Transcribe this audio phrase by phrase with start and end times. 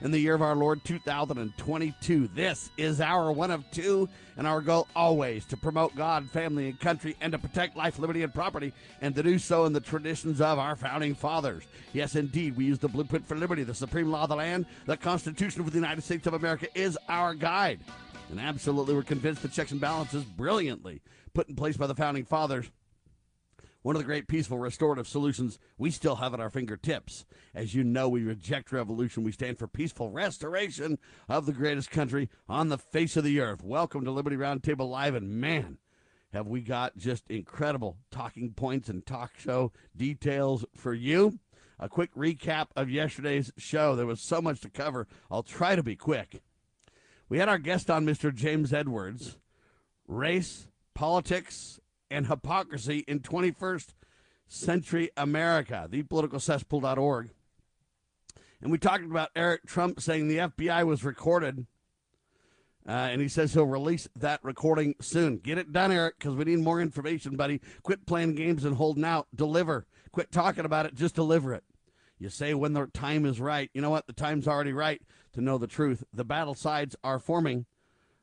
[0.00, 2.28] in the year of our Lord 2022.
[2.34, 6.78] This is our one of two, and our goal always to promote God, family, and
[6.78, 10.40] country, and to protect life, liberty, and property, and to do so in the traditions
[10.40, 11.64] of our founding fathers.
[11.92, 14.96] Yes, indeed, we use the blueprint for liberty, the supreme law of the land, the
[14.96, 17.80] Constitution of the United States of America is our guide.
[18.30, 21.00] And absolutely, we're convinced the checks and balances brilliantly
[21.32, 22.70] put in place by the founding fathers
[23.86, 27.24] one of the great peaceful restorative solutions we still have at our fingertips.
[27.54, 29.22] As you know, we reject revolution.
[29.22, 33.62] We stand for peaceful restoration of the greatest country on the face of the earth.
[33.62, 35.78] Welcome to Liberty Roundtable Live, and man,
[36.32, 41.38] have we got just incredible talking points and talk show details for you.
[41.78, 43.94] A quick recap of yesterday's show.
[43.94, 45.06] There was so much to cover.
[45.30, 46.42] I'll try to be quick.
[47.28, 48.34] We had our guest on, Mr.
[48.34, 49.36] James Edwards.
[50.08, 51.78] Race, politics,
[52.10, 53.94] and hypocrisy in 21st
[54.48, 57.30] century America, thepoliticalcesspool.org.
[58.60, 61.66] And we talked about Eric Trump saying the FBI was recorded.
[62.88, 65.38] Uh, and he says he'll release that recording soon.
[65.38, 67.60] Get it done, Eric, because we need more information, buddy.
[67.82, 69.26] Quit playing games and holding out.
[69.34, 69.86] Deliver.
[70.12, 70.94] Quit talking about it.
[70.94, 71.64] Just deliver it.
[72.18, 73.70] You say when the time is right.
[73.74, 74.06] You know what?
[74.06, 76.04] The time's already right to know the truth.
[76.14, 77.66] The battle sides are forming.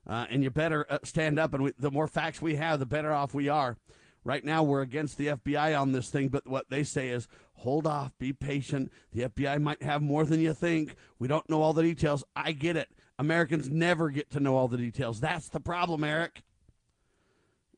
[0.08, 1.54] Uh, and you better uh, stand up.
[1.54, 3.78] And we, the more facts we have, the better off we are.
[4.26, 7.86] Right now, we're against the FBI on this thing, but what they say is hold
[7.86, 8.92] off, be patient.
[9.12, 10.96] The FBI might have more than you think.
[11.19, 12.24] We don't know all the details.
[12.36, 12.90] I get it.
[13.19, 15.19] Americans never get to know all the details.
[15.19, 16.41] That's the problem, Eric.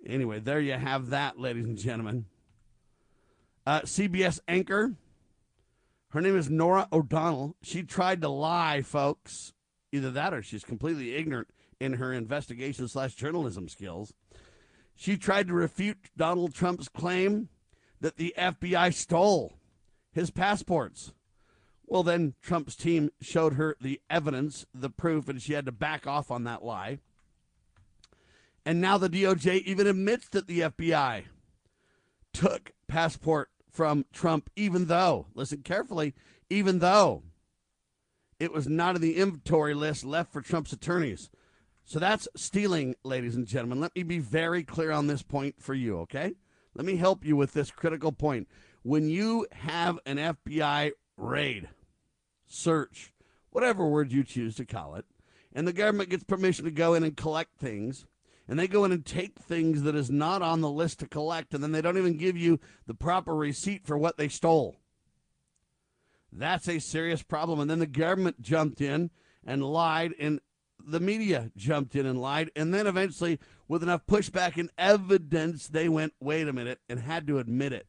[0.05, 2.25] Anyway, there you have that, ladies and gentlemen.
[3.65, 4.93] Uh, CBS anchor,
[6.09, 7.55] her name is Norah O'Donnell.
[7.63, 9.53] She tried to lie, folks.
[9.91, 11.47] Either that or she's completely ignorant
[11.85, 14.13] in her investigation slash journalism skills.
[14.95, 17.49] She tried to refute Donald Trump's claim
[18.01, 19.53] that the FBI stole
[20.11, 21.13] his passports.
[21.85, 26.07] Well, then Trump's team showed her the evidence, the proof, and she had to back
[26.07, 26.99] off on that lie.
[28.65, 31.25] And now the DOJ even admits that the FBI
[32.33, 36.15] took passport from Trump, even though, listen carefully,
[36.49, 37.23] even though
[38.39, 41.29] it was not in the inventory list left for Trump's attorneys.
[41.87, 43.79] So that's stealing, ladies and gentlemen.
[43.79, 46.33] Let me be very clear on this point for you, okay?
[46.73, 48.47] Let me help you with this critical point.
[48.81, 51.69] When you have an FBI raid,
[52.47, 53.13] search,
[53.51, 55.05] whatever word you choose to call it,
[55.53, 58.07] and the government gets permission to go in and collect things,
[58.47, 61.53] and they go in and take things that is not on the list to collect,
[61.53, 64.75] and then they don't even give you the proper receipt for what they stole.
[66.31, 67.59] That's a serious problem.
[67.59, 69.11] And then the government jumped in
[69.45, 70.41] and lied and
[70.83, 72.51] the media jumped in and lied.
[72.55, 77.27] And then eventually, with enough pushback and evidence, they went, wait a minute, and had
[77.27, 77.87] to admit it.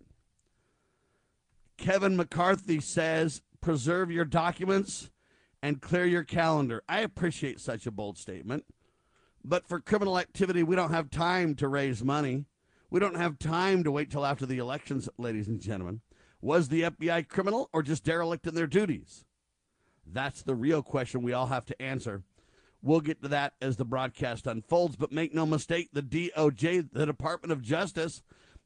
[1.76, 5.10] Kevin McCarthy says, preserve your documents
[5.62, 6.82] and clear your calendar.
[6.88, 8.64] I appreciate such a bold statement.
[9.44, 12.47] But for criminal activity, we don't have time to raise money.
[12.91, 16.00] We don't have time to wait till after the elections, ladies and gentlemen.
[16.41, 19.24] Was the FBI criminal or just derelict in their duties?
[20.06, 22.22] That's the real question we all have to answer.
[22.82, 27.06] We'll get to that as the broadcast unfolds, but make no mistake, the DOJ, the
[27.06, 28.22] Department of Justice,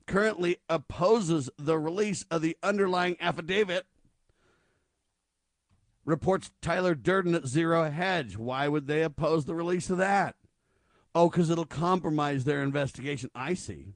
[0.06, 3.86] currently opposes the release of the underlying affidavit.
[6.04, 8.36] Reports Tyler Durden at Zero Hedge.
[8.36, 10.34] Why would they oppose the release of that?
[11.14, 13.30] Oh, because it'll compromise their investigation.
[13.34, 13.94] I see.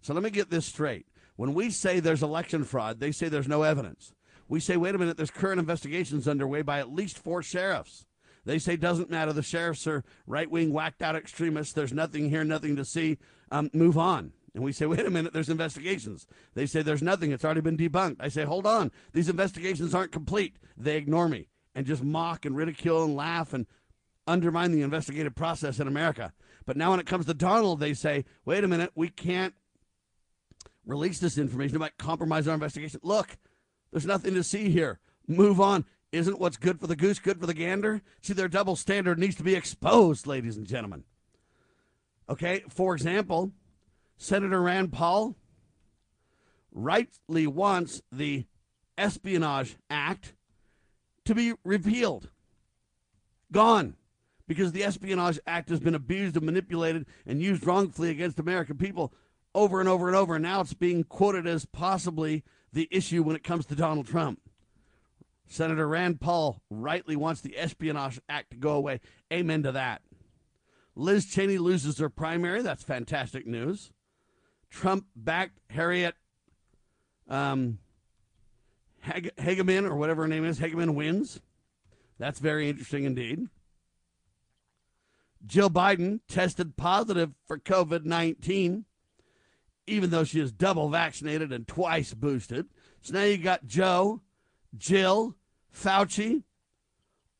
[0.00, 1.06] So let me get this straight.
[1.36, 4.14] When we say there's election fraud, they say there's no evidence.
[4.48, 8.06] We say, wait a minute, there's current investigations underway by at least four sheriffs.
[8.44, 9.32] They say doesn't matter.
[9.32, 11.72] The sheriffs are right wing, whacked out extremists.
[11.72, 13.18] There's nothing here, nothing to see.
[13.50, 14.32] Um, move on.
[14.54, 16.26] And we say, wait a minute, there's investigations.
[16.54, 17.30] They say there's nothing.
[17.30, 18.16] It's already been debunked.
[18.18, 18.90] I say, hold on.
[19.12, 20.56] These investigations aren't complete.
[20.76, 23.66] They ignore me and just mock and ridicule and laugh and
[24.26, 26.32] undermine the investigative process in America.
[26.66, 29.54] But now when it comes to Donald, they say, wait a minute, we can't
[30.84, 31.76] release this information.
[31.76, 33.00] It might compromise our investigation.
[33.02, 33.36] Look,
[33.92, 34.98] there's nothing to see here.
[35.26, 35.84] Move on.
[36.12, 38.02] Isn't what's good for the goose good for the gander?
[38.20, 41.04] See, their double standard needs to be exposed, ladies and gentlemen.
[42.28, 43.52] Okay, for example,
[44.16, 45.36] Senator Rand Paul
[46.72, 48.46] rightly wants the
[48.98, 50.34] Espionage Act
[51.24, 52.30] to be repealed,
[53.52, 53.96] gone,
[54.46, 59.12] because the Espionage Act has been abused and manipulated and used wrongfully against American people
[59.54, 60.34] over and over and over.
[60.34, 64.40] And now it's being quoted as possibly the issue when it comes to Donald Trump.
[65.50, 69.00] Senator Rand Paul rightly wants the Espionage Act to go away.
[69.32, 70.00] Amen to that.
[70.94, 72.62] Liz Cheney loses her primary.
[72.62, 73.90] That's fantastic news.
[74.70, 76.14] Trump backed Harriet
[77.28, 77.78] um,
[79.04, 81.40] Hageman, or whatever her name is, Hageman wins.
[82.18, 83.48] That's very interesting indeed.
[85.44, 88.84] Jill Biden tested positive for COVID 19,
[89.88, 92.66] even though she is double vaccinated and twice boosted.
[93.00, 94.20] So now you got Joe,
[94.76, 95.34] Jill,
[95.74, 96.42] Fauci,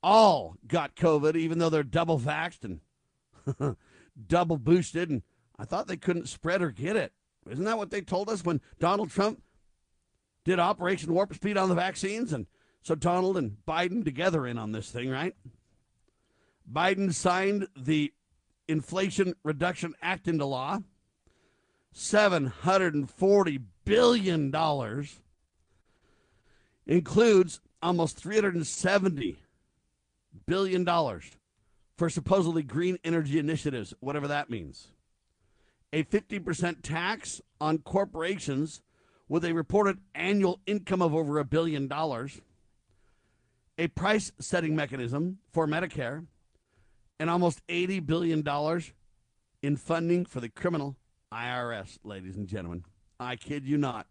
[0.03, 3.77] all got COVID, even though they're double vaxxed and
[4.27, 5.11] double boosted.
[5.11, 5.23] And
[5.59, 7.13] I thought they couldn't spread or get it.
[7.49, 9.43] Isn't that what they told us when Donald Trump
[10.45, 12.33] did Operation Warp Speed on the vaccines?
[12.33, 12.47] And
[12.83, 15.35] so Donald and Biden together in on this thing, right?
[16.71, 18.13] Biden signed the
[18.69, 20.79] Inflation Reduction Act into law.
[21.95, 24.55] $740 billion
[26.87, 29.37] includes almost $370
[30.47, 30.87] billion
[31.97, 34.89] for supposedly green energy initiatives, whatever that means.
[35.93, 38.81] A 50% tax on corporations
[39.29, 42.41] with a reported annual income of over a billion dollars,
[43.79, 46.27] a price setting mechanism for Medicare,
[47.19, 48.45] and almost $80 billion
[49.63, 50.97] in funding for the criminal
[51.33, 52.85] IRS, ladies and gentlemen.
[53.19, 54.07] I kid you not.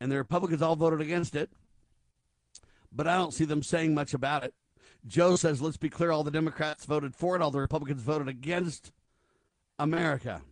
[0.00, 1.50] And the Republicans all voted against it,
[2.94, 4.54] but I don't see them saying much about it.
[5.06, 8.28] Joe says, let's be clear, all the Democrats voted for it, all the Republicans voted
[8.28, 8.92] against
[9.78, 10.42] America.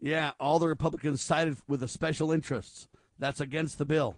[0.00, 2.88] Yeah, all the Republicans sided with the special interests.
[3.18, 4.16] That's against the bill.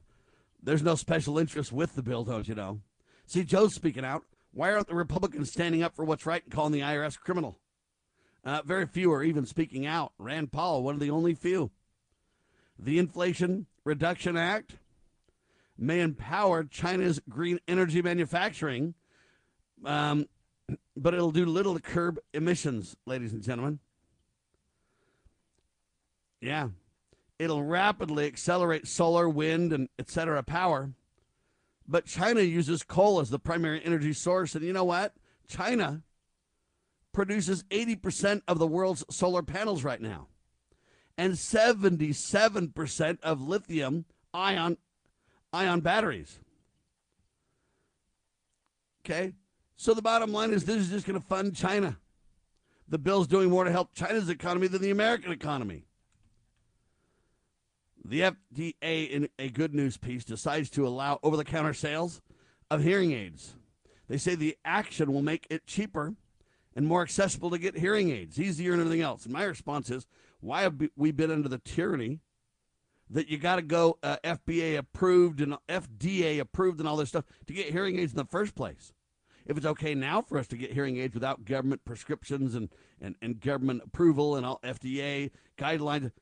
[0.63, 2.81] There's no special interest with the bill, don't you know?
[3.27, 4.25] See, Joe's speaking out.
[4.53, 7.59] Why aren't the Republicans standing up for what's right and calling the IRS criminal?
[8.45, 10.13] Uh, very few are even speaking out.
[10.19, 11.71] Rand Paul, one of the only few.
[12.79, 14.77] The Inflation Reduction Act
[15.81, 18.95] may empower China's green energy manufacturing,
[19.85, 20.27] um,
[20.97, 23.81] but it'll do little to curb emissions, ladies and gentlemen.
[26.41, 26.69] Yeah.
[27.39, 30.43] It'll rapidly accelerate solar, wind, and etc.
[30.43, 30.91] power
[31.91, 34.55] but China uses coal as the primary energy source.
[34.55, 35.13] And you know what?
[35.49, 36.03] China
[37.13, 40.29] produces 80% of the world's solar panels right now
[41.19, 44.77] and 77% of lithium ion
[45.53, 46.39] ion batteries.
[49.05, 49.35] Okay?
[49.77, 51.99] So the bottom line is this is just going to fund China.
[52.89, 55.85] The bill's doing more to help China's economy than the American economy.
[58.05, 62.21] The FDA, in a good news piece, decides to allow over the counter sales
[62.71, 63.55] of hearing aids.
[64.09, 66.15] They say the action will make it cheaper
[66.75, 69.25] and more accessible to get hearing aids, easier and everything else.
[69.25, 70.07] And my response is,
[70.41, 72.21] why have we been under the tyranny
[73.11, 77.25] that you got to go uh, FBA approved and FDA approved and all this stuff
[77.47, 78.93] to get hearing aids in the first place?
[79.47, 82.69] If it's okay now for us to get hearing aids without government prescriptions and,
[83.01, 86.13] and, and government approval and all FDA guidelines,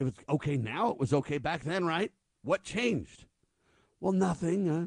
[0.00, 2.10] if it's okay now, it was okay back then, right?
[2.42, 3.26] What changed?
[4.00, 4.68] Well, nothing.
[4.68, 4.86] Uh,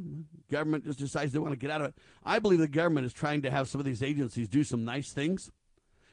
[0.51, 1.95] government just decides they want to get out of it.
[2.23, 5.11] I believe the government is trying to have some of these agencies do some nice
[5.11, 5.51] things.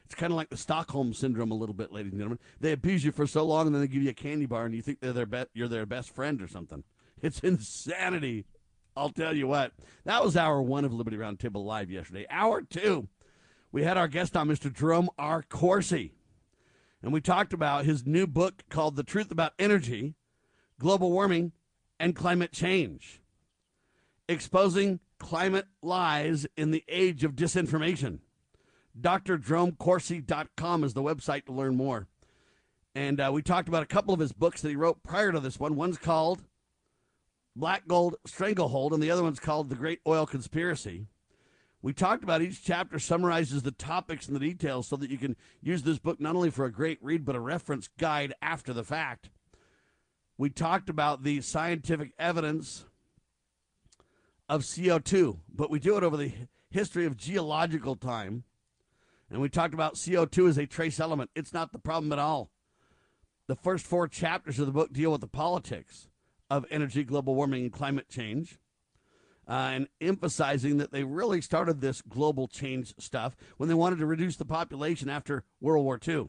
[0.07, 2.39] It's kind of like the Stockholm syndrome a little bit, ladies and gentlemen.
[2.61, 4.73] They abuse you for so long, and then they give you a candy bar, and
[4.73, 6.85] you think they're their be- you're their best friend or something.
[7.21, 8.45] It's insanity.
[8.95, 9.73] I'll tell you what.
[10.05, 12.25] That was hour one of Liberty Roundtable Live yesterday.
[12.29, 13.09] Hour two,
[13.71, 14.73] we had our guest on, Mr.
[14.73, 15.43] Jerome R.
[15.43, 16.13] Corsi
[17.01, 20.15] and we talked about his new book called The Truth About Energy,
[20.79, 21.51] Global Warming,
[21.99, 23.21] and Climate Change,
[24.27, 28.19] exposing climate lies in the age of disinformation.
[28.99, 32.07] DrJeromeCorsi.com is the website to learn more.
[32.95, 35.39] And uh, we talked about a couple of his books that he wrote prior to
[35.39, 35.75] this one.
[35.75, 36.43] One's called
[37.55, 41.05] Black Gold Stranglehold, and the other one's called The Great Oil Conspiracy.
[41.81, 45.35] We talked about each chapter summarizes the topics and the details so that you can
[45.61, 48.83] use this book not only for a great read, but a reference guide after the
[48.83, 49.29] fact.
[50.39, 52.85] We talked about the scientific evidence
[54.49, 56.31] of CO2, but we do it over the
[56.69, 58.43] history of geological time.
[59.29, 61.31] And we talked about CO2 as a trace element.
[61.35, 62.49] It's not the problem at all.
[63.47, 66.07] The first four chapters of the book deal with the politics
[66.49, 68.57] of energy, global warming, and climate change
[69.47, 74.05] uh, and emphasizing that they really started this global change stuff when they wanted to
[74.05, 76.27] reduce the population after World War II.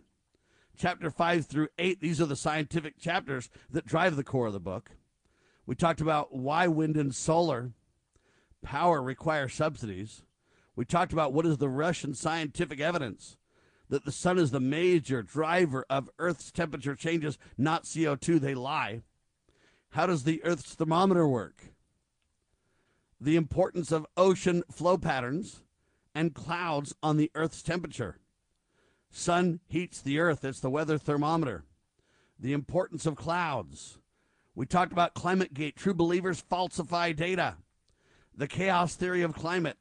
[0.76, 4.61] Chapter 5 through 8, these are the scientific chapters that drive the core of the
[4.61, 4.93] book.
[5.67, 7.73] We talked about why wind and solar
[8.62, 10.23] power require subsidies.
[10.79, 13.37] We talked about what is the Russian scientific evidence
[13.89, 18.39] that the sun is the major driver of Earth's temperature changes, not CO2.
[18.39, 19.01] They lie.
[19.91, 21.73] How does the Earth's thermometer work?
[23.21, 25.63] The importance of ocean flow patterns
[26.15, 28.21] and clouds on the Earth's temperature.
[29.11, 31.65] Sun heats the Earth, it's the weather thermometer.
[32.39, 33.99] The importance of clouds.
[34.55, 35.75] We talked about climate gate.
[35.75, 37.57] True believers falsify data.
[38.33, 39.77] The chaos theory of climate.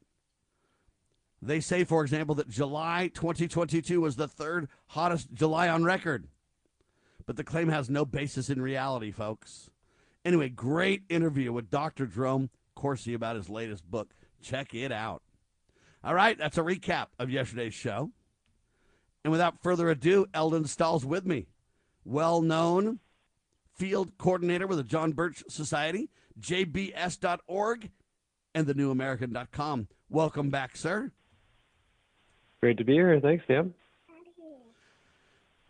[1.40, 6.28] They say, for example, that July 2022 was the third hottest July on record.
[7.26, 9.70] But the claim has no basis in reality, folks.
[10.24, 12.06] Anyway, great interview with Dr.
[12.06, 14.14] Jerome Corsi about his latest book.
[14.42, 15.22] Check it out.
[16.02, 18.10] All right, that's a recap of yesterday's show.
[19.24, 21.48] And without further ado, Eldon Stahl's with me.
[22.04, 23.00] Well known
[23.74, 27.90] field coordinator with the John Birch Society, jbs.org,
[28.54, 29.88] and thenewamerican.com.
[30.08, 31.12] Welcome back, sir.
[32.60, 33.20] Great to be here.
[33.20, 33.72] Thanks, Sam.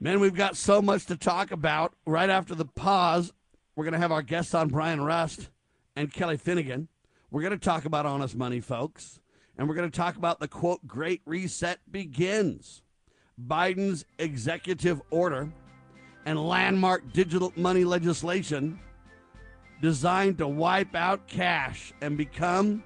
[0.00, 1.92] Man, we've got so much to talk about.
[2.06, 3.32] Right after the pause,
[3.76, 5.50] we're going to have our guests on Brian Rust
[5.96, 6.88] and Kelly Finnegan.
[7.30, 9.20] We're going to talk about honest money, folks.
[9.58, 12.82] And we're going to talk about the quote, Great Reset begins.
[13.44, 15.52] Biden's executive order
[16.24, 18.78] and landmark digital money legislation
[19.82, 22.82] designed to wipe out cash and become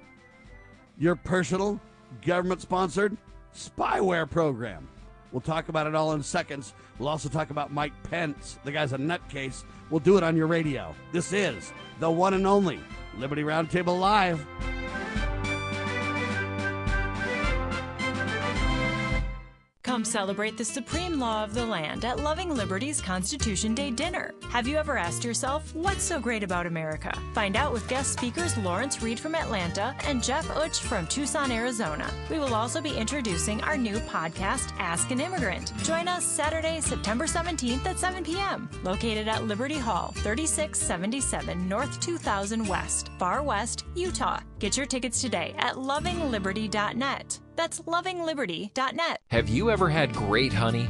[0.97, 1.79] your personal
[2.25, 3.17] government sponsored
[3.53, 4.87] spyware program.
[5.31, 6.73] We'll talk about it all in seconds.
[6.99, 8.59] We'll also talk about Mike Pence.
[8.63, 9.63] The guy's a nutcase.
[9.89, 10.93] We'll do it on your radio.
[11.11, 12.79] This is the one and only
[13.17, 14.45] Liberty Roundtable Live.
[19.83, 24.33] Come celebrate the supreme law of the land at Loving Liberty's Constitution Day dinner.
[24.49, 27.11] Have you ever asked yourself, what's so great about America?
[27.33, 32.09] Find out with guest speakers Lawrence Reed from Atlanta and Jeff Uch from Tucson, Arizona.
[32.29, 35.77] We will also be introducing our new podcast, Ask an Immigrant.
[35.83, 42.65] Join us Saturday, September 17th at 7 p.m., located at Liberty Hall, 3677 North 2000
[42.69, 44.39] West, Farr West, Utah.
[44.59, 47.39] Get your tickets today at lovingliberty.net.
[47.55, 49.17] That's lovingliberty.net.
[49.31, 50.89] Have you ever had great honey?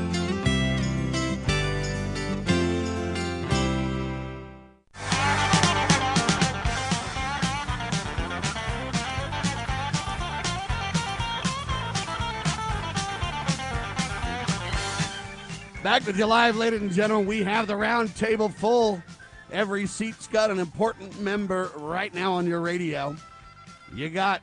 [16.01, 17.27] Back with you live, ladies and gentlemen.
[17.27, 19.03] We have the round table full.
[19.51, 23.15] Every seat's got an important member right now on your radio.
[23.93, 24.41] You got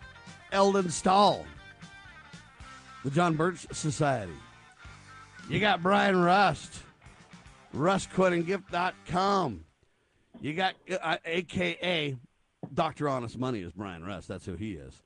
[0.53, 1.45] Eldon Stahl,
[3.03, 4.35] the John Birch Society.
[5.51, 6.81] You got Brian Rust,
[7.75, 9.65] rustquittinggift.com.
[10.41, 12.17] You got uh, AKA
[12.73, 13.09] Dr.
[13.09, 14.29] Honest Money is Brian Rust.
[14.29, 15.03] That's who he is.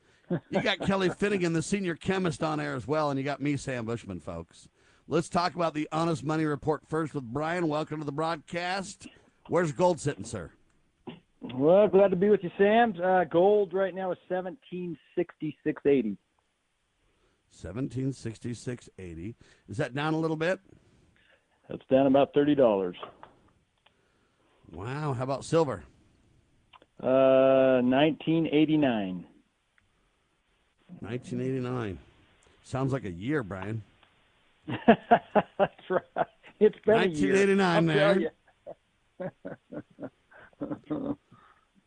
[0.50, 3.56] You got Kelly Finnegan, the senior chemist on air as well, and you got me,
[3.56, 4.68] Sam Bushman, folks.
[5.12, 7.68] Let's talk about the Honest Money Report first with Brian.
[7.68, 9.08] Welcome to the broadcast.
[9.46, 10.50] Where's gold sitting, sir?
[11.42, 12.94] Well, glad to be with you, Sam.
[12.98, 16.16] Uh, gold right now is seventeen sixty six eighty.
[17.50, 19.34] Seventeen sixty six eighty.
[19.68, 20.60] Is that down a little bit?
[21.68, 22.96] That's down about thirty dollars.
[24.70, 25.12] Wow.
[25.12, 25.84] How about silver?
[27.02, 29.26] Uh, nineteen eighty nine.
[31.02, 31.98] Nineteen eighty nine.
[32.62, 33.82] Sounds like a year, Brian.
[35.58, 36.26] That's right.
[36.60, 38.32] It's been 1989 I'll there.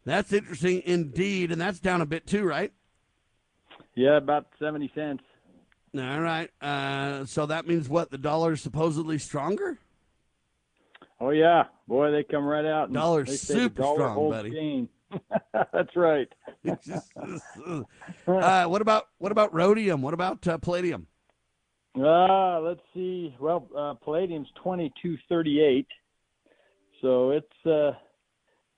[0.05, 2.71] That's interesting indeed, and that's down a bit too, right?
[3.95, 5.23] Yeah, about seventy cents.
[5.97, 6.51] All right.
[6.61, 8.11] Uh, so that means what?
[8.11, 9.79] The dollar is supposedly stronger.
[11.19, 12.89] Oh yeah, boy, they come right out.
[12.89, 14.89] And Dollar's they super the dollar strong, buddy.
[15.73, 16.27] That's right.
[18.27, 20.01] uh, what about what about rhodium?
[20.01, 21.07] What about uh, palladium?
[21.97, 23.33] Uh, let's see.
[23.39, 25.87] Well, uh, palladium's twenty two thirty eight,
[27.01, 27.91] so it's uh,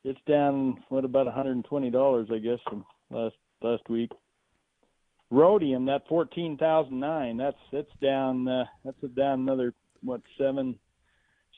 [0.04, 4.12] it's down what about one hundred and twenty dollars, I guess, from last last week.
[5.32, 8.48] Rhodium, that fourteen thousand nine, that's that's down.
[8.48, 10.78] Uh, that's down another what seven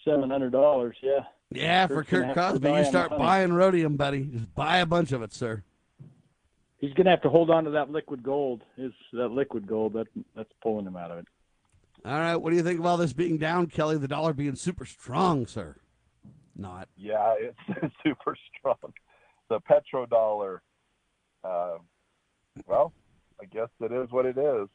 [0.06, 0.96] seven hundred dollars.
[1.04, 1.24] Yeah.
[1.52, 4.24] Yeah, for Kurt Cosby, you start buying rhodium, buddy.
[4.26, 5.64] Just buy a bunch of it, sir.
[6.78, 8.62] He's gonna have to hold on to that liquid gold.
[8.78, 11.28] Is that liquid gold that that's pulling him out of it?
[12.06, 13.98] All right, what do you think of all this being down, Kelly?
[13.98, 15.76] The dollar being super strong, sir.
[16.56, 16.88] Not.
[16.98, 18.94] Yeah, it's, super strong.
[19.50, 20.60] The petrodollar,
[21.44, 21.78] uh,
[22.68, 22.94] well,
[23.42, 24.68] I guess it is what it is.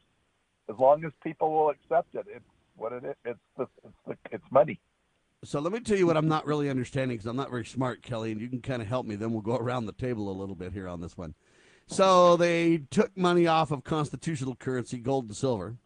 [0.69, 2.45] As long as people will accept it, it's
[2.77, 3.15] what it is.
[3.25, 4.81] It's the, it's the, it's money.
[5.45, 8.03] So let me tell you what I'm not really understanding because I'm not very smart,
[8.03, 9.15] Kelly, and you can kind of help me.
[9.15, 11.35] Then we'll go around the table a little bit here on this one.
[11.87, 15.77] So they took money off of constitutional currency, gold and silver.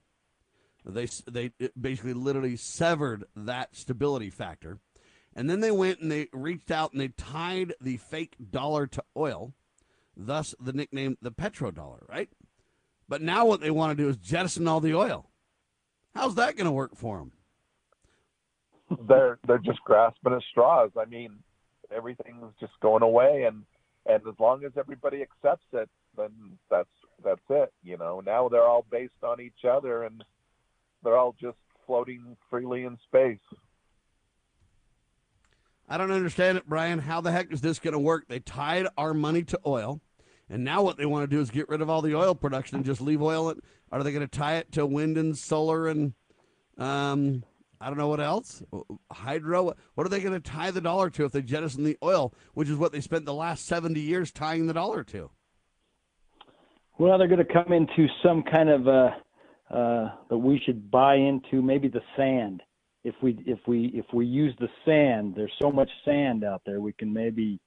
[0.84, 4.78] They they uh, basically literally severed that stability factor,
[5.34, 9.04] and then they went and they reached out and they tied the fake dollar to
[9.16, 9.52] oil,
[10.16, 12.30] thus the nickname the petrodollar, right?
[13.08, 15.30] But now what they want to do is jettison all the oil.
[16.14, 17.32] How's that going to work for them?
[19.06, 20.90] They're they're just grasping at straws.
[20.98, 21.38] I mean,
[21.94, 23.64] everything's just going away, and
[24.06, 26.30] and as long as everybody accepts it, then
[26.70, 26.88] that's
[27.22, 27.72] that's it.
[27.82, 30.24] You know, now they're all based on each other, and
[31.02, 33.38] they're all just floating freely in space.
[35.88, 36.98] I don't understand it, Brian.
[36.98, 38.26] How the heck is this going to work?
[38.28, 40.00] They tied our money to oil,
[40.50, 42.76] and now what they want to do is get rid of all the oil production
[42.76, 43.50] and just leave oil.
[43.50, 43.60] In.
[43.90, 46.12] Are they going to tie it to wind and solar and
[46.76, 47.42] um,
[47.80, 48.62] I don't know what else?
[49.10, 49.74] Hydro.
[49.94, 52.68] What are they going to tie the dollar to if they jettison the oil, which
[52.68, 55.30] is what they spent the last seventy years tying the dollar to?
[56.98, 59.10] Well, they're going to come into some kind of uh,
[59.70, 61.62] uh, that we should buy into.
[61.62, 62.62] Maybe the sand.
[63.04, 66.80] If we if we if we use the sand, there's so much sand out there.
[66.80, 67.60] We can maybe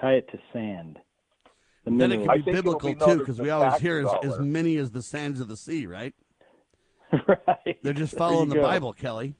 [0.00, 0.98] tie it to sand.
[1.84, 2.26] The Then it mineral.
[2.26, 5.02] can be think biblical be too, because we always hear as, as many as the
[5.02, 6.14] sands of the sea, right?
[7.26, 7.78] right.
[7.82, 8.62] They're just following the go.
[8.62, 9.34] Bible, Kelly.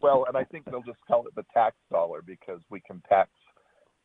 [0.00, 3.30] Well, and I think they'll just call it the tax dollar because we can tax,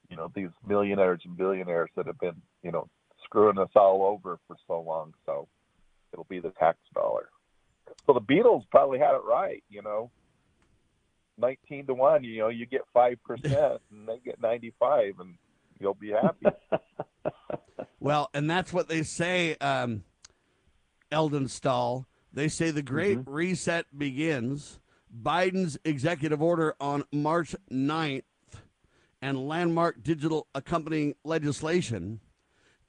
[0.09, 2.87] you know, these millionaires and billionaires that have been, you know,
[3.23, 5.13] screwing us all over for so long.
[5.25, 5.47] So
[6.13, 7.29] it'll be the tax dollar.
[8.05, 10.11] So the Beatles probably had it right, you know.
[11.39, 13.17] 19 to 1, you know, you get 5%
[13.91, 15.35] and they get 95 and
[15.79, 16.47] you'll be happy.
[17.99, 20.03] Well, and that's what they say, um,
[21.11, 22.07] Eldon Stahl.
[22.31, 24.79] They say the Great Reset begins.
[25.13, 28.23] Biden's executive order on March 9th
[29.21, 32.19] and landmark digital accompanying legislation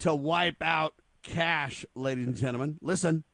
[0.01, 2.79] to wipe out cash, ladies and gentlemen.
[2.81, 3.25] Listen,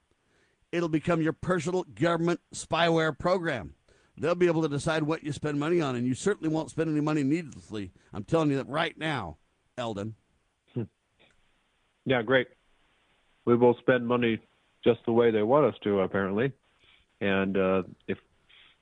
[0.72, 3.74] it'll become your personal government spyware program.
[4.16, 6.90] They'll be able to decide what you spend money on, and you certainly won't spend
[6.90, 7.92] any money needlessly.
[8.12, 9.38] I'm telling you that right now,
[9.76, 10.14] Eldon.
[12.06, 12.48] Yeah, great.
[13.44, 14.38] We will spend money
[14.84, 16.52] just the way they want us to, apparently.
[17.20, 18.18] And uh, if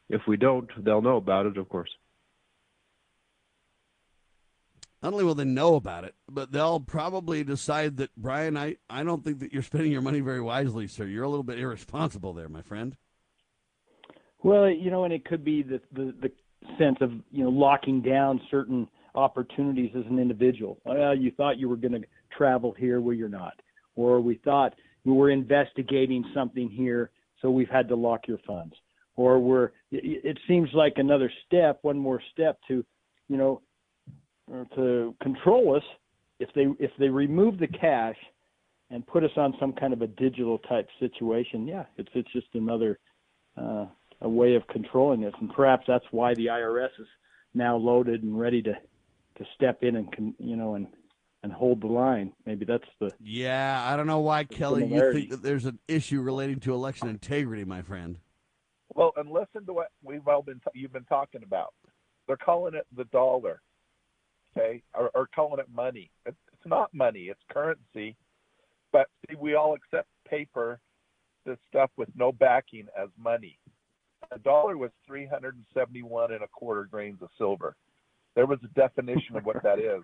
[0.09, 1.91] if we don't, they'll know about it, of course.
[5.03, 9.03] Not only will they know about it, but they'll probably decide that Brian, I, I
[9.03, 11.07] don't think that you're spending your money very wisely, sir.
[11.07, 12.97] You're a little bit irresponsible there, my friend.
[14.43, 16.33] Well, you know, and it could be the, the the
[16.79, 20.79] sense of you know locking down certain opportunities as an individual.
[20.85, 22.03] Well, you thought you were going to
[22.37, 23.55] travel here, well, you're not,
[23.95, 27.11] or we thought we were investigating something here,
[27.41, 28.75] so we've had to lock your funds,
[29.17, 29.67] or we're.
[29.91, 32.85] It, it seems like another step, one more step to,
[33.29, 33.63] you know,
[34.75, 35.85] to control us.
[36.39, 38.17] If they if they remove the cash
[38.91, 42.49] and put us on some kind of a digital type situation, yeah, it's it's just
[42.55, 42.99] another.
[43.57, 43.87] Uh,
[44.23, 47.07] a way of controlling this, and perhaps that's why the IRS is
[47.55, 48.73] now loaded and ready to
[49.39, 50.87] to step in and con, you know and
[51.43, 52.33] and hold the line.
[52.47, 56.21] Maybe that's the Yeah, I don't know why, Kelly, you think that there's an issue
[56.21, 58.19] relating to election integrity, my friend.
[58.95, 61.75] Well, and listen to what we've all been you've been talking about.
[62.27, 63.61] They're calling it the dollar,
[64.57, 66.11] okay, or, or calling it money.
[66.27, 68.17] It's, it's not money; it's currency.
[68.93, 70.81] But see, we all accept paper,
[71.47, 73.59] this stuff with no backing as money.
[74.31, 77.75] A dollar was 371 and a quarter grains of silver.
[78.35, 80.03] there was a definition of what that is.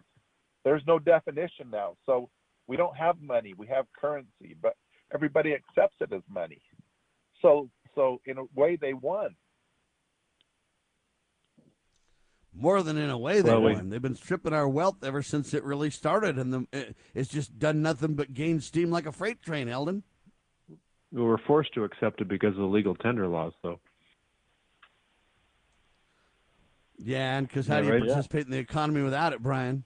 [0.65, 1.97] There's no definition now.
[2.05, 2.29] So
[2.67, 3.55] we don't have money.
[3.57, 4.75] We have currency, but
[5.15, 6.61] everybody accepts it as money.
[7.41, 9.35] So so in a way they won.
[12.61, 13.81] More than in a way they Well.
[13.85, 17.83] They've been stripping our wealth ever since it really started, and the, it's just done
[17.83, 20.03] nothing but gain steam like a freight train, Eldon.
[21.13, 23.79] We were forced to accept it because of the legal tender laws, though.
[26.99, 28.07] Yeah, and because how Yeah, do you right.
[28.09, 29.85] participate in the economy without it, Brian?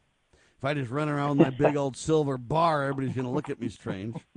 [0.56, 3.50] If I just run around with my big old silver bar, everybody's going to look
[3.50, 4.16] at me strange.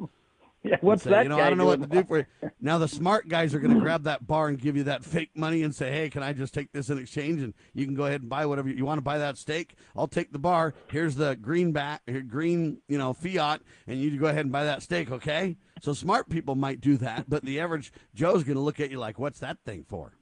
[0.70, 2.26] Yeah, what's say, that You know, I don't know what to do for you.
[2.60, 5.30] Now the smart guys are going to grab that bar and give you that fake
[5.36, 8.06] money and say, "Hey, can I just take this in exchange and you can go
[8.06, 9.76] ahead and buy whatever you, you want to buy that steak?
[9.96, 10.74] I'll take the bar.
[10.90, 14.82] Here's the green back, green, you know, fiat, and you go ahead and buy that
[14.82, 18.80] steak, okay?" So smart people might do that, but the average Joe's going to look
[18.80, 20.14] at you like, "What's that thing for?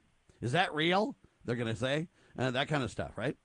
[0.42, 3.36] Is that real?" They're going to say uh, that kind of stuff, right?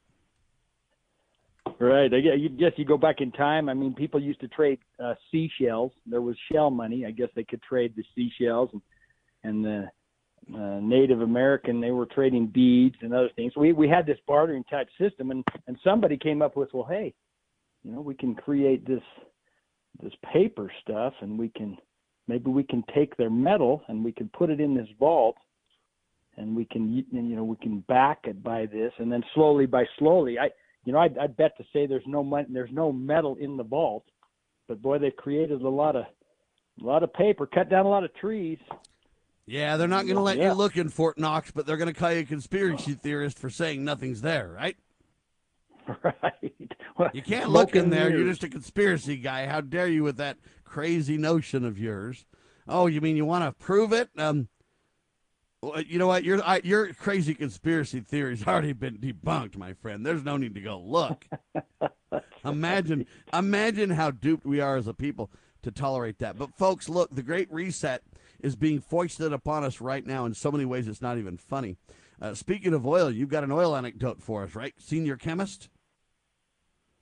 [1.80, 2.14] Right.
[2.14, 3.70] I guess you, go back in time.
[3.70, 5.94] I mean, people used to trade uh, seashells.
[6.06, 7.06] There was shell money.
[7.06, 8.82] I guess they could trade the seashells, and
[9.44, 9.90] and the
[10.54, 13.54] uh, Native American they were trading beads and other things.
[13.56, 17.14] We we had this bartering type system, and and somebody came up with, well, hey,
[17.84, 19.04] you know, we can create this
[20.04, 21.78] this paper stuff, and we can
[22.30, 25.36] maybe we can take their metal and we can put it in this vault
[26.38, 29.84] and we can you know we can back it by this and then slowly by
[29.98, 30.48] slowly i
[30.86, 33.64] you know i'd, I'd bet to say there's no money there's no metal in the
[33.64, 34.06] vault
[34.68, 36.06] but boy they've created a lot of
[36.82, 38.58] a lot of paper cut down a lot of trees
[39.46, 40.50] Yeah, they're not going to let Yeah.
[40.50, 43.50] you look in Fort Knox, but they're going to call you a conspiracy theorist for
[43.50, 44.78] saying nothing's there, right?
[46.04, 48.10] right Well, You can't look in there.
[48.12, 49.48] You're just a conspiracy guy.
[49.48, 52.26] How dare you with that crazy notion of yours?
[52.68, 54.10] Oh, you mean you want to prove it?
[54.18, 54.48] Um,
[55.62, 56.24] well, you know what?
[56.24, 60.06] Your I, your crazy conspiracy theory's already been debunked, my friend.
[60.06, 61.26] There's no need to go look.
[62.46, 65.30] imagine, imagine how duped we are as a people
[65.64, 66.38] to tolerate that.
[66.38, 68.02] But folks, look, the Great Reset
[68.40, 71.76] is being foisted upon us right now in so many ways it's not even funny.
[72.22, 75.70] Uh, speaking of oil, you've got an oil anecdote for us, right, senior chemist?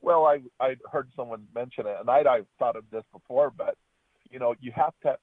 [0.01, 3.75] Well, I I heard someone mention it, and I'd I've thought of this before, but
[4.29, 5.17] you know, you have to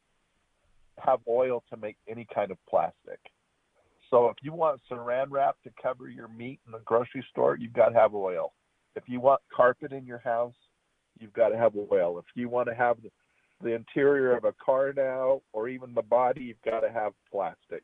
[0.99, 3.19] have oil to make any kind of plastic.
[4.11, 7.73] So if you want saran wrap to cover your meat in the grocery store, you've
[7.73, 8.53] got to have oil.
[8.97, 10.55] If you want carpet in your house,
[11.19, 12.19] you've got to have oil.
[12.19, 13.11] If you want to have the,
[13.63, 17.83] the interior of a car now, or even the body, you've got to have plastic.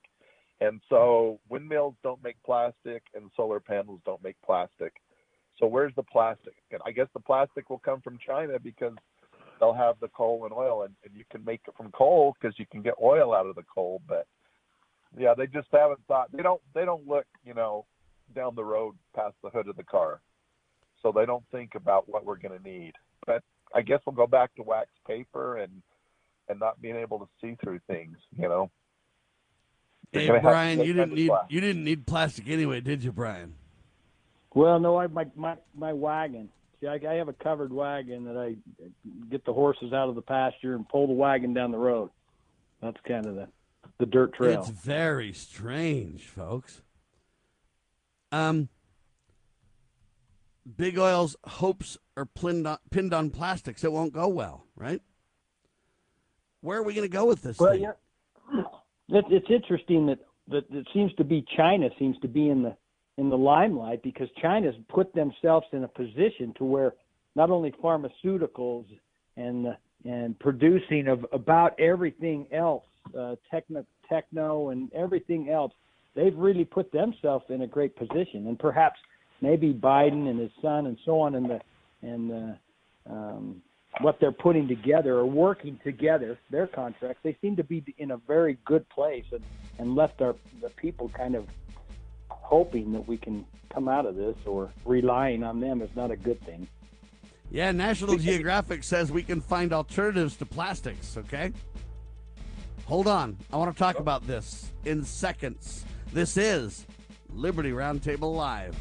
[0.61, 4.93] And so windmills don't make plastic, and solar panels don't make plastic.
[5.59, 6.55] So where's the plastic?
[6.71, 8.93] And I guess the plastic will come from China because
[9.61, 12.59] they'll have the coal and oil, and, and you can make it from coal because
[12.59, 14.01] you can get oil out of the coal.
[14.09, 14.27] But
[15.17, 16.33] yeah, they just haven't thought.
[16.33, 16.61] They don't.
[16.75, 17.85] They don't look, you know,
[18.35, 20.21] down the road past the hood of the car,
[21.03, 22.93] so they don't think about what we're going to need.
[23.27, 23.43] But
[23.75, 25.71] I guess we'll go back to wax paper and
[26.49, 28.17] and not being able to see through things.
[28.37, 28.71] You know.
[30.13, 31.53] Hey gonna have to Brian, you didn't need plastic.
[31.53, 33.55] you didn't need plastic anyway, did you, Brian?
[34.55, 36.49] Well, no, I my my my wagon.
[36.81, 38.57] See, I, I have a covered wagon that I
[39.31, 42.11] get the horses out of the pasture and pull the wagon down the road.
[42.83, 43.49] That's kind of the
[43.99, 44.61] the dirt trail.
[44.61, 46.83] It's very strange, folks.
[48.33, 48.69] Um,
[50.77, 53.85] Big Oil's hopes are pinned on, pinned on plastics.
[53.85, 55.03] It won't go well, right?
[56.63, 57.83] Where are we going to go with this Well, thing?
[57.83, 58.63] yeah,
[59.09, 62.77] it, it's interesting that that it seems to be China seems to be in the
[63.17, 66.95] in the limelight because China's put themselves in a position to where
[67.35, 68.87] not only pharmaceuticals
[69.37, 72.85] and and producing of about everything else,
[73.19, 75.73] uh, techno techno and everything else,
[76.15, 78.47] they've really put themselves in a great position.
[78.47, 78.99] And perhaps
[79.41, 81.61] maybe Biden and his son and so on and the
[82.03, 82.59] and the
[83.11, 83.63] um,
[84.01, 88.17] what they're putting together or working together, their contracts, they seem to be in a
[88.17, 89.43] very good place and,
[89.79, 91.47] and left our the people kind of
[92.51, 96.17] hoping that we can come out of this or relying on them is not a
[96.17, 96.67] good thing.
[97.49, 101.53] Yeah, National Geographic says we can find alternatives to plastics, okay?
[102.87, 103.37] Hold on.
[103.53, 105.85] I want to talk about this in seconds.
[106.13, 106.87] This is
[107.33, 108.77] Liberty Roundtable Live.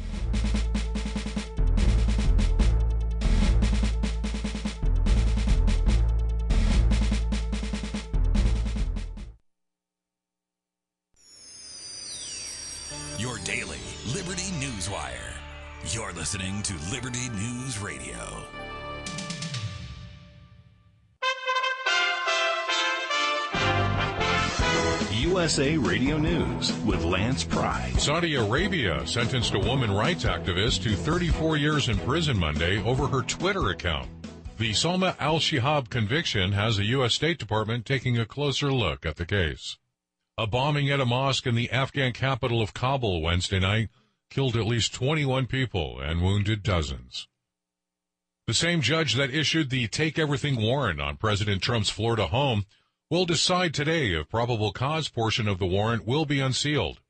[15.92, 18.14] You're listening to Liberty News Radio.
[25.10, 27.92] USA Radio News with Lance Pry.
[27.98, 33.22] Saudi Arabia sentenced a woman rights activist to 34 years in prison Monday over her
[33.22, 34.08] Twitter account.
[34.58, 37.14] The Salma al Shihab conviction has the U.S.
[37.14, 39.76] State Department taking a closer look at the case.
[40.38, 43.88] A bombing at a mosque in the Afghan capital of Kabul Wednesday night
[44.30, 47.28] killed at least 21 people and wounded dozens.
[48.46, 52.64] The same judge that issued the Take Everything warrant on President Trump's Florida home
[53.10, 57.00] will decide today if probable cause portion of the warrant will be unsealed.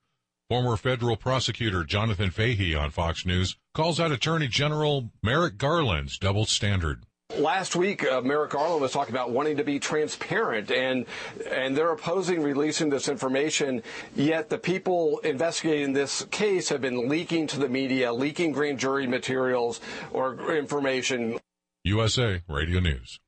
[0.48, 6.44] Former federal prosecutor Jonathan Fahey on Fox News calls out Attorney General Merrick Garland's double
[6.44, 7.04] standard.
[7.40, 11.06] Last week, uh, Merrick Garland was talking about wanting to be transparent, and
[11.50, 13.82] and they're opposing releasing this information.
[14.14, 19.06] Yet the people investigating this case have been leaking to the media, leaking grand jury
[19.06, 19.80] materials
[20.12, 21.38] or information.
[21.82, 23.18] USA Radio News.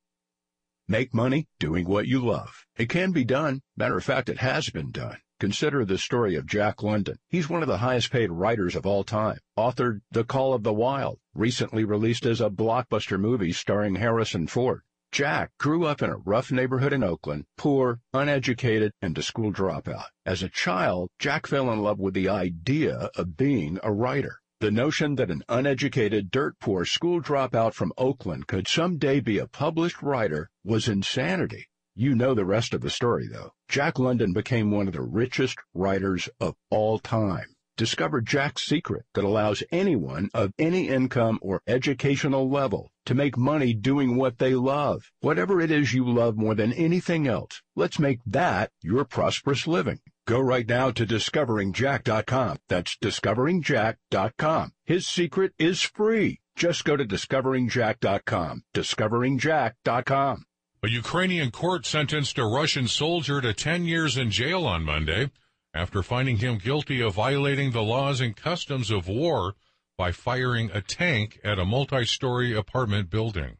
[0.86, 2.66] Make money doing what you love.
[2.76, 3.62] It can be done.
[3.78, 5.16] Matter of fact, it has been done.
[5.40, 7.16] Consider the story of Jack London.
[7.28, 9.38] He's one of the highest paid writers of all time.
[9.58, 14.82] Authored The Call of the Wild, recently released as a blockbuster movie starring Harrison Ford.
[15.12, 20.06] Jack grew up in a rough neighborhood in Oakland, poor, uneducated, and a school dropout.
[20.24, 24.40] As a child, Jack fell in love with the idea of being a writer.
[24.60, 29.46] The notion that an uneducated, dirt poor school dropout from Oakland could someday be a
[29.46, 31.66] published writer was insanity.
[31.94, 33.50] You know the rest of the story, though.
[33.68, 37.51] Jack London became one of the richest writers of all time.
[37.82, 43.74] Discover Jack's secret that allows anyone of any income or educational level to make money
[43.74, 45.10] doing what they love.
[45.18, 49.98] Whatever it is you love more than anything else, let's make that your prosperous living.
[50.28, 52.58] Go right now to discoveringjack.com.
[52.68, 54.72] That's discoveringjack.com.
[54.84, 56.38] His secret is free.
[56.54, 58.62] Just go to discoveringjack.com.
[58.72, 60.44] Discoveringjack.com.
[60.84, 65.30] A Ukrainian court sentenced a Russian soldier to 10 years in jail on Monday
[65.74, 69.54] after finding him guilty of violating the laws and customs of war
[69.96, 73.56] by firing a tank at a multi-story apartment building.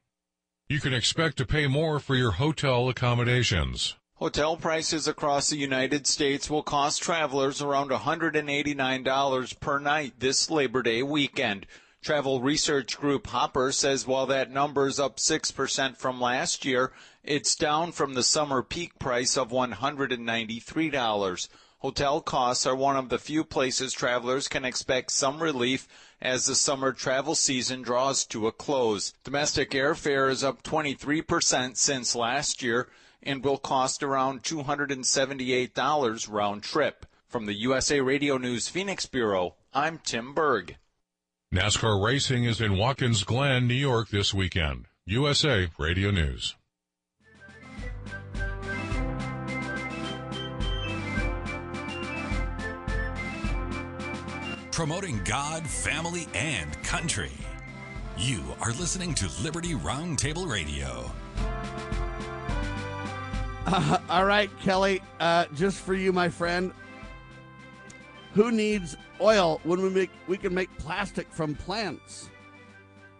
[0.68, 3.96] You can expect to pay more for your hotel accommodations.
[4.14, 10.82] Hotel prices across the United States will cost travelers around $189 per night this Labor
[10.82, 11.66] Day weekend.
[12.02, 17.54] Travel research group Hopper says while that number is up 6% from last year, it's
[17.54, 21.48] down from the summer peak price of $193.
[21.82, 25.88] Hotel costs are one of the few places travelers can expect some relief
[26.20, 29.12] as the summer travel season draws to a close.
[29.24, 32.86] Domestic airfare is up 23% since last year
[33.20, 37.04] and will cost around $278 round trip.
[37.26, 40.76] From the USA Radio News Phoenix Bureau, I'm Tim Berg.
[41.52, 44.86] NASCAR racing is in Watkins Glen, New York this weekend.
[45.04, 46.54] USA Radio News.
[54.72, 57.30] Promoting God, family, and country.
[58.16, 61.12] You are listening to Liberty Roundtable Radio.
[63.66, 66.72] Uh, all right, Kelly, uh, just for you, my friend.
[68.32, 72.30] Who needs oil when we make we can make plastic from plants?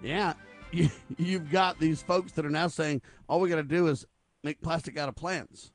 [0.02, 0.32] Yeah,
[0.72, 0.88] you,
[1.18, 4.06] you've got these folks that are now saying all we got to do is
[4.42, 5.70] make plastic out of plants.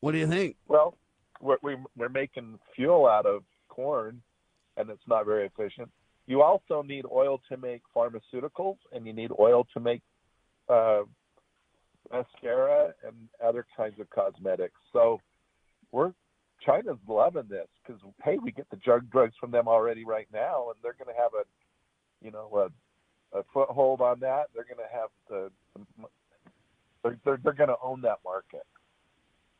[0.00, 0.56] What do you think?
[0.68, 0.98] Well,
[1.46, 4.20] we're, we, we're making fuel out of corn,
[4.76, 5.88] and it's not very efficient.
[6.26, 10.02] You also need oil to make pharmaceuticals, and you need oil to make
[10.68, 11.02] uh,
[12.12, 14.74] mascara and other kinds of cosmetics.
[14.92, 15.20] So
[15.92, 16.12] we're
[16.64, 20.70] China's loving this because hey, we get the drug drugs from them already right now,
[20.70, 21.44] and they're going to have a,
[22.24, 22.68] you know,
[23.34, 24.46] a, a foothold on that.
[24.54, 25.50] They're going to have the,
[27.02, 28.66] they're they're, they're going to own that market,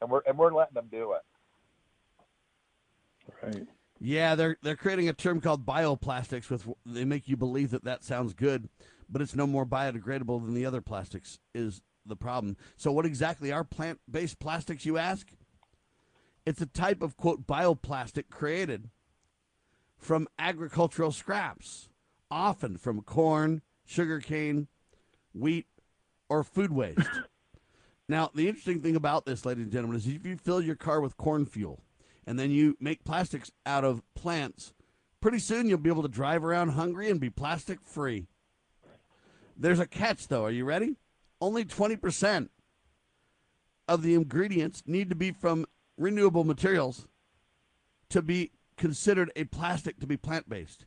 [0.01, 1.23] and we're and we're letting them do it.
[3.43, 3.67] Right.
[3.99, 6.51] Yeah, they're they're creating a term called bioplastics.
[6.51, 8.69] With they make you believe that that sounds good,
[9.09, 11.39] but it's no more biodegradable than the other plastics.
[11.55, 12.57] Is the problem?
[12.77, 14.85] So, what exactly are plant-based plastics?
[14.85, 15.29] You ask.
[16.45, 18.91] It's a type of, quote, bioplastic created
[19.99, 21.89] from agricultural scraps,
[22.31, 24.69] often from corn, sugarcane,
[25.35, 25.67] wheat,
[26.29, 27.01] or food waste.
[28.09, 31.01] now, the interesting thing about this, ladies and gentlemen, is if you fill your car
[31.01, 31.83] with corn fuel
[32.27, 34.73] and then you make plastics out of plants,
[35.21, 38.27] pretty soon you'll be able to drive around hungry and be plastic free.
[39.57, 40.45] There's a catch, though.
[40.45, 40.97] Are you ready?
[41.41, 42.49] Only 20%
[43.89, 47.07] of the ingredients need to be from renewable materials
[48.11, 50.85] to be considered a plastic to be plant based.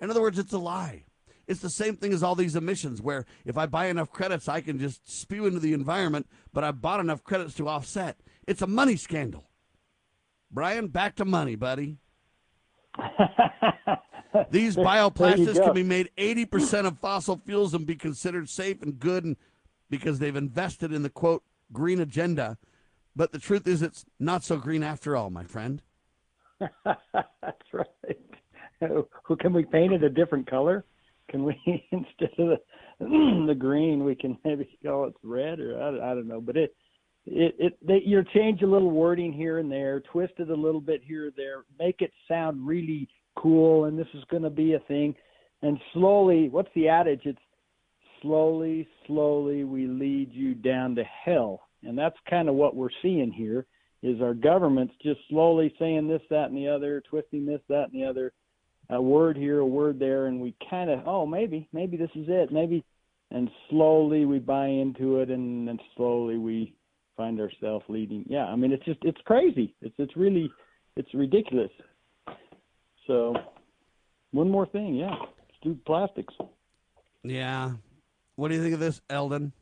[0.00, 1.04] In other words, it's a lie.
[1.46, 4.60] It's the same thing as all these emissions, where if I buy enough credits, I
[4.60, 8.20] can just spew into the environment, but I bought enough credits to offset.
[8.46, 9.47] It's a money scandal.
[10.50, 11.96] Brian, back to money, buddy.
[14.50, 19.24] These bioplastics can be made 80% of fossil fuels and be considered safe and good
[19.24, 19.36] and
[19.90, 22.58] because they've invested in the quote green agenda.
[23.16, 25.82] But the truth is, it's not so green after all, my friend.
[26.84, 27.86] That's right.
[28.80, 30.84] Who can we paint it a different color?
[31.30, 31.56] Can we
[31.90, 32.58] instead of the,
[33.46, 36.40] the green, we can maybe call it red or I, I don't know.
[36.40, 36.74] But it
[37.30, 40.80] it it they, you change a little wording here and there, twist it a little
[40.80, 44.74] bit here or there, make it sound really cool, and this is going to be
[44.74, 45.14] a thing.
[45.62, 47.22] And slowly, what's the adage?
[47.24, 47.38] It's
[48.22, 53.32] slowly, slowly we lead you down to hell, and that's kind of what we're seeing
[53.32, 53.66] here.
[54.00, 58.00] Is our government's just slowly saying this, that, and the other, twisting this, that, and
[58.00, 58.32] the other,
[58.90, 62.26] a word here, a word there, and we kind of, oh, maybe, maybe this is
[62.28, 62.84] it, maybe,
[63.32, 66.74] and slowly we buy into it, and then slowly we
[67.18, 68.24] find ourselves leading.
[68.28, 69.74] Yeah, I mean, it's just, it's crazy.
[69.82, 70.50] It's, it's really,
[70.96, 71.70] it's ridiculous.
[73.06, 73.34] So,
[74.30, 76.32] one more thing, yeah, let's do plastics.
[77.24, 77.72] Yeah.
[78.36, 79.52] What do you think of this, Eldon?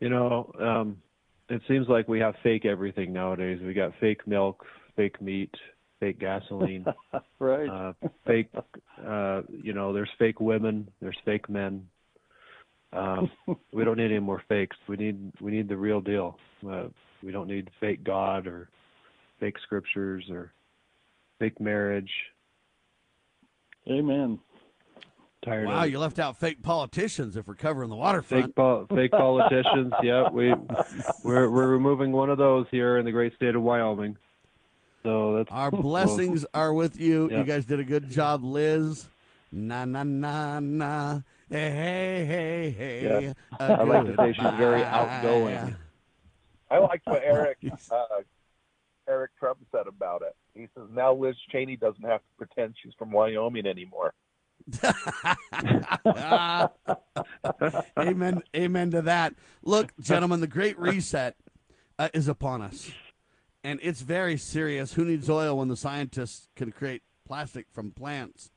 [0.00, 0.96] You know, um,
[1.48, 3.60] it seems like we have fake everything nowadays.
[3.64, 4.64] We got fake milk,
[4.96, 5.54] fake meat,
[6.00, 6.84] fake gasoline,
[7.38, 7.68] right?
[7.68, 7.92] uh,
[8.26, 8.48] fake.
[9.06, 11.86] Uh, you know, there's fake women, there's fake men.
[12.92, 13.30] Um,
[13.72, 14.76] we don't need any more fakes.
[14.88, 16.38] We need we need the real deal.
[16.68, 16.84] Uh,
[17.22, 18.68] we don't need fake God or
[19.40, 20.52] fake scriptures or
[21.38, 22.10] fake marriage.
[23.90, 24.38] Amen.
[25.44, 28.46] Tired Wow, of you left out fake politicians if we're covering the waterfront.
[28.46, 29.92] fake pol- fake politicians.
[30.02, 30.54] yeah, we
[31.24, 34.16] we're we're removing one of those here in the great state of Wyoming.
[35.02, 37.28] So that's Our blessings are with you.
[37.28, 37.38] Yeah.
[37.38, 39.08] You guys did a good job, Liz.
[39.50, 41.20] Na na na na.
[41.52, 43.24] Hey hey hey hey.
[43.24, 43.32] Yeah.
[43.60, 45.76] A I like to say she's very outgoing.
[46.70, 47.58] I liked what Eric
[47.90, 48.04] uh,
[49.06, 50.34] Eric Trump said about it.
[50.54, 54.14] He says now Liz Cheney doesn't have to pretend she's from Wyoming anymore.
[57.98, 58.42] amen.
[58.56, 59.34] Amen to that.
[59.62, 61.36] Look, gentlemen, the Great Reset
[61.98, 62.90] uh, is upon us,
[63.62, 64.94] and it's very serious.
[64.94, 68.51] Who needs oil when the scientists can create plastic from plants?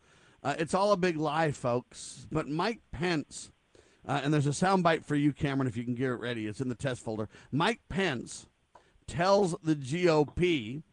[0.46, 2.28] Uh, it's all a big lie, folks.
[2.32, 3.52] But Mike Pence,
[4.08, 6.46] uh, and there's a soundbite for you, Cameron, if you can get it ready.
[6.46, 7.28] It's in the test folder.
[7.52, 8.46] Mike Pence
[9.08, 10.84] tells the GOP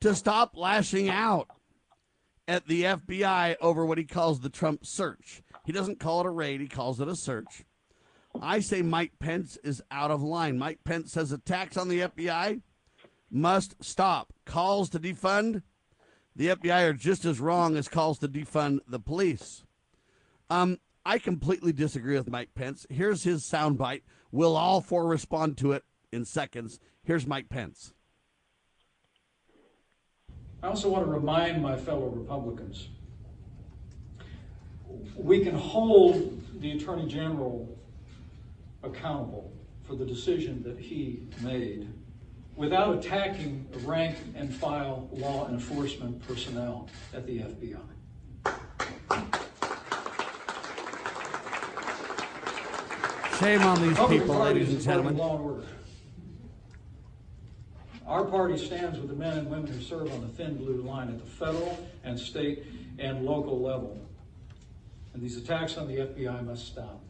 [0.00, 1.46] to stop lashing out
[2.48, 5.40] at the FBI over what he calls the Trump search.
[5.64, 7.62] He doesn't call it a raid, he calls it a search.
[8.42, 10.58] I say Mike Pence is out of line.
[10.58, 12.60] Mike Pence says attacks on the FBI
[13.30, 14.32] must stop.
[14.44, 15.62] Calls to defund
[16.38, 19.64] the FBI are just as wrong as calls to defund the police.
[20.48, 22.86] Um, I completely disagree with Mike Pence.
[22.88, 24.02] Here's his soundbite.
[24.30, 26.78] We'll all four respond to it in seconds.
[27.02, 27.92] Here's Mike Pence.
[30.62, 32.88] I also want to remind my fellow Republicans
[35.16, 37.68] we can hold the Attorney General
[38.82, 41.88] accountable for the decision that he made
[42.58, 47.78] without attacking the rank and file law enforcement personnel at the FBI.
[53.38, 55.16] Shame on these Public people, ladies and gentlemen.
[55.16, 55.62] Law and order.
[58.04, 61.08] Our party stands with the men and women who serve on the thin blue line
[61.08, 62.64] at the federal and state
[62.98, 63.96] and local level.
[65.14, 67.00] And these attacks on the FBI must stop.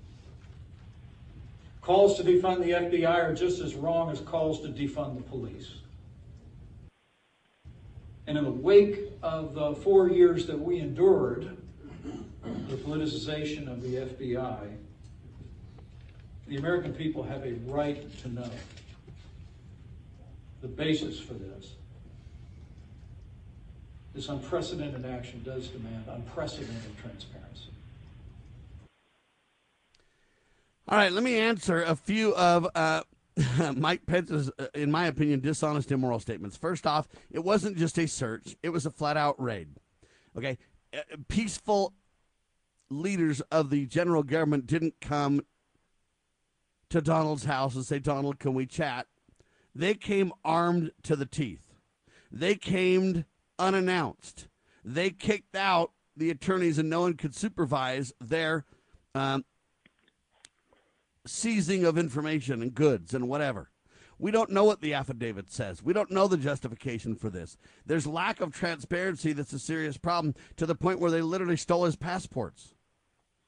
[1.88, 5.70] Calls to defund the FBI are just as wrong as calls to defund the police.
[8.26, 11.56] And in the wake of the four years that we endured,
[12.68, 14.70] the politicization of the FBI,
[16.46, 18.50] the American people have a right to know
[20.60, 21.72] the basis for this.
[24.12, 27.37] This unprecedented action does demand unprecedented transparency.
[30.90, 33.02] All right, let me answer a few of uh,
[33.76, 36.56] Mike Pence's, uh, in my opinion, dishonest, immoral statements.
[36.56, 39.68] First off, it wasn't just a search, it was a flat out raid.
[40.34, 40.56] Okay?
[40.96, 41.92] Uh, peaceful
[42.88, 45.42] leaders of the general government didn't come
[46.88, 49.06] to Donald's house and say, Donald, can we chat?
[49.74, 51.74] They came armed to the teeth.
[52.32, 53.26] They came
[53.58, 54.48] unannounced.
[54.82, 58.64] They kicked out the attorneys, and no one could supervise their
[59.14, 59.44] um,
[61.30, 63.70] seizing of information and goods and whatever.
[64.18, 65.82] We don't know what the affidavit says.
[65.82, 67.56] We don't know the justification for this.
[67.86, 71.84] There's lack of transparency that's a serious problem to the point where they literally stole
[71.84, 72.74] his passports.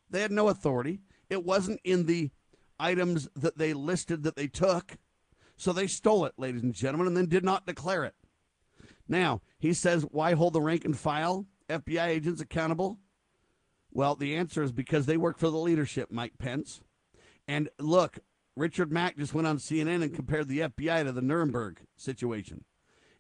[0.09, 1.01] They had no authority.
[1.29, 2.31] It wasn't in the
[2.79, 4.99] items that they listed that they took.
[5.57, 8.15] So they stole it, ladies and gentlemen, and then did not declare it.
[9.09, 12.99] Now, he says, why hold the rank and file FBI agents accountable?
[13.93, 16.81] Well, the answer is because they work for the leadership, Mike Pence.
[17.51, 18.21] And look,
[18.55, 22.65] Richard Mack just went on CNN and compared the FBI to the Nuremberg situation.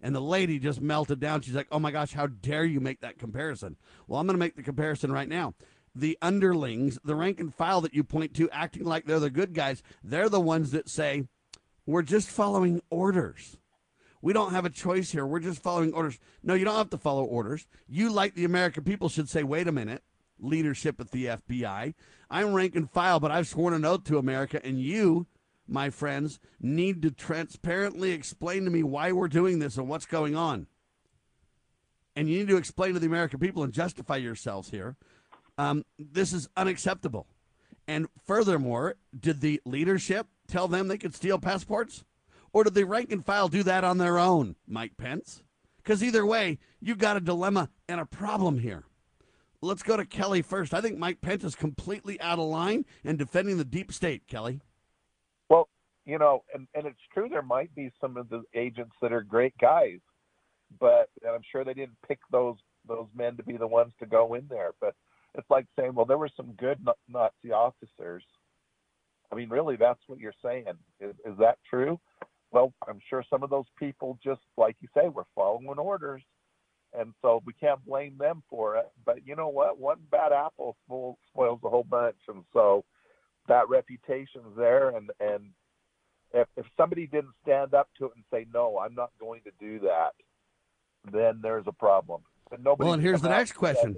[0.01, 1.41] And the lady just melted down.
[1.41, 3.77] She's like, oh my gosh, how dare you make that comparison?
[4.07, 5.55] Well, I'm going to make the comparison right now.
[5.97, 9.53] The underlings, the rank and file that you point to, acting like they're the good
[9.53, 11.27] guys, they're the ones that say,
[11.85, 13.57] we're just following orders.
[14.23, 15.27] We don't have a choice here.
[15.27, 16.21] We're just following orders.
[16.41, 17.67] No, you don't have to follow orders.
[17.89, 20.05] You, like the American people, should say, wait a minute,
[20.41, 21.95] leadership at the FBI.
[22.31, 25.27] I'm rank and file, but I've sworn an oath to America, and you,
[25.67, 30.37] my friends, need to transparently explain to me why we're doing this and what's going
[30.37, 30.67] on.
[32.17, 34.97] And you need to explain to the American people and justify yourselves here.
[35.59, 37.27] Um, this is unacceptable.
[37.87, 42.05] And furthermore, did the leadership tell them they could steal passports?
[42.53, 45.43] Or did the rank and file do that on their own, Mike Pence?
[45.79, 48.85] Because either way, you've got a dilemma and a problem here.
[49.63, 50.73] Let's go to Kelly first.
[50.73, 54.61] I think Mike Pence is completely out of line and defending the deep state, Kelly.
[55.51, 55.69] Well,
[56.07, 59.23] you know, and, and it's true there might be some of the agents that are
[59.23, 59.99] great guys,
[60.79, 62.57] but and I'm sure they didn't pick those
[62.89, 64.71] those men to be the ones to go in there.
[64.81, 64.95] But
[65.35, 68.25] it's like saying, well, there were some good Nazi officers.
[69.31, 70.65] I mean, really, that's what you're saying.
[71.01, 72.01] Is, is that true?
[72.51, 76.23] Well, I'm sure some of those people just, like you say, were following orders,
[76.99, 78.91] and so we can't blame them for it.
[79.05, 79.79] But you know what?
[79.79, 82.85] One bad apple spoils the whole bunch, and so
[83.49, 84.91] that reputation's there.
[84.91, 85.51] And and
[86.33, 89.51] if if somebody didn't stand up to it and say, no, I'm not going to
[89.61, 90.13] do that,
[91.13, 92.23] then there's a problem.
[92.51, 92.87] But nobody.
[92.87, 93.97] Well, and here's the next question.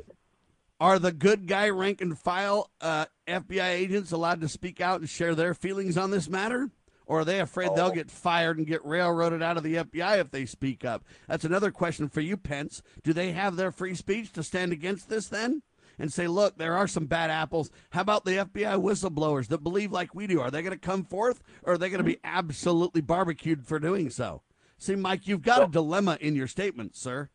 [0.80, 5.08] Are the good guy rank and file uh, FBI agents allowed to speak out and
[5.08, 6.70] share their feelings on this matter?
[7.06, 7.76] Or are they afraid oh.
[7.76, 11.04] they'll get fired and get railroaded out of the FBI if they speak up?
[11.28, 12.82] That's another question for you, Pence.
[13.02, 15.62] Do they have their free speech to stand against this then?
[15.98, 17.70] And say, look, there are some bad apples.
[17.90, 20.40] How about the FBI whistleblowers that believe like we do?
[20.40, 23.78] Are they going to come forth or are they going to be absolutely barbecued for
[23.78, 24.42] doing so?
[24.78, 27.28] See, Mike, you've got a dilemma in your statement, sir.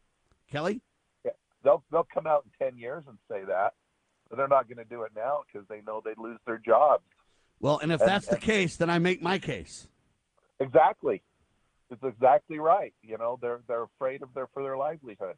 [0.51, 0.81] Kelly?
[1.23, 1.31] Yeah,
[1.63, 3.73] they'll, they'll come out in 10 years and say that,
[4.29, 7.03] but they're not going to do it now because they know they'd lose their jobs.
[7.59, 9.87] Well, and if and, that's the case, then I make my case.
[10.59, 11.21] Exactly.
[11.89, 12.93] It's exactly right.
[13.01, 15.35] You know, they're they're afraid of their for their livelihood,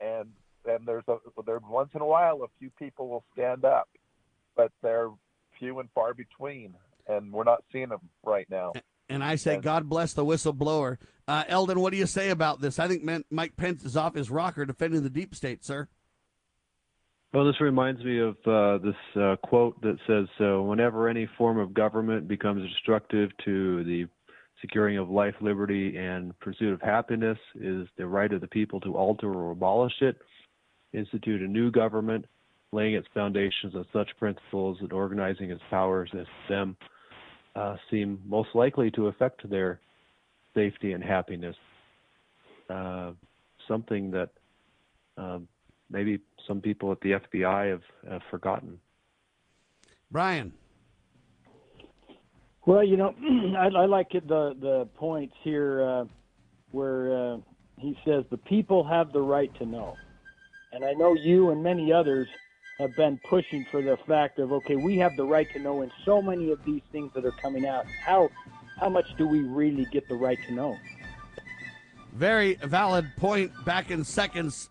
[0.00, 0.30] and
[0.64, 3.88] and there's a there once in a while a few people will stand up,
[4.56, 5.10] but they're
[5.58, 6.74] few and far between,
[7.06, 8.72] and we're not seeing them right now.
[9.08, 10.96] And I say, and, God bless the whistleblower.
[11.28, 12.78] Uh, Eldon, what do you say about this?
[12.78, 15.88] I think Mike Pence is off his rocker defending the deep state, sir.
[17.34, 21.58] Well, this reminds me of uh, this uh, quote that says, uh, "Whenever any form
[21.58, 24.06] of government becomes destructive to the
[24.60, 28.96] securing of life, liberty, and pursuit of happiness, is the right of the people to
[28.96, 30.16] alter or abolish it,
[30.92, 32.24] institute a new government,
[32.70, 36.76] laying its foundations on such principles and organizing its powers as them
[37.56, 39.80] uh, seem most likely to affect their
[40.54, 41.56] safety and happiness."
[42.70, 43.10] Uh,
[43.66, 44.30] something that
[45.16, 45.48] um,
[45.90, 48.78] maybe some people at the FBI have, have forgotten.
[50.10, 50.52] Brian.
[52.66, 53.14] Well, you know,
[53.58, 56.04] I, I like the the points here uh,
[56.70, 57.36] where uh,
[57.78, 59.96] he says the people have the right to know,
[60.72, 62.28] and I know you and many others
[62.78, 65.90] have been pushing for the fact of okay, we have the right to know in
[66.04, 67.84] so many of these things that are coming out.
[68.04, 68.30] How
[68.80, 70.76] how much do we really get the right to know?
[72.14, 73.52] Very valid point.
[73.64, 74.70] Back in seconds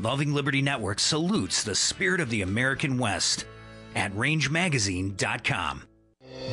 [0.00, 3.46] Loving Liberty Network salutes the spirit of the American West
[3.94, 5.84] at rangemagazine.com.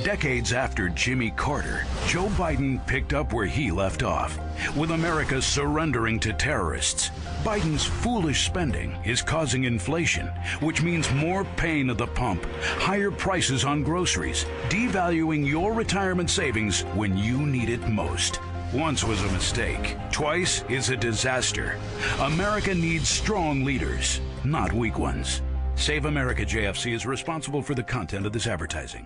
[0.04, 4.40] Decades after Jimmy Carter, Joe Biden picked up where he left off.
[4.76, 7.10] With America surrendering to terrorists,
[7.44, 10.28] Biden's foolish spending is causing inflation,
[10.62, 12.46] which means more pain at the pump,
[12.80, 18.40] higher prices on groceries, devaluing your retirement savings when you need it most.
[18.74, 21.78] Once was a mistake, twice is a disaster.
[22.22, 25.44] America needs strong leaders, not weak ones.
[25.76, 29.06] Save America JFC is responsible for the content of this advertising.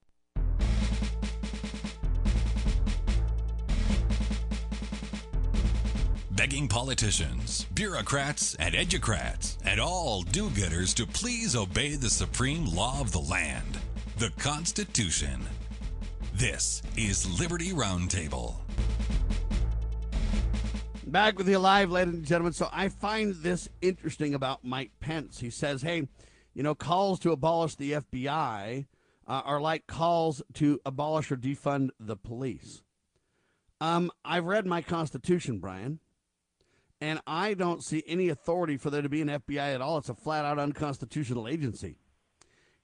[6.41, 12.99] Begging politicians, bureaucrats, and educrats, and all do getters to please obey the supreme law
[12.99, 13.77] of the land,
[14.17, 15.39] the Constitution.
[16.33, 18.55] This is Liberty Roundtable.
[21.05, 22.53] Back with you live, ladies and gentlemen.
[22.53, 25.41] So I find this interesting about Mike Pence.
[25.41, 26.07] He says, hey,
[26.55, 28.87] you know, calls to abolish the FBI
[29.27, 32.81] uh, are like calls to abolish or defund the police.
[33.79, 35.99] Um, I've read my Constitution, Brian,
[37.01, 39.97] and I don't see any authority for there to be an FBI at all.
[39.97, 41.97] It's a flat out unconstitutional agency.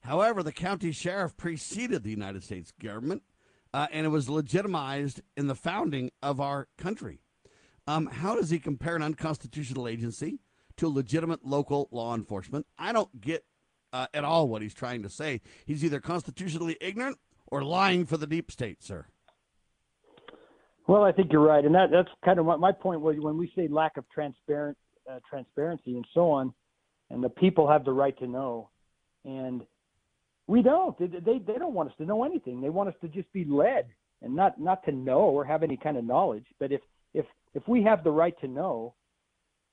[0.00, 3.22] However, the county sheriff preceded the United States government,
[3.72, 7.20] uh, and it was legitimized in the founding of our country.
[7.86, 10.40] Um, how does he compare an unconstitutional agency
[10.76, 12.66] to legitimate local law enforcement?
[12.78, 13.44] I don't get
[13.92, 15.40] uh, at all what he's trying to say.
[15.64, 19.06] He's either constitutionally ignorant or lying for the deep state, sir.
[20.88, 23.36] Well, I think you're right, and that that's kind of my, my point was when
[23.36, 24.76] we say lack of transparent
[25.08, 26.54] uh, transparency and so on,
[27.10, 28.70] and the people have the right to know,
[29.26, 29.62] and
[30.46, 30.98] we don't.
[30.98, 32.62] They, they they don't want us to know anything.
[32.62, 33.84] They want us to just be led
[34.22, 36.46] and not not to know or have any kind of knowledge.
[36.58, 36.80] But if
[37.12, 38.94] if if we have the right to know,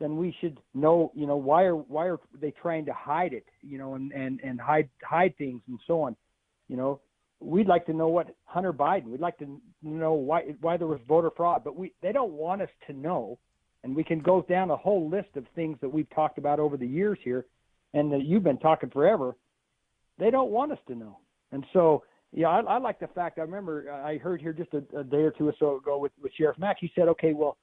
[0.01, 1.13] then we should know.
[1.15, 3.45] You know why are why are they trying to hide it?
[3.61, 6.17] You know and and and hide hide things and so on.
[6.67, 6.99] You know
[7.39, 9.05] we'd like to know what Hunter Biden.
[9.05, 12.61] We'd like to know why why there was voter fraud, but we they don't want
[12.61, 13.39] us to know.
[13.83, 16.75] And we can go down a whole list of things that we've talked about over
[16.75, 17.45] the years here,
[17.93, 19.35] and that you've been talking forever.
[20.17, 21.19] They don't want us to know,
[21.51, 23.37] and so yeah, I, I like the fact.
[23.37, 26.11] I remember I heard here just a, a day or two or so ago with,
[26.21, 26.77] with Sheriff Mack.
[26.79, 27.57] He said, "Okay, well,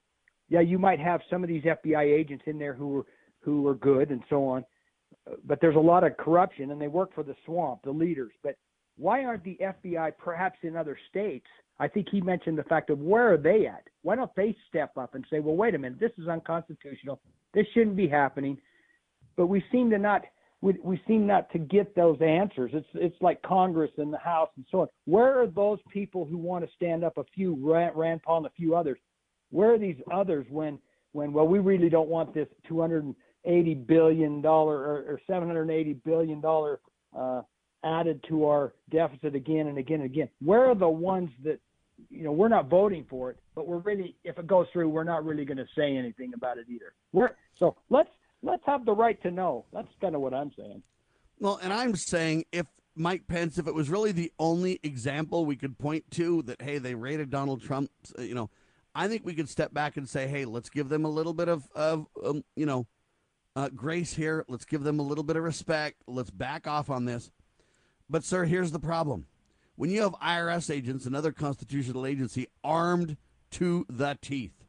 [0.49, 3.07] yeah, you might have some of these FBI agents in there who are
[3.41, 4.65] who are good and so on,
[5.45, 8.33] but there's a lot of corruption, and they work for the swamp, the leaders.
[8.43, 8.57] But
[8.97, 11.47] why aren't the FBI perhaps in other states?
[11.79, 13.85] I think he mentioned the fact of where are they at?
[14.03, 17.21] Why don't they step up and say, well, wait a minute, this is unconstitutional.
[17.55, 18.59] This shouldn't be happening.
[19.37, 20.23] But we seem to not
[20.61, 22.71] we, we seem not to get those answers.
[22.73, 24.89] It's it's like Congress and the House and so on.
[25.07, 27.19] Where are those people who want to stand up?
[27.19, 28.99] A few Rand, Rand Paul and a few others.
[29.51, 30.79] Where are these others when
[31.13, 36.79] when well we really don't want this 280 billion dollar or, or 780 billion dollar
[37.17, 37.43] uh,
[37.85, 40.29] added to our deficit again and again and again.
[40.41, 41.61] Where are the ones that
[42.11, 45.05] you know we're not voting for it, but we're really if it goes through, we're
[45.05, 46.95] not really going to say anything about it either.
[47.13, 48.11] We're so let's
[48.43, 49.65] let's have the right to know.
[49.73, 50.83] That's kind of what I'm saying.
[51.39, 55.57] Well, and I'm saying if Mike Pence, if it was really the only example we
[55.57, 58.51] could point to that, hey, they raided Donald Trump, uh, you know,
[58.95, 61.49] I think we could step back and say, hey, let's give them a little bit
[61.49, 62.87] of, of um, you know,
[63.57, 64.45] uh, grace here.
[64.49, 66.03] Let's give them a little bit of respect.
[66.07, 67.31] Let's back off on this.
[68.13, 69.25] But, sir, here's the problem.
[69.75, 73.17] When you have IRS agents, another constitutional agency, armed
[73.53, 74.67] to the teeth,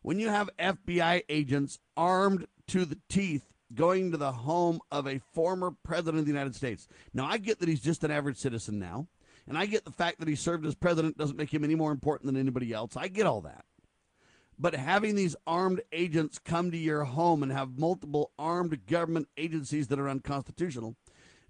[0.00, 5.20] when you have FBI agents armed to the teeth going to the home of a
[5.34, 6.88] former president of the United States.
[7.12, 9.08] Now, I get that he's just an average citizen now,
[9.46, 11.92] and I get the fact that he served as president doesn't make him any more
[11.92, 12.96] important than anybody else.
[12.96, 13.66] I get all that.
[14.58, 19.88] But having these armed agents come to your home and have multiple armed government agencies
[19.88, 20.96] that are unconstitutional.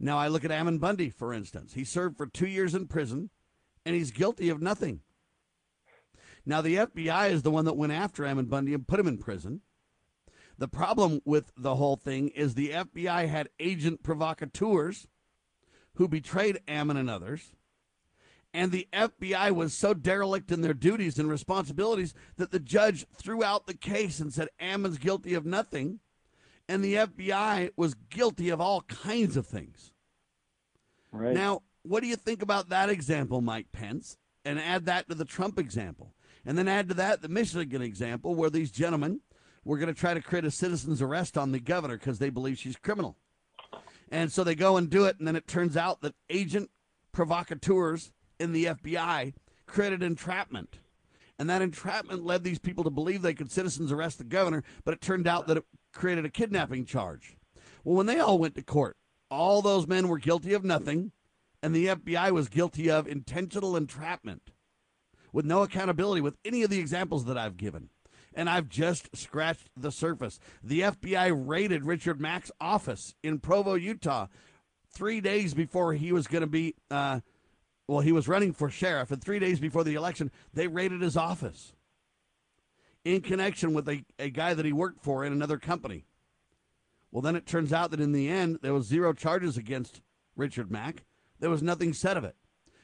[0.03, 1.75] Now, I look at Ammon Bundy, for instance.
[1.75, 3.29] He served for two years in prison,
[3.85, 5.01] and he's guilty of nothing.
[6.47, 9.19] Now, the FBI is the one that went after Ammon Bundy and put him in
[9.19, 9.61] prison.
[10.57, 15.07] The problem with the whole thing is the FBI had agent provocateurs
[15.95, 17.53] who betrayed Ammon and others.
[18.55, 23.45] And the FBI was so derelict in their duties and responsibilities that the judge threw
[23.45, 26.01] out the case and said Ammon's guilty of nothing.
[26.71, 29.91] And the FBI was guilty of all kinds of things.
[31.11, 31.35] Right.
[31.35, 34.19] Now, what do you think about that example, Mike Pence?
[34.45, 36.15] And add that to the Trump example.
[36.47, 39.21] And then add to that the Michigan example where these gentlemen
[39.65, 42.57] were going to try to create a citizen's arrest on the governor because they believe
[42.57, 43.17] she's criminal.
[44.09, 45.19] And so they go and do it.
[45.19, 46.71] And then it turns out that agent
[47.11, 49.35] provocateurs in the FBI
[49.67, 50.79] created entrapment.
[51.41, 54.93] And that entrapment led these people to believe they could citizens arrest the governor, but
[54.93, 55.65] it turned out that it
[55.95, 57.39] created a kidnapping charge.
[57.83, 58.99] Well, when they all went to court,
[59.31, 61.13] all those men were guilty of nothing,
[61.63, 64.51] and the FBI was guilty of intentional entrapment
[65.33, 67.89] with no accountability with any of the examples that I've given.
[68.35, 70.39] And I've just scratched the surface.
[70.63, 74.27] The FBI raided Richard Mack's office in Provo, Utah,
[74.93, 77.21] three days before he was going to be, uh,
[77.91, 79.11] well, he was running for sheriff.
[79.11, 81.73] And three days before the election, they raided his office
[83.05, 86.05] in connection with a, a guy that he worked for in another company.
[87.11, 90.03] Well, then it turns out that in the end, there was zero charges against
[90.37, 91.03] Richard Mack.
[91.41, 92.37] There was nothing said of it.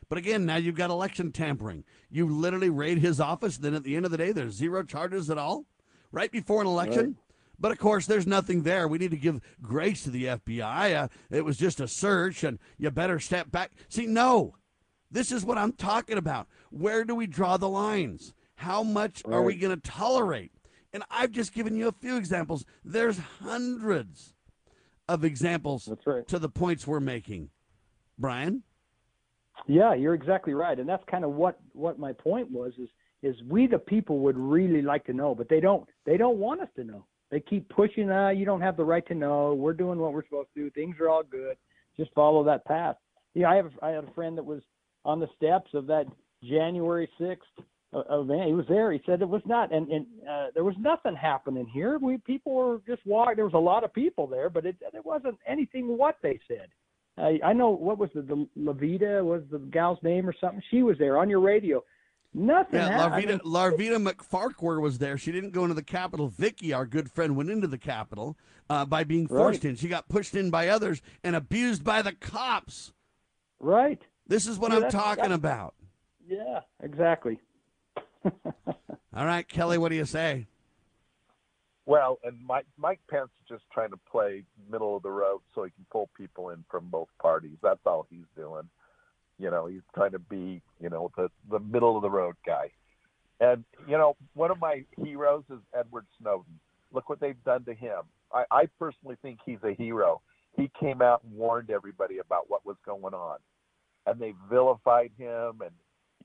[0.09, 1.85] But again, now you've got election tampering.
[2.11, 5.31] You literally raid his office, then at the end of the day, there's zero charges
[5.31, 5.67] at all,
[6.11, 7.05] right before an election.
[7.05, 7.15] Right.
[7.61, 8.89] But of course, there's nothing there.
[8.89, 10.97] We need to give grace to the FBI.
[10.97, 13.71] Uh, it was just a search, and you better step back.
[13.89, 14.57] See, no,
[15.17, 16.47] this is what I'm talking about.
[16.71, 18.35] Where do we draw the lines?
[18.57, 19.37] How much right.
[19.37, 20.53] are we going to tolerate?
[20.93, 22.67] And I've just given you a few examples.
[22.85, 24.35] There's hundreds
[25.09, 26.29] of examples right.
[26.29, 27.49] to the points we're making.
[28.19, 28.63] Brian?
[29.67, 32.75] Yeah, you're exactly right, and that's kind of what what my point was.
[32.79, 32.91] Is
[33.23, 35.89] is we the people would really like to know, but they don't.
[36.05, 37.07] They don't want us to know.
[37.31, 38.11] They keep pushing.
[38.11, 39.55] Uh, you don't have the right to know.
[39.55, 40.71] We're doing what we're supposed to do.
[40.71, 41.57] Things are all good.
[41.97, 42.97] Just follow that path.
[43.33, 43.73] Yeah, I have.
[43.83, 44.61] I had a friend that was
[45.07, 46.07] on the steps of that
[46.43, 47.49] January sixth
[48.11, 48.47] event.
[48.47, 48.93] He was there.
[48.93, 51.99] He said it was not, and and uh, there was nothing happening here.
[51.99, 53.37] We people were just walking.
[53.37, 56.69] There was a lot of people there, but it it wasn't anything what they said.
[57.19, 60.63] I, I know what was the, the Lavita was the gal's name or something.
[60.71, 61.83] She was there on your radio.
[62.35, 62.81] Nothing.
[62.81, 65.17] Yeah, Larvita, I mean, Larvita McFarquhar was there.
[65.17, 66.29] She didn't go into the Capitol.
[66.29, 68.37] Vicky, our good friend, went into the Capitol
[68.69, 69.71] uh, by being forced right.
[69.71, 69.77] in.
[69.77, 72.93] She got pushed in by others and abused by the cops.
[73.59, 74.03] Right.
[74.27, 75.75] This is what yeah, I'm talking about.
[76.29, 77.39] Yeah, exactly.
[78.25, 80.47] All right, Kelly, what do you say?
[81.87, 85.63] Well, and Mike Mike Pence is just trying to play middle of the road so
[85.63, 87.57] he can pull people in from both parties.
[87.63, 88.69] That's all he's doing.
[89.39, 92.73] You know, he's trying to be, you know, the the middle of the road guy.
[93.39, 96.59] And you know, one of my heroes is Edward Snowden.
[96.93, 98.03] Look what they've done to him.
[98.35, 100.23] I, I personally think he's a hero.
[100.57, 103.39] He came out and warned everybody about what was going on,
[104.07, 105.61] and they vilified him.
[105.61, 105.73] And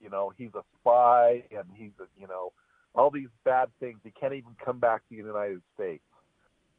[0.02, 2.54] you know, he's a spy, and he's a, you know,
[2.96, 4.00] all these bad things.
[4.04, 6.04] He can't even come back to the United States.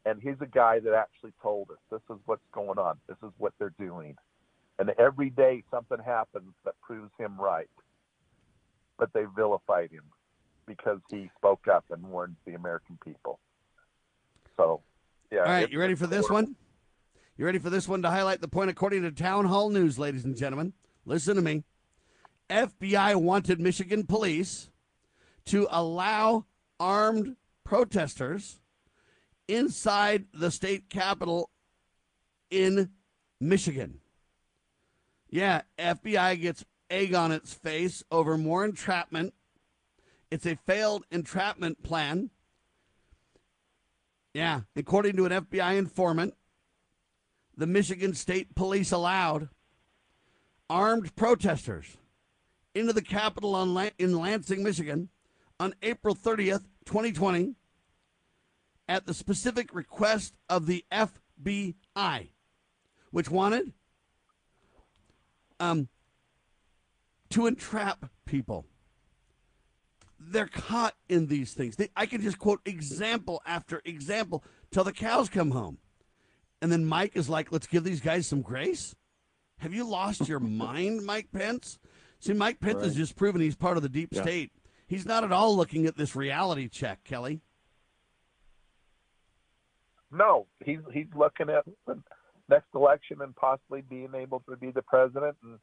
[0.05, 2.97] And he's a guy that actually told us this is what's going on.
[3.07, 4.17] This is what they're doing.
[4.77, 7.69] And every day something happens that proves him right.
[8.97, 10.03] But they vilified him
[10.65, 13.39] because he spoke up and warned the American people.
[14.57, 14.81] So,
[15.31, 15.39] yeah.
[15.39, 16.55] All right, you ready for this one?
[17.37, 20.25] You ready for this one to highlight the point according to Town Hall News, ladies
[20.25, 20.73] and gentlemen?
[21.05, 21.63] Listen to me.
[22.49, 24.69] FBI wanted Michigan police
[25.45, 26.45] to allow
[26.79, 28.59] armed protesters
[29.47, 31.49] inside the state capitol
[32.49, 32.91] in
[33.39, 33.99] Michigan.
[35.29, 39.33] Yeah, FBI gets egg on its face over more entrapment.
[40.29, 42.29] It's a failed entrapment plan.
[44.33, 46.35] Yeah, according to an FBI informant,
[47.55, 49.49] the Michigan State Police allowed
[50.73, 51.97] armed protesters
[52.73, 53.61] into the Capitol
[53.99, 55.09] in Lansing, Michigan,
[55.59, 57.53] on April 30th, 2020,
[58.89, 62.29] at the specific request of the FBI,
[63.11, 63.71] which wanted
[65.59, 65.89] um,
[67.29, 68.65] to entrap people.
[70.19, 71.75] They're caught in these things.
[71.75, 75.77] They, I can just quote example after example till the cows come home.
[76.63, 78.95] And then Mike is like, let's give these guys some grace.
[79.63, 81.79] Have you lost your mind, Mike Pence?
[82.19, 82.85] See, Mike Pence right.
[82.85, 84.21] has just proven he's part of the deep yeah.
[84.21, 84.51] state
[84.93, 87.41] He's not at all looking at this reality check, Kelly.
[90.11, 91.99] No, he's he's looking at the
[92.47, 95.57] next election and possibly being able to be the president and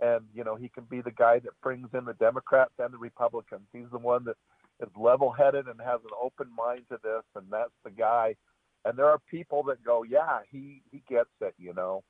[0.00, 2.98] and you know he can be the guy that brings in the Democrats and the
[2.98, 3.66] Republicans.
[3.72, 4.36] He's the one that
[4.80, 8.36] is level-headed and has an open mind to this, and that's the guy.
[8.84, 12.04] And there are people that go, yeah, he he gets it, you know,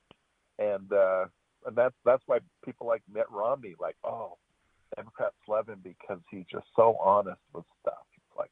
[0.59, 1.25] and uh,
[1.65, 4.37] and that's that's why people like Mitt Romney, like, oh,
[4.95, 8.05] Democrats love him because he's just so honest with stuff.
[8.15, 8.51] It's like,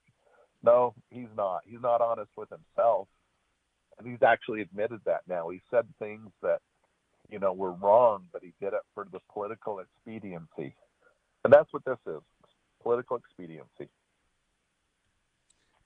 [0.64, 1.62] no, he's not.
[1.66, 3.08] He's not honest with himself,
[4.00, 5.50] and he's actually admitted that now.
[5.50, 6.62] He said things that
[7.30, 10.76] you know, were wrong, but he did it for the political expediency.
[11.44, 12.22] And that's what this is
[12.82, 13.90] political expediency.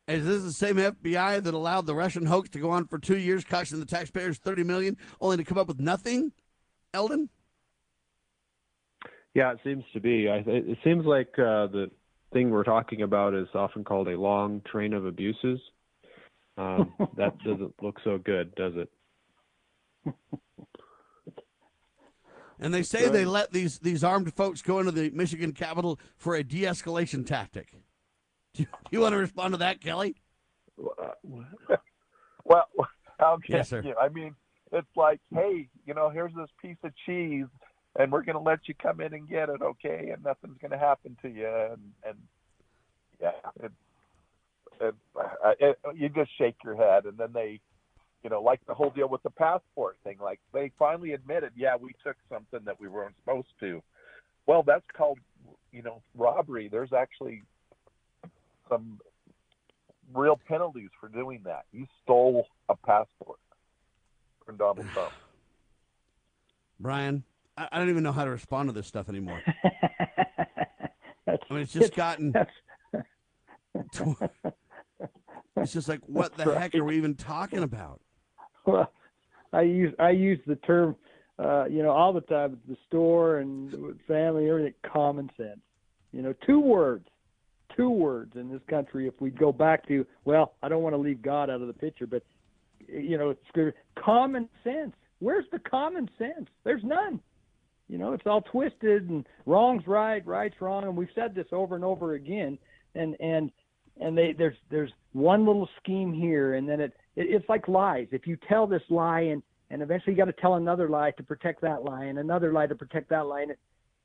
[0.07, 3.17] Is this the same FBI that allowed the Russian hoax to go on for two
[3.17, 6.31] years, costing the taxpayers thirty million, only to come up with nothing?
[6.93, 7.29] Eldon.
[9.33, 10.27] Yeah, it seems to be.
[10.27, 11.89] I, it seems like uh, the
[12.33, 15.59] thing we're talking about is often called a long train of abuses.
[16.57, 18.89] Um, that doesn't look so good, does it?
[22.59, 26.35] And they say they let these these armed folks go into the Michigan Capitol for
[26.35, 27.73] a de-escalation tactic.
[28.61, 30.15] Do you, you want to respond to that, Kelly?
[30.77, 32.65] Well,
[33.19, 33.81] how can Yes, sir.
[33.83, 33.95] you?
[33.99, 34.35] I mean,
[34.71, 37.45] it's like, hey, you know, here's this piece of cheese,
[37.97, 40.11] and we're going to let you come in and get it, okay?
[40.13, 42.17] And nothing's going to happen to you, and and
[43.19, 43.31] yeah,
[43.61, 43.71] it,
[44.79, 44.95] it,
[45.59, 47.59] it, you just shake your head, and then they,
[48.23, 50.17] you know, like the whole deal with the passport thing.
[50.21, 53.83] Like they finally admitted, yeah, we took something that we weren't supposed to.
[54.47, 55.19] Well, that's called,
[55.71, 56.67] you know, robbery.
[56.67, 57.43] There's actually
[58.71, 58.99] some
[60.13, 61.65] real penalties for doing that.
[61.71, 63.39] You stole a passport
[64.45, 65.11] from Donald Trump.
[66.79, 67.23] Brian,
[67.57, 69.41] I, I don't even know how to respond to this stuff anymore.
[71.27, 72.33] I mean, it's just gotten.
[75.57, 77.99] It's just like, what the That's heck are we even talking about?
[78.65, 78.91] Well,
[79.53, 80.95] I use I use the term,
[81.37, 84.73] uh, you know, all the time at the store and with family, everything.
[84.83, 85.59] Common sense.
[86.13, 87.05] You know, two words,
[87.75, 89.07] two words in this country.
[89.07, 91.73] If we go back to, well, I don't want to leave God out of the
[91.73, 92.23] picture, but
[92.87, 94.93] you know, it's common sense.
[95.19, 96.49] Where's the common sense?
[96.63, 97.21] There's none.
[97.87, 101.75] You know, it's all twisted and wrong's right, right's wrong, and we've said this over
[101.75, 102.57] and over again.
[102.95, 103.51] And and
[103.99, 108.07] and they there's there's one little scheme here, and then it, it it's like lies.
[108.11, 111.23] If you tell this lie, and and eventually you got to tell another lie to
[111.23, 113.59] protect that lie, and another lie to protect that lie, and it,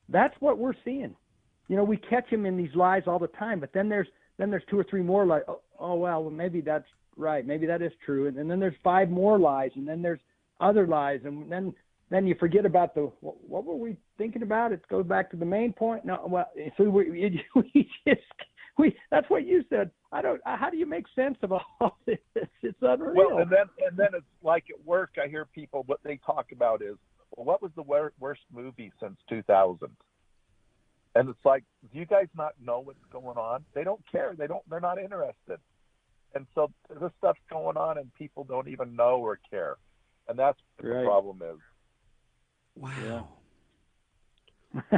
[0.09, 1.15] that's what we're seeing.
[1.67, 4.07] You know, we catch him in these lies all the time, but then there's
[4.37, 5.43] then there's two or three more lies.
[5.47, 9.09] Oh, oh well, maybe that's right, maybe that is true, and, and then there's five
[9.09, 10.19] more lies, and then there's
[10.59, 11.73] other lies, and then
[12.09, 14.71] then you forget about the what, what were we thinking about?
[14.71, 16.05] It goes back to the main point.
[16.05, 17.29] No, well, so we, we
[18.05, 18.21] just
[18.77, 19.91] we that's what you said.
[20.11, 20.41] I don't.
[20.45, 22.17] Uh, how do you make sense of all this?
[22.61, 23.13] It's unreal.
[23.15, 26.51] Well, and then and then it's like at work, I hear people what they talk
[26.51, 26.95] about is,
[27.35, 29.89] well, what was the wor- worst movie since 2000?
[31.17, 33.65] And it's like, do you guys not know what's going on?
[33.73, 34.35] They don't care.
[34.37, 34.61] They don't.
[34.69, 35.57] They're not interested.
[36.35, 39.77] And so this stuff's going on, and people don't even know or care.
[40.27, 40.99] And that's what Right.
[41.01, 41.59] the problem is.
[42.75, 43.29] Wow.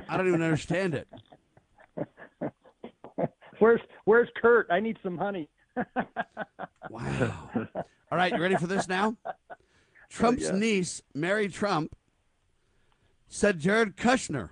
[0.10, 1.08] I don't even understand it.
[3.60, 4.68] Where's Where's Kurt?
[4.70, 5.48] I need some honey.
[6.90, 7.50] Wow.
[8.12, 9.16] All right, you ready for this now?
[10.10, 10.56] Trump's yeah.
[10.56, 11.96] niece, Mary Trump,
[13.28, 14.50] said Jared Kushner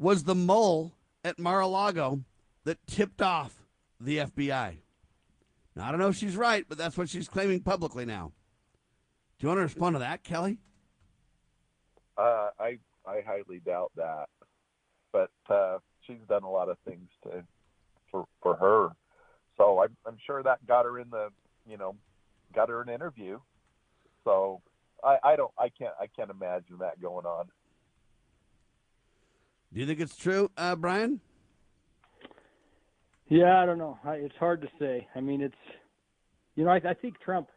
[0.00, 2.24] was the mole at Mar-a-Lago
[2.64, 3.62] that tipped off
[4.00, 4.78] the FBI.
[5.76, 8.32] Now, I don't know if she's right, but that's what she's claiming publicly now.
[9.38, 10.58] Do you want to respond to that, Kelly?
[12.16, 14.28] Uh, I I highly doubt that,
[15.12, 17.44] but uh, she's done a lot of things to
[18.10, 18.88] for for her.
[19.56, 21.28] So I'm I'm sure that got her in the
[21.66, 21.94] you know
[22.54, 23.38] got her an interview.
[24.24, 24.60] So
[25.02, 27.46] I I don't I can't I can't imagine that going on.
[29.72, 31.20] Do you think it's true, uh, Brian?
[33.28, 33.98] Yeah, I don't know.
[34.04, 35.06] I, it's hard to say.
[35.14, 35.54] I mean, it's
[36.56, 37.48] you know, I, I think Trump,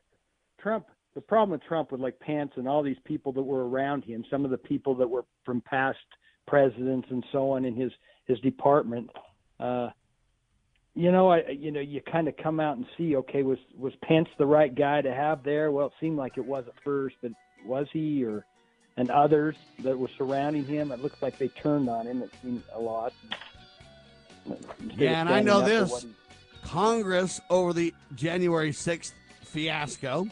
[0.60, 0.86] Trump.
[1.16, 4.26] The problem with Trump with like Pence and all these people that were around him,
[4.32, 6.00] some of the people that were from past
[6.48, 7.92] presidents and so on in his
[8.26, 9.10] his department.
[9.60, 9.90] Uh,
[10.96, 13.16] you know, I you know you kind of come out and see.
[13.16, 15.72] Okay, was was Pence the right guy to have there?
[15.72, 17.32] Well, it seemed like it was at first, but
[17.66, 18.46] was he or
[18.98, 20.92] and others that were surrounding him?
[20.92, 22.22] It looks like they turned on him.
[22.22, 23.14] It seemed a lot.
[24.96, 26.04] Yeah, and I know this.
[26.04, 26.10] he-
[26.64, 29.12] Congress, over the January 6th
[29.44, 30.28] fiasco,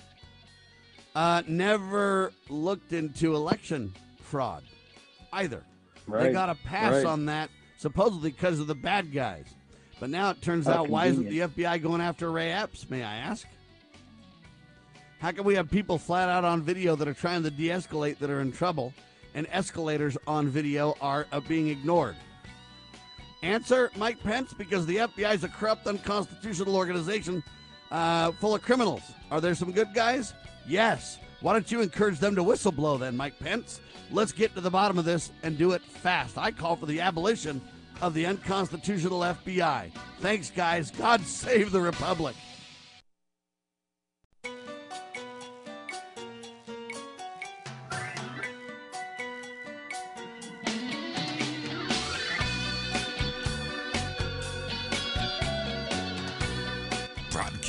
[1.14, 4.64] uh, never looked into election fraud
[5.34, 5.64] either.
[6.08, 6.24] Right.
[6.24, 7.06] They got a pass right.
[7.06, 9.46] on that, supposedly because of the bad guys.
[10.00, 11.40] But now it turns How out, why isn't the.
[11.40, 13.46] FBI going after Ray Epps, may I ask?
[15.22, 18.18] How can we have people flat out on video that are trying to de escalate
[18.18, 18.92] that are in trouble,
[19.36, 22.16] and escalators on video are uh, being ignored?
[23.44, 27.44] Answer Mike Pence because the FBI is a corrupt, unconstitutional organization
[27.92, 29.04] uh, full of criminals.
[29.30, 30.34] Are there some good guys?
[30.68, 31.20] Yes.
[31.42, 33.80] Why don't you encourage them to whistleblow then, Mike Pence?
[34.10, 36.36] Let's get to the bottom of this and do it fast.
[36.40, 37.62] I call for the abolition
[38.02, 39.92] of the unconstitutional FBI.
[40.20, 40.90] Thanks, guys.
[40.90, 42.36] God save the Republic.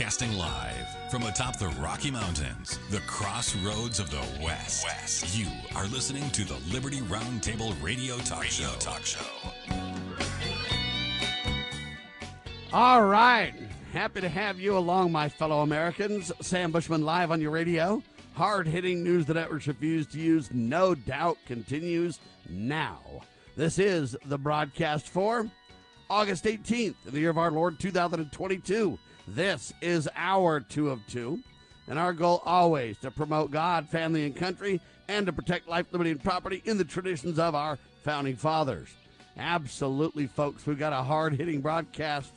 [0.02, 4.84] Broadcasting live from atop the Rocky Mountains, the crossroads of the West.
[4.84, 5.38] West.
[5.38, 5.46] You
[5.76, 8.78] are listening to the Liberty Roundtable Radio Talk radio Show.
[8.80, 9.20] Talk Show.
[12.72, 13.54] All right.
[13.92, 16.32] Happy to have you along, my fellow Americans.
[16.40, 18.02] Sam Bushman live on your radio.
[18.34, 22.18] Hard hitting news the networks refuse to use, no doubt, continues
[22.50, 22.98] now.
[23.54, 25.48] This is the broadcast for
[26.10, 28.98] August 18th, in the year of our Lord 2022.
[29.28, 31.40] This is our two of two,
[31.88, 36.10] and our goal always to promote God, family, and country, and to protect life, liberty,
[36.10, 38.88] and property in the traditions of our founding fathers.
[39.36, 40.66] Absolutely, folks.
[40.66, 42.32] We've got a hard hitting broadcast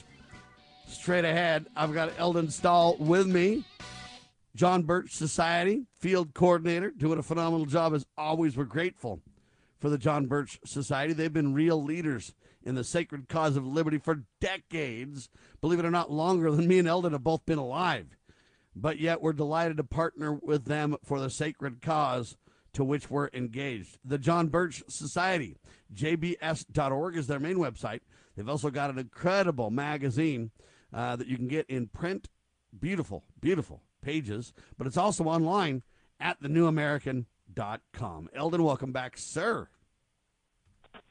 [0.88, 1.66] straight ahead.
[1.76, 3.64] I've got Eldon Stahl with me.
[4.56, 8.56] John Birch Society, field coordinator, doing a phenomenal job as always.
[8.56, 9.20] We're grateful
[9.80, 11.12] for the John Birch Society.
[11.12, 12.34] They've been real leaders
[12.66, 15.30] in the sacred cause of liberty for decades.
[15.62, 18.18] Believe it or not, longer than me and Eldon have both been alive.
[18.76, 22.36] But yet we're delighted to partner with them for the sacred cause
[22.74, 24.00] to which we're engaged.
[24.04, 25.56] The John Birch Society,
[25.94, 28.02] jbs.org is their main website.
[28.36, 30.52] They've also got an incredible magazine
[30.94, 32.28] uh, that you can get in print.
[32.78, 35.84] Beautiful, beautiful pages, but it's also online
[36.20, 38.30] at thenewamerican.com.
[38.36, 39.70] Eldon, welcome back, sir.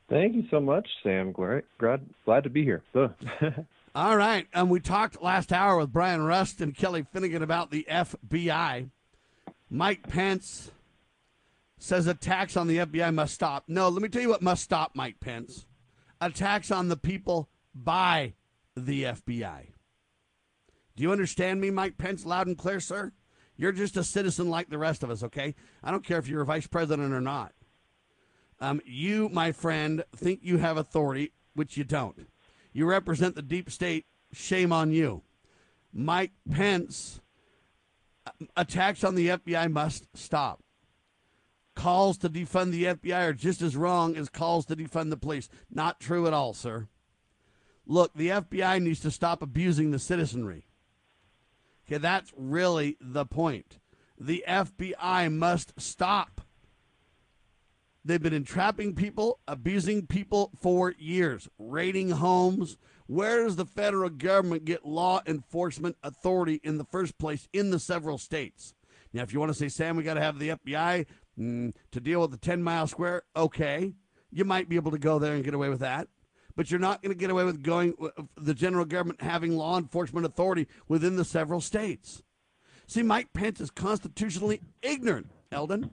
[0.09, 1.33] Thank you so much, Sam.
[1.33, 2.83] Glad, glad to be here.
[3.95, 4.47] All right.
[4.53, 8.91] Um, we talked last hour with Brian Rust and Kelly Finnegan about the FBI.
[9.71, 10.71] Mike Pence
[11.79, 13.65] says attacks on the FBI must stop.
[13.67, 15.67] No, let me tell you what must stop, Mike Pence.
[16.21, 18.35] Attacks on the people by
[18.77, 19.69] the FBI.
[20.97, 23.13] Do you understand me, Mike Pence, loud and clear, sir?
[23.57, 25.55] You're just a citizen like the rest of us, okay?
[25.83, 27.53] I don't care if you're a vice president or not.
[28.65, 32.27] Um, you, my friend, think you have authority, which you don't.
[32.73, 34.07] You represent the deep state.
[34.33, 35.21] Shame on you.
[35.93, 37.21] Mike Pence
[38.27, 40.63] uh, attacks on the FBI must stop.
[41.77, 45.51] Calls to defund the FBI are just as wrong as calls to defund the police.
[45.71, 46.89] Not true at all, sir.
[47.87, 50.69] Look, the FBI needs to stop abusing the citizenry.
[51.87, 53.79] Okay, that's really the point.
[54.19, 56.41] The FBI must stop.
[58.05, 62.77] They've been entrapping people, abusing people for years, raiding homes.
[63.07, 67.79] Where does the federal government get law enforcement authority in the first place in the
[67.79, 68.75] several states?
[69.13, 71.07] Now, if you want to say, Sam, we got to have the FBI
[71.39, 73.93] mm, to deal with the 10 mile square, okay.
[74.31, 76.09] You might be able to go there and get away with that
[76.57, 77.95] but you're not going to get away with going
[78.37, 82.23] the general government having law enforcement authority within the several states.
[82.87, 85.91] See, Mike Pence is constitutionally ignorant, Eldon.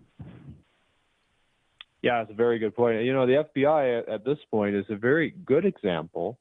[2.02, 3.04] Yeah, it's a very good point.
[3.04, 6.40] You know, the FBI at, at this point is a very good example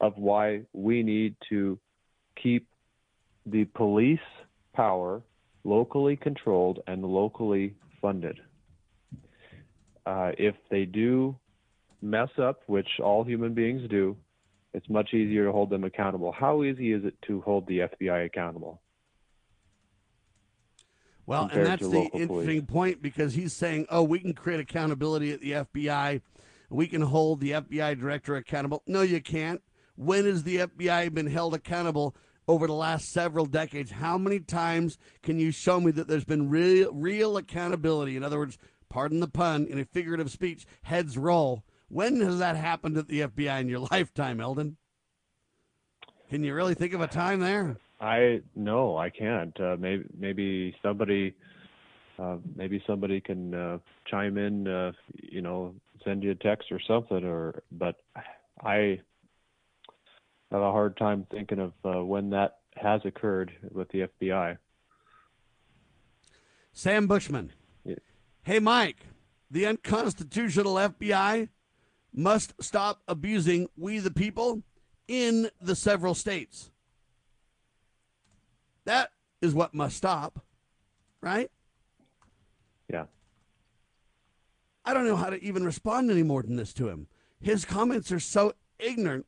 [0.00, 1.78] of why we need to
[2.40, 2.68] keep
[3.46, 4.18] the police
[4.74, 5.22] power
[5.64, 8.38] locally controlled and locally funded.
[10.04, 11.36] Uh, if they do
[12.02, 14.16] mess up, which all human beings do,
[14.74, 16.32] it's much easier to hold them accountable.
[16.32, 18.80] How easy is it to hold the FBI accountable?
[21.26, 22.62] Well, and that's the interesting police?
[22.62, 26.20] point because he's saying, oh, we can create accountability at the FBI.
[26.68, 28.82] We can hold the FBI director accountable.
[28.86, 29.62] No, you can't.
[29.94, 32.16] When has the FBI been held accountable
[32.48, 33.92] over the last several decades?
[33.92, 38.16] How many times can you show me that there's been real, real accountability?
[38.16, 38.58] In other words,
[38.88, 41.62] pardon the pun, in a figurative speech, heads roll
[41.92, 44.78] when has that happened at the FBI in your lifetime, Eldon?
[46.30, 47.76] Can you really think of a time there?
[48.02, 49.58] I no, I can't.
[49.60, 51.34] Uh, maybe maybe somebody
[52.18, 53.78] uh, maybe somebody can uh,
[54.10, 54.66] chime in.
[54.66, 55.74] Uh, you know,
[56.04, 57.24] send you a text or something.
[57.24, 57.96] Or but
[58.60, 59.00] I
[60.50, 64.58] have a hard time thinking of uh, when that has occurred with the FBI.
[66.72, 67.52] Sam Bushman.
[67.84, 67.96] Yeah.
[68.42, 69.06] Hey, Mike.
[69.48, 71.50] The unconstitutional FBI
[72.12, 74.62] must stop abusing we the people
[75.06, 76.71] in the several states.
[78.84, 79.10] That
[79.40, 80.44] is what must stop,
[81.20, 81.50] right?
[82.88, 83.06] Yeah.
[84.84, 87.06] I don't know how to even respond any more than this to him.
[87.40, 89.26] His comments are so ignorant.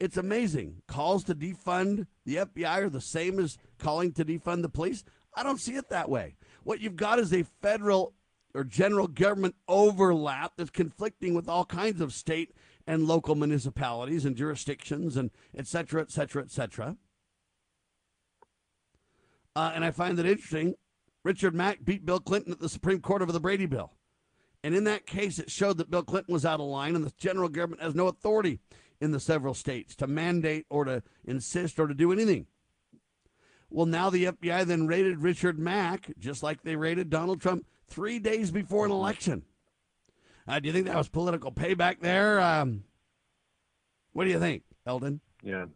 [0.00, 0.82] It's amazing.
[0.86, 5.04] Calls to defund the FBI are the same as calling to defund the police.
[5.34, 6.36] I don't see it that way.
[6.62, 8.14] What you've got is a federal
[8.54, 12.52] or general government overlap that's conflicting with all kinds of state
[12.86, 16.96] and local municipalities and jurisdictions and et cetera, et cetera, et cetera.
[19.56, 20.74] Uh, and I find that interesting.
[21.22, 23.92] Richard Mack beat Bill Clinton at the Supreme Court over the Brady Bill.
[24.62, 27.12] And in that case, it showed that Bill Clinton was out of line and the
[27.18, 28.60] general government has no authority
[29.00, 32.46] in the several states to mandate or to insist or to do anything.
[33.70, 38.18] Well, now the FBI then raided Richard Mack, just like they raided Donald Trump three
[38.18, 39.42] days before an election.
[40.46, 42.40] Uh, do you think that was political payback there?
[42.40, 42.84] Um,
[44.12, 45.20] what do you think, Eldon?
[45.42, 45.66] Yeah.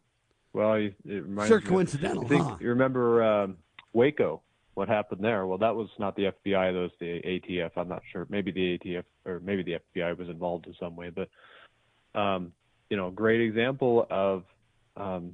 [0.52, 2.56] Well, it reminds Sure me of- coincidental, I think, huh?
[2.60, 3.56] You remember um,
[3.98, 4.42] Waco?
[4.74, 5.44] What happened there?
[5.44, 6.72] Well, that was not the FBI.
[6.72, 7.72] That was the ATF.
[7.76, 8.28] I'm not sure.
[8.30, 11.10] Maybe the ATF or maybe the FBI was involved in some way.
[11.10, 11.28] But
[12.16, 12.52] um,
[12.90, 14.44] you know, great example of
[14.96, 15.32] um,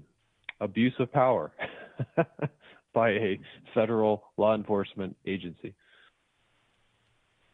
[0.62, 1.52] abuse of power
[2.94, 3.38] by a
[3.74, 5.74] federal law enforcement agency.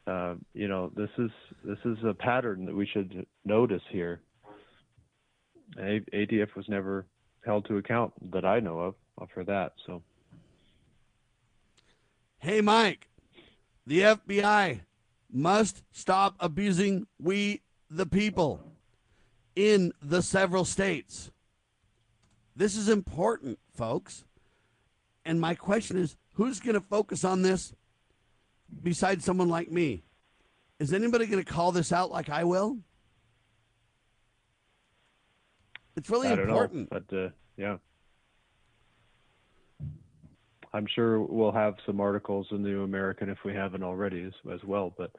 [0.06, 1.30] Uh, you know, this is
[1.64, 4.20] this is a pattern that we should notice here.
[5.76, 7.04] A- ATF was never
[7.44, 8.94] held to account that I know of
[9.34, 9.72] for that.
[9.86, 10.04] So
[12.43, 13.11] Hey, Mike,
[13.86, 14.80] the FBI
[15.30, 17.61] must stop abusing we,
[17.91, 18.62] the people,
[19.55, 21.30] in the several states.
[22.57, 24.24] This is important, folks.
[25.22, 27.74] And my question is who's going to focus on this
[28.82, 30.03] besides someone like me?
[30.78, 32.78] Is anybody going to call this out like I will?
[35.95, 36.91] It's really I don't important.
[36.91, 37.28] know, but uh,
[37.59, 37.76] yeah,
[40.72, 44.32] I'm sure we'll have some articles in the New American if we haven't already as,
[44.52, 44.94] as well.
[44.96, 45.10] But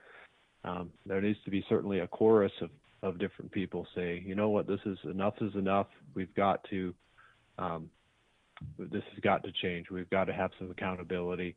[0.63, 2.69] um, there needs to be certainly a chorus of,
[3.03, 5.87] of different people saying, you know what, this is enough is enough.
[6.13, 6.93] We've got to,
[7.57, 7.89] um,
[8.77, 9.89] this has got to change.
[9.89, 11.55] We've got to have some accountability.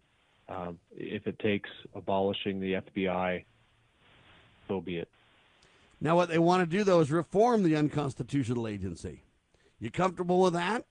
[0.49, 3.45] Um, if it takes abolishing the FBI,
[4.68, 5.09] so be it.
[6.01, 9.22] Now, what they want to do, though, is reform the unconstitutional agency.
[9.80, 10.84] You comfortable with that?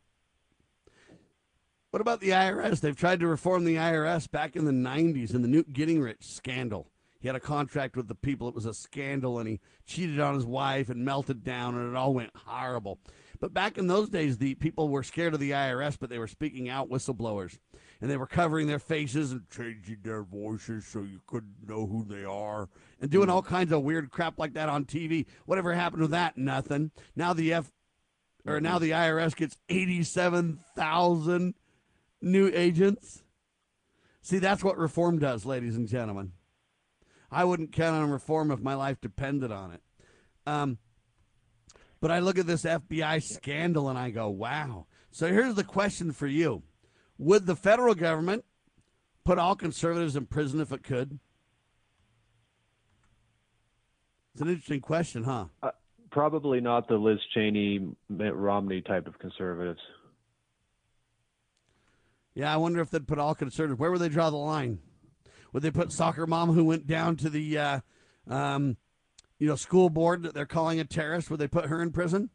[1.94, 2.80] What about the IRS?
[2.80, 6.88] They've tried to reform the IRS back in the 90s in the Newt Gingrich scandal.
[7.20, 8.48] He had a contract with the people.
[8.48, 11.96] It was a scandal, and he cheated on his wife and melted down, and it
[11.96, 12.98] all went horrible.
[13.40, 16.26] But back in those days, the people were scared of the IRS, but they were
[16.26, 17.60] speaking out whistleblowers.
[18.02, 22.04] And they were covering their faces and changing their voices so you couldn't know who
[22.06, 22.70] they are
[23.02, 23.34] and doing hmm.
[23.34, 25.28] all kinds of weird crap like that on TV.
[25.46, 26.40] Whatever happened to that?
[26.40, 26.90] Nothing.
[27.16, 27.72] Now the F
[28.48, 31.54] or now the IRS gets 87,000
[32.24, 33.24] new agents.
[34.22, 36.32] See, that's what reform does, ladies and gentlemen.
[37.30, 39.82] I wouldn't count on reform if my life depended on it.
[40.46, 40.78] Um,
[42.00, 44.88] but I look at this FBI scandal and I go, wow.
[45.12, 46.64] So here's the question for you
[47.18, 48.46] Would the federal government
[49.24, 51.20] put all conservatives in prison if it could?
[54.34, 55.46] It's an interesting question, huh?
[55.62, 55.72] Uh,
[56.12, 59.80] probably not the Liz Cheney, Mitt Romney type of conservatives.
[62.36, 63.80] Yeah, I wonder if they'd put all conservatives.
[63.80, 64.80] Where would they draw the line?
[65.52, 67.80] Would they put soccer mom who went down to the, uh,
[68.28, 68.78] um,
[69.38, 71.30] you know, school board that they're calling a terrorist?
[71.30, 72.32] Would they put her in prison?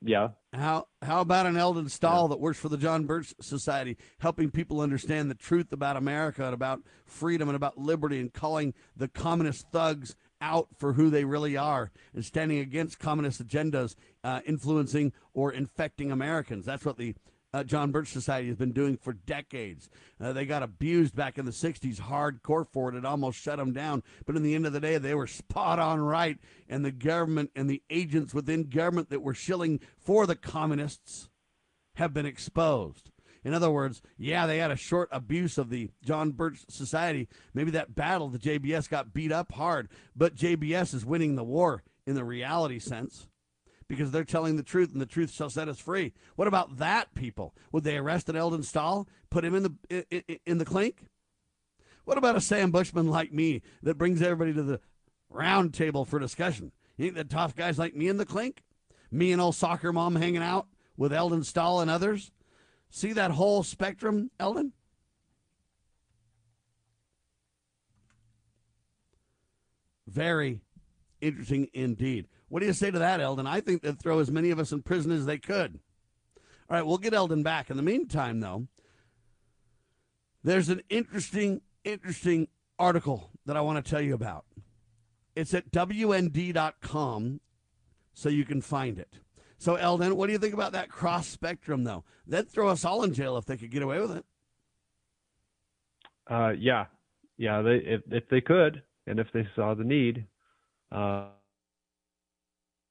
[0.00, 0.28] Yeah.
[0.52, 4.80] How how about an Eldon Stahl that works for the John Birch Society, helping people
[4.80, 9.66] understand the truth about America and about freedom and about liberty, and calling the communist
[9.72, 13.96] thugs out for who they really are, and standing against communist agendas
[14.28, 16.66] uh, influencing or infecting Americans.
[16.66, 17.14] That's what the
[17.54, 19.88] uh, John Birch Society has been doing for decades.
[20.20, 22.94] Uh, they got abused back in the 60s hardcore for it.
[22.94, 24.02] It almost shut them down.
[24.26, 26.36] But in the end of the day, they were spot on right.
[26.68, 31.30] And the government and the agents within government that were shilling for the communists
[31.94, 33.10] have been exposed.
[33.44, 37.28] In other words, yeah, they had a short abuse of the John Birch Society.
[37.54, 41.82] Maybe that battle, the JBS got beat up hard, but JBS is winning the war
[42.06, 43.27] in the reality sense
[43.88, 46.12] because they're telling the truth and the truth shall set us free.
[46.36, 47.54] What about that people?
[47.72, 51.06] Would they arrest an Eldon Stahl, put him in the in, in the clink?
[52.04, 54.80] What about a Sam Bushman like me that brings everybody to the
[55.30, 56.72] round table for discussion?
[56.96, 58.62] You think the tough guys like me in the clink?
[59.10, 62.30] Me and old soccer mom hanging out with Eldon Stahl and others?
[62.90, 64.72] See that whole spectrum, Eldon?
[70.06, 70.62] Very
[71.20, 72.26] interesting indeed.
[72.48, 73.46] What do you say to that, Eldon?
[73.46, 75.80] I think they'd throw as many of us in prison as they could.
[76.70, 77.70] All right, we'll get Eldon back.
[77.70, 78.66] In the meantime, though,
[80.42, 84.44] there's an interesting, interesting article that I want to tell you about.
[85.34, 87.40] It's at WND.com,
[88.14, 89.18] so you can find it.
[89.58, 92.04] So, Eldon, what do you think about that cross spectrum, though?
[92.26, 94.24] They'd throw us all in jail if they could get away with it.
[96.28, 96.86] Uh, yeah,
[97.36, 97.62] yeah.
[97.62, 100.26] They if if they could, and if they saw the need,
[100.92, 101.28] uh,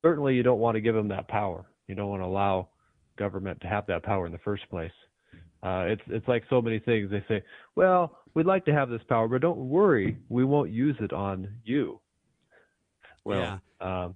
[0.07, 1.65] certainly you don't want to give them that power.
[1.87, 2.69] You don't want to allow
[3.17, 4.91] government to have that power in the first place.
[5.61, 7.11] Uh, it's it's like so many things.
[7.11, 7.43] They say,
[7.75, 11.49] well, we'd like to have this power, but don't worry, we won't use it on
[11.65, 11.99] you.
[13.25, 14.15] Well, um,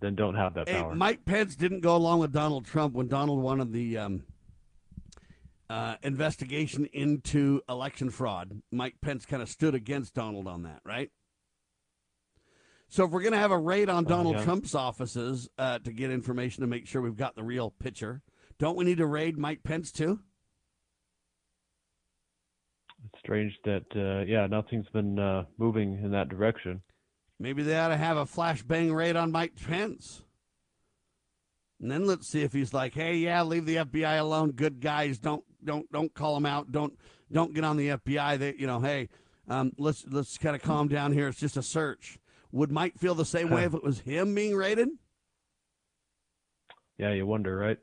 [0.00, 0.94] then don't have that Hey, power.
[0.94, 4.22] Mike Pence didn't go along with Donald Trump when Donald wanted the um,
[5.68, 8.62] uh, investigation into election fraud.
[8.70, 11.10] Mike Pence kind of stood against Donald on that, right?
[12.88, 14.44] So if we're going to have a raid on Oh, Donald yeah.
[14.44, 18.22] Trump's offices uh, to get information to make sure we've got the real picture,
[18.58, 20.20] don't we need to raid Mike Pence too?
[23.04, 26.82] It's strange that uh, yeah, nothing's been uh, moving in that direction.
[27.38, 30.22] Maybe they ought to have a flashbang raid on Mike Pence.
[31.80, 34.50] And then let's see if he's like, "Hey, yeah, leave the FBI alone.
[34.50, 36.72] Good guys, don't don't don't call them out.
[36.72, 36.98] Don't
[37.30, 38.38] don't get on the FBI.
[38.38, 39.08] That you know, hey,
[39.46, 41.28] um, let's let's kind of calm down here.
[41.28, 42.18] It's just a search."
[42.52, 44.88] Would Mike feel the same way if it was him being raided?
[46.96, 47.78] Yeah, you wonder, right?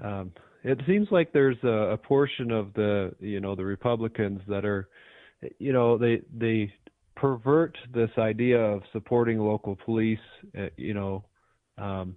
[0.00, 0.32] Um,
[0.64, 4.88] it seems like there's a, a portion of the you know the Republicans that are,
[5.58, 6.72] you know, they they
[7.14, 10.18] pervert this idea of supporting local police,
[10.56, 11.24] uh, you know,
[11.78, 12.16] um,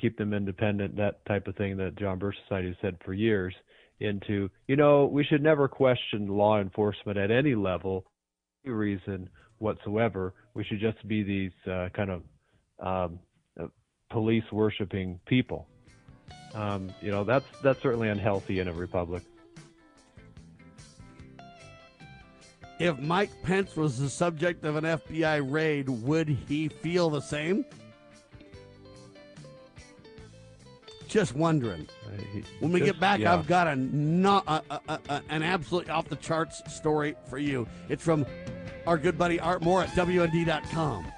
[0.00, 3.54] keep them independent, that type of thing that John Birch Society has said for years,
[4.00, 8.06] into you know we should never question law enforcement at any level,
[8.64, 9.28] any reason
[9.58, 10.34] whatsoever.
[10.54, 12.22] We should just be these uh, kind of
[12.80, 13.18] um,
[13.60, 13.66] uh,
[14.10, 15.66] police worshiping people.
[16.54, 19.22] Um, you know that's that's certainly unhealthy in a republic.
[22.78, 27.64] If Mike Pence was the subject of an FBI raid, would he feel the same?
[31.08, 31.88] Just wondering.
[32.60, 33.34] When we just- get back, yeah.
[33.34, 37.66] I've got a, not, a, a, a, an absolutely off the charts story for you.
[37.88, 38.26] It's from
[38.88, 41.17] our good buddy Art Moore at WND.com.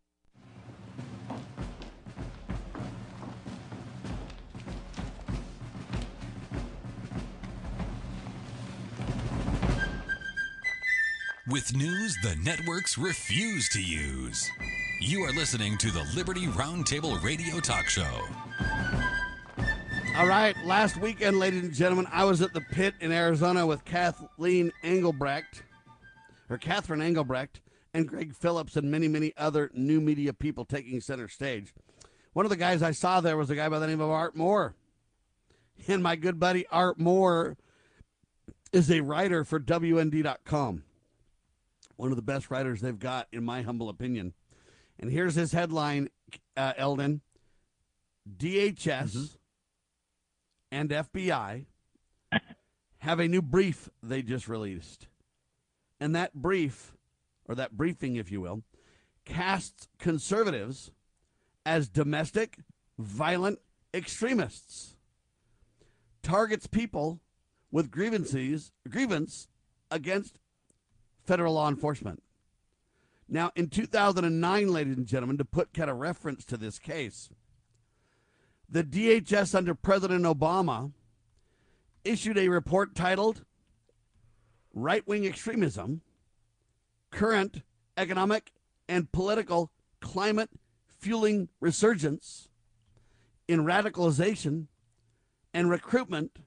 [11.51, 14.49] With news the networks refuse to use.
[15.01, 18.21] You are listening to the Liberty Roundtable Radio Talk Show.
[20.17, 23.83] All right, last weekend, ladies and gentlemen, I was at the pit in Arizona with
[23.83, 25.63] Kathleen Engelbrecht,
[26.49, 27.59] or Catherine Engelbrecht,
[27.93, 31.73] and Greg Phillips, and many, many other new media people taking center stage.
[32.31, 34.37] One of the guys I saw there was a guy by the name of Art
[34.37, 34.73] Moore.
[35.85, 37.57] And my good buddy Art Moore
[38.71, 40.83] is a writer for WND.com.
[42.01, 44.33] One of the best writers they've got, in my humble opinion.
[44.97, 46.09] And here's his headline,
[46.57, 47.21] uh, Eldon
[48.27, 49.37] DHS
[50.71, 51.65] and FBI
[52.97, 55.09] have a new brief they just released.
[55.99, 56.93] And that brief,
[57.47, 58.63] or that briefing, if you will,
[59.23, 60.89] casts conservatives
[61.67, 62.57] as domestic,
[62.97, 63.59] violent
[63.93, 64.95] extremists,
[66.23, 67.19] targets people
[67.71, 69.47] with grievances, grievance
[69.91, 70.39] against
[71.25, 72.21] federal law enforcement.
[73.27, 77.29] Now, in 2009, ladies and gentlemen, to put kind of reference to this case,
[78.69, 80.91] the DHS under President Obama
[82.03, 83.45] issued a report titled
[84.73, 86.01] Right Wing Extremism
[87.11, 87.61] Current
[87.97, 88.51] Economic
[88.87, 90.49] and Political Climate
[90.99, 92.49] Fueling Resurgence
[93.47, 94.67] in Radicalization
[95.53, 96.39] and Recruitment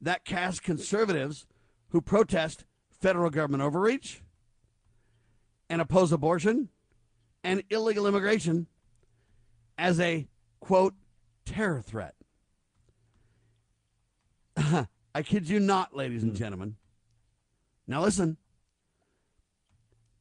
[0.00, 1.46] that cast conservatives
[1.88, 2.64] who protest
[3.00, 4.22] federal government overreach
[5.68, 6.68] and oppose abortion
[7.42, 8.66] and illegal immigration
[9.78, 10.28] as a
[10.60, 10.94] quote
[11.44, 12.14] terror threat.
[15.14, 16.76] I kid you not, ladies and gentlemen.
[17.86, 18.36] Now listen.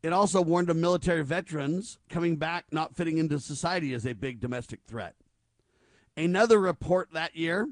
[0.01, 4.39] It also warned of military veterans coming back not fitting into society as a big
[4.39, 5.15] domestic threat.
[6.15, 7.67] Another report that year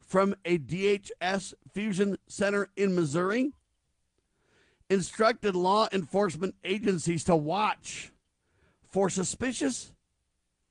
[0.00, 3.52] from a DHS fusion center in Missouri
[4.90, 8.12] instructed law enforcement agencies to watch
[8.88, 9.92] for suspicious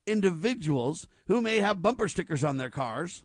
[0.06, 3.24] individuals who may have bumper stickers on their cars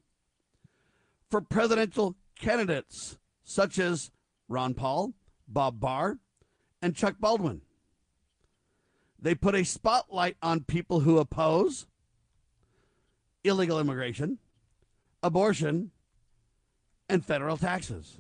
[1.30, 4.12] for presidential candidates such as
[4.48, 5.14] Ron Paul,
[5.48, 6.18] Bob Barr,
[6.82, 7.62] and Chuck Baldwin.
[9.22, 11.86] They put a spotlight on people who oppose
[13.44, 14.40] illegal immigration,
[15.22, 15.92] abortion,
[17.10, 18.18] and federal taxes.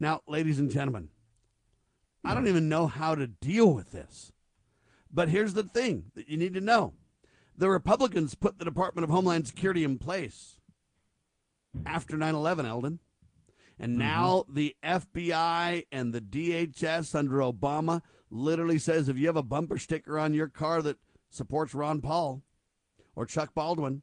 [0.00, 1.08] Now, ladies and gentlemen,
[2.24, 4.32] I don't even know how to deal with this.
[5.12, 6.94] But here's the thing that you need to know
[7.56, 10.56] the Republicans put the Department of Homeland Security in place
[11.84, 12.98] after 9 11, Eldon.
[13.78, 13.98] And mm-hmm.
[13.98, 19.78] now the FBI and the DHS under Obama literally says if you have a bumper
[19.78, 20.98] sticker on your car that
[21.30, 22.42] supports Ron Paul
[23.14, 24.02] or Chuck Baldwin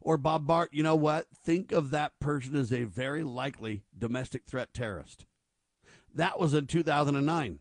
[0.00, 1.26] or Bob Bart, you know what?
[1.44, 5.26] Think of that person as a very likely domestic threat terrorist.
[6.14, 7.58] That was in 2009.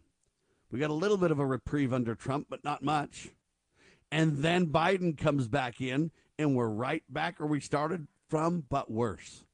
[0.71, 3.29] We got a little bit of a reprieve under Trump, but not much.
[4.11, 8.91] And then Biden comes back in, and we're right back where we started from, but
[8.91, 9.45] worse.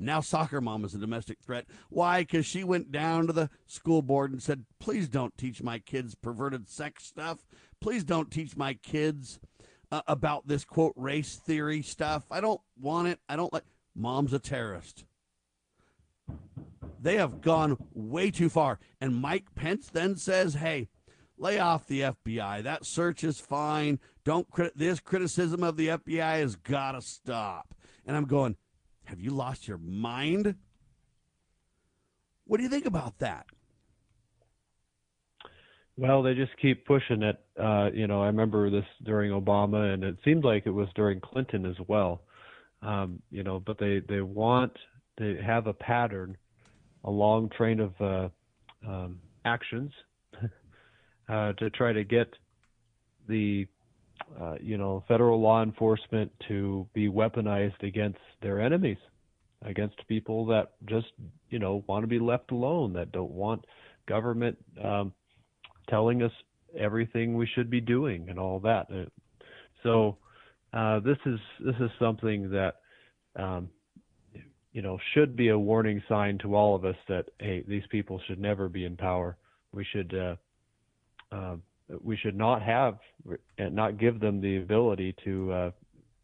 [0.00, 1.66] Now, soccer mom is a domestic threat.
[1.88, 2.20] Why?
[2.22, 6.14] Because she went down to the school board and said, please don't teach my kids
[6.14, 7.44] perverted sex stuff.
[7.80, 9.40] Please don't teach my kids
[9.90, 12.24] uh, about this quote race theory stuff.
[12.30, 13.18] I don't want it.
[13.28, 13.64] I don't like.
[13.96, 15.04] Mom's a terrorist.
[17.00, 18.78] They have gone way too far.
[19.00, 20.88] And Mike Pence then says, hey,
[21.36, 22.62] lay off the FBI.
[22.62, 23.98] That search is fine.
[24.24, 27.74] Don't crit- this criticism of the FBI has got to stop.
[28.06, 28.56] And I'm going,
[29.04, 30.54] have you lost your mind?
[32.44, 33.46] What do you think about that?
[35.98, 37.40] Well, they just keep pushing it.
[37.60, 41.20] Uh, you know, I remember this during Obama, and it seemed like it was during
[41.20, 42.22] Clinton as well.
[42.82, 44.72] Um, you know, but they they want
[45.18, 46.36] they have a pattern,
[47.04, 48.28] a long train of uh,
[48.86, 49.92] um, actions
[51.28, 52.32] uh, to try to get
[53.28, 53.66] the
[54.40, 58.98] uh, you know federal law enforcement to be weaponized against their enemies,
[59.62, 61.06] against people that just
[61.50, 63.64] you know want to be left alone, that don't want
[64.06, 65.12] government um,
[65.88, 66.32] telling us
[66.78, 68.86] everything we should be doing and all that.
[68.92, 69.04] Uh,
[69.82, 70.18] So
[70.72, 72.76] uh, this is this is something that
[73.36, 73.70] um,
[74.78, 78.20] you know should be a warning sign to all of us that hey these people
[78.28, 79.36] should never be in power.
[79.72, 80.36] We should uh,
[81.34, 81.56] uh,
[82.00, 82.98] we should not have
[83.58, 85.70] and not give them the ability to uh,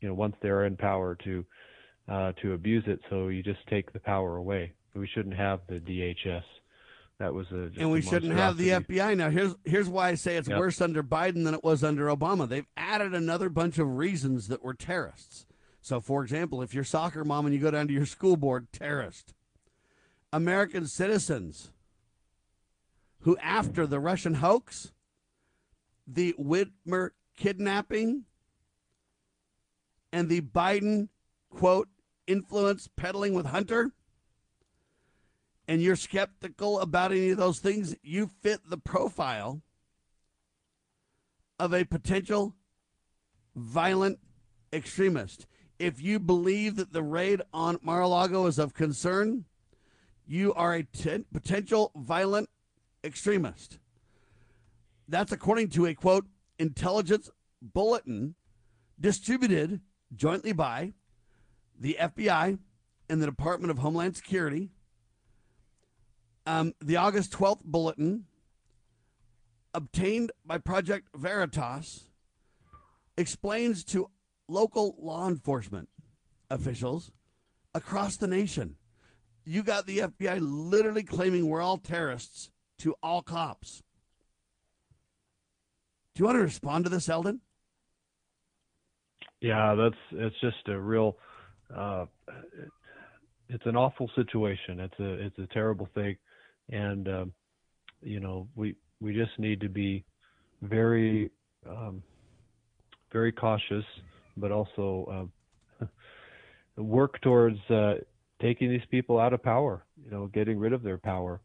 [0.01, 1.45] you know once they're in power to
[2.09, 3.01] uh, to abuse it.
[3.11, 4.73] So you just take the power away.
[4.95, 6.45] We shouldn't have the DHS.
[7.19, 8.69] That was a and we a shouldn't have the.
[8.69, 9.17] FBI.
[9.17, 10.59] Now, here's here's why I say it's Yep.
[10.61, 12.49] worse under Biden than it was under Obama.
[12.49, 15.45] They've added another bunch of reasons that were terrorists.
[15.85, 18.69] So, for example, if you're soccer mom and you go down to your school board,
[18.73, 19.35] terrorist.
[20.33, 21.73] American citizens
[23.21, 24.93] who, after the Russian hoax,
[26.07, 28.25] the Whitmer kidnapping,
[30.11, 31.11] and the Biden
[31.51, 31.91] quote
[32.27, 33.91] influence peddling with Hunter
[35.69, 39.61] and you're skeptical about any of those things, you fit the profile
[41.59, 42.55] of a potential
[43.55, 44.19] violent
[44.73, 45.47] extremist.
[45.79, 49.45] If you believe that the raid on Mar a Lago is of concern,
[50.27, 52.49] you are a ten- potential violent
[53.03, 53.79] extremist.
[55.09, 56.27] That's according to a quote
[56.59, 57.29] intelligence
[57.61, 58.35] bulletin
[58.99, 59.81] distributed
[60.15, 60.93] jointly by
[61.79, 62.59] the FBI
[63.11, 64.71] and the Department of Homeland Security.
[66.47, 68.25] Um, the August 12th bulletin,
[69.73, 72.07] obtained by Project Veritas,
[73.17, 74.11] explains to
[74.49, 75.89] local law enforcement
[76.51, 77.11] officials
[77.75, 78.77] across the nation.
[79.45, 83.83] You got the FBI literally claiming we're all terrorists to all cops.
[86.15, 87.41] Do you want to respond to this, Eldon?
[89.41, 91.17] Yeah, that's it's just a real.
[91.75, 92.07] Uh,
[93.49, 94.81] it's an awful situation.
[94.81, 96.17] It's a it's a terrible thing,
[96.71, 97.33] and um,
[98.01, 100.05] you know we we just need to be
[100.63, 101.31] very
[101.69, 102.03] um,
[103.13, 103.85] very cautious,
[104.37, 105.31] but also
[105.81, 105.89] um,
[106.77, 107.95] work towards uh,
[108.41, 109.85] taking these people out of power.
[110.05, 111.41] You know, getting rid of their power.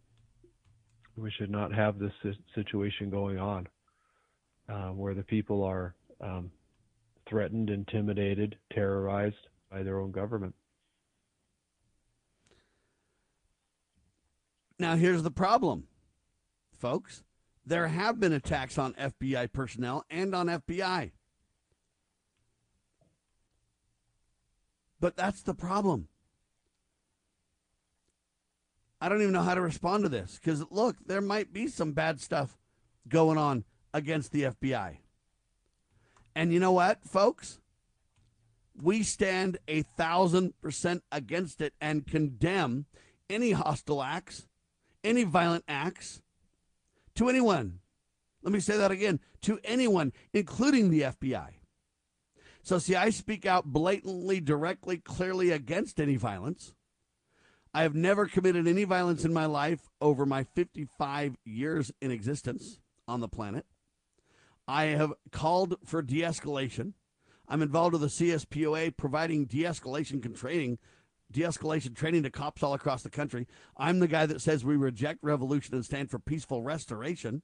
[1.16, 2.14] We should not have this
[2.56, 3.68] situation going on
[4.70, 6.52] uh, where the people are um,
[7.28, 9.36] threatened, intimidated, terrorized
[9.70, 10.56] by their own government.
[14.78, 15.88] Now, here's the problem,
[16.72, 17.24] folks.
[17.66, 21.11] There have been attacks on FBI personnel and on FBI.
[25.00, 26.08] But that's the problem.
[29.02, 31.94] I don't even know how to respond to this because, look, there might be some
[31.94, 32.58] bad stuff
[33.08, 33.64] going on
[33.94, 34.98] against the FBI.
[36.36, 37.60] And you know what, folks?
[38.82, 42.86] We stand a thousand percent against it and condemn
[43.30, 44.48] any hostile acts,
[45.04, 46.22] any violent acts
[47.16, 47.80] to anyone.
[48.42, 51.59] Let me say that again to anyone, including the FBI.
[52.64, 56.73] So, see, I speak out blatantly, directly, clearly against any violence.
[57.73, 62.80] I have never committed any violence in my life over my 55 years in existence
[63.07, 63.65] on the planet.
[64.68, 66.94] I have called for de escalation.
[67.48, 70.77] I'm involved with the CSPOA providing de escalation training,
[71.31, 73.48] de escalation training to cops all across the country.
[73.77, 77.41] I'm the guy that says we reject revolution and stand for peaceful restoration.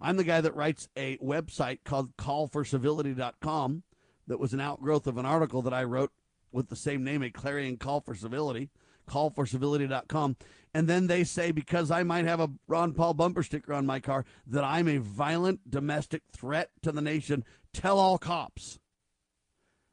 [0.00, 3.82] I'm the guy that writes a website called callforcivility.com
[4.26, 6.12] that was an outgrowth of an article that I wrote
[6.52, 8.70] with the same name, a clarion call for civility
[9.06, 10.36] callforcivility.com.
[10.74, 14.00] And then they say, because I might have a Ron Paul bumper sticker on my
[14.00, 17.44] car, that I'm a violent domestic threat to the nation.
[17.72, 18.78] Tell all cops.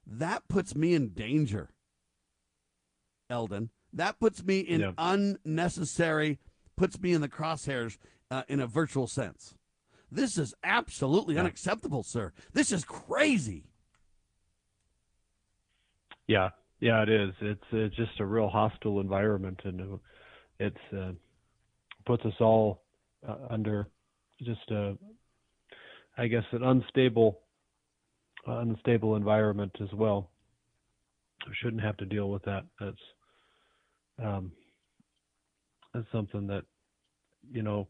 [0.05, 1.69] That puts me in danger,
[3.29, 3.69] Eldon.
[3.93, 4.91] That puts me in Yeah.
[4.97, 6.39] unnecessary,
[6.75, 7.97] puts me in the crosshairs
[8.29, 9.53] uh, in a virtual sense.
[10.11, 12.33] This is absolutely unacceptable, sir.
[12.51, 13.69] This is crazy.
[16.27, 17.33] Yeah, yeah, it is.
[17.41, 19.99] It's it's just a real hostile environment, and
[20.59, 21.11] it's uh,
[22.05, 22.83] puts us all
[23.27, 23.87] uh, under
[24.43, 24.97] just a,
[26.17, 27.39] I guess, an unstable,
[28.47, 30.29] uh, unstable environment as well.
[31.47, 32.65] We shouldn't have to deal with that.
[32.79, 32.97] That's
[34.23, 34.51] um,
[35.93, 36.63] that's something that
[37.51, 37.87] you know,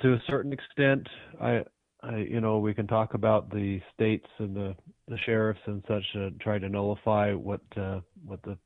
[0.00, 1.08] to a certain extent,
[1.40, 1.64] I
[2.02, 4.76] I, you know, we can talk about the states and the,
[5.08, 8.56] the sheriffs and such uh, try to nullify what uh, what the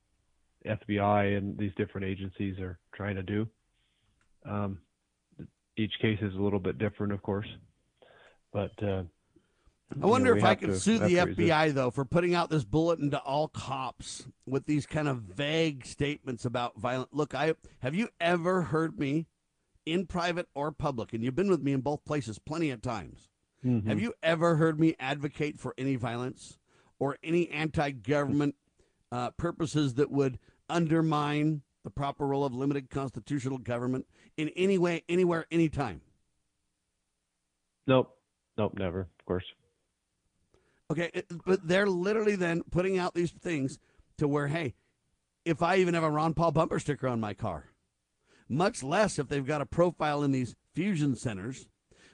[0.66, 3.48] FBI and these different agencies are trying to do.
[4.44, 4.78] Um,
[5.76, 7.48] each case is a little bit different, of course,
[8.52, 9.04] but uh,
[10.00, 11.16] I wonder you know, if I could sue the.
[11.16, 15.86] FBI though for putting out this bulletin to all cops with these kind of vague
[15.86, 17.14] statements about violent.
[17.14, 19.26] Look, I have you ever heard me
[19.84, 23.28] in private or public, and you've been with me in both places plenty of times.
[23.64, 23.86] Mhm.
[23.86, 26.58] Have you ever heard me advocate for any violence
[26.98, 28.56] or any anti-government
[29.10, 30.38] uh, purposes that would
[30.68, 34.06] undermine the proper role of limited constitutional government
[34.36, 36.00] in any way, anywhere, anytime?
[37.86, 38.16] Nope,
[38.56, 39.44] nope, never, of course.
[40.90, 41.10] Okay,
[41.44, 43.78] but they're literally then putting out these things
[44.18, 44.74] to where, hey,
[45.44, 47.71] if I even have a Ron Paul bumper sticker on my car,
[48.52, 51.66] much less if they've got a profile in these fusion centers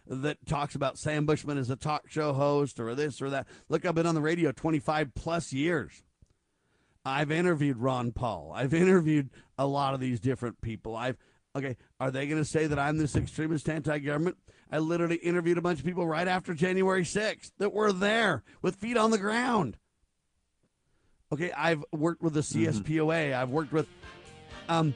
[0.07, 3.47] that talks about Sam Bushman as a talk show host or this or that.
[3.69, 6.03] Look, I've been on the radio 25 plus years.
[7.05, 8.53] I've interviewed Ron Paul.
[8.55, 10.97] I've interviewed a lot of these different people.
[10.97, 11.17] I've
[11.57, 11.77] okay.
[12.01, 14.37] Are they going to say that I'm this extremist anti-government?
[14.71, 18.77] I literally interviewed a bunch of people right after January 6th that were there with
[18.77, 19.77] feet on the ground.
[21.33, 23.35] Okay, I've worked with the CSPOA.
[23.35, 23.87] I've worked with.
[24.69, 24.95] Um,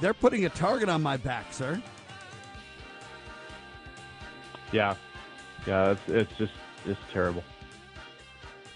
[0.00, 1.80] they're putting a target on my back, sir.
[4.72, 4.94] Yeah,
[5.66, 6.52] yeah, it's it's just
[6.86, 7.42] it's terrible.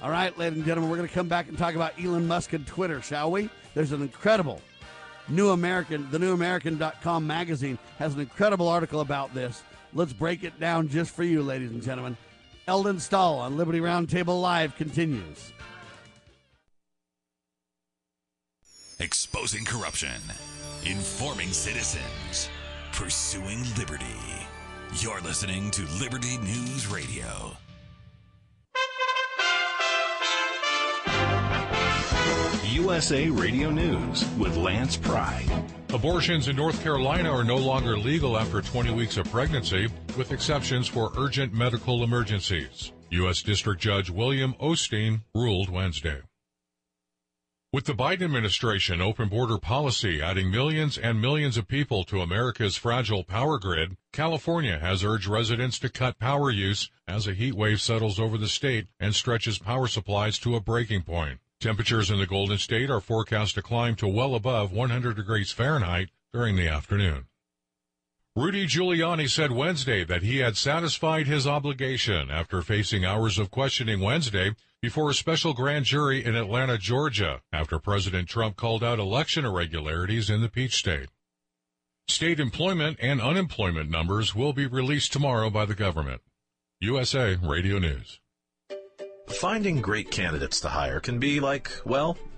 [0.02, 2.54] All right, ladies and gentlemen, we're going to come back and talk about Elon Musk
[2.54, 3.48] and Twitter, shall we?
[3.74, 4.60] There's an incredible
[5.28, 9.62] New American, the newamerican.com magazine has an incredible article about this.
[9.94, 12.16] Let's break it down just for you, ladies and gentlemen.
[12.66, 15.52] Eldon Stahl on Liberty Roundtable Live continues.
[18.98, 20.20] Exposing corruption,
[20.84, 22.48] informing citizens,
[22.92, 24.04] pursuing liberty.
[24.96, 27.56] You're listening to Liberty News Radio.
[32.72, 35.48] USA Radio News with Lance Pride.
[35.90, 40.88] Abortions in North Carolina are no longer legal after 20 weeks of pregnancy, with exceptions
[40.88, 42.92] for urgent medical emergencies.
[43.10, 43.42] U.S.
[43.42, 46.22] District Judge William Osteen ruled Wednesday.
[47.72, 52.76] With the Biden administration open border policy adding millions and millions of people to America's
[52.76, 57.80] fragile power grid, California has urged residents to cut power use as a heat wave
[57.80, 61.40] settles over the state and stretches power supplies to a breaking point.
[61.60, 66.10] Temperatures in the Golden State are forecast to climb to well above 100 degrees Fahrenheit
[66.30, 67.24] during the afternoon.
[68.36, 74.00] Rudy Giuliani said Wednesday that he had satisfied his obligation after facing hours of questioning
[74.00, 74.50] Wednesday
[74.82, 80.28] before a special grand jury in Atlanta, Georgia, after President Trump called out election irregularities
[80.28, 81.08] in the Peach State.
[82.08, 86.20] State employment and unemployment numbers will be released tomorrow by the government.
[86.80, 88.18] USA Radio News.
[89.28, 92.18] Finding great candidates to hire can be like, well,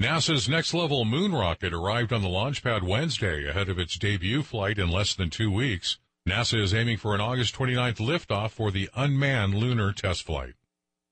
[0.00, 4.44] NASA's next level moon rocket arrived on the launch pad Wednesday ahead of its debut
[4.44, 5.98] flight in less than two weeks.
[6.24, 10.54] NASA is aiming for an August 29th liftoff for the unmanned lunar test flight.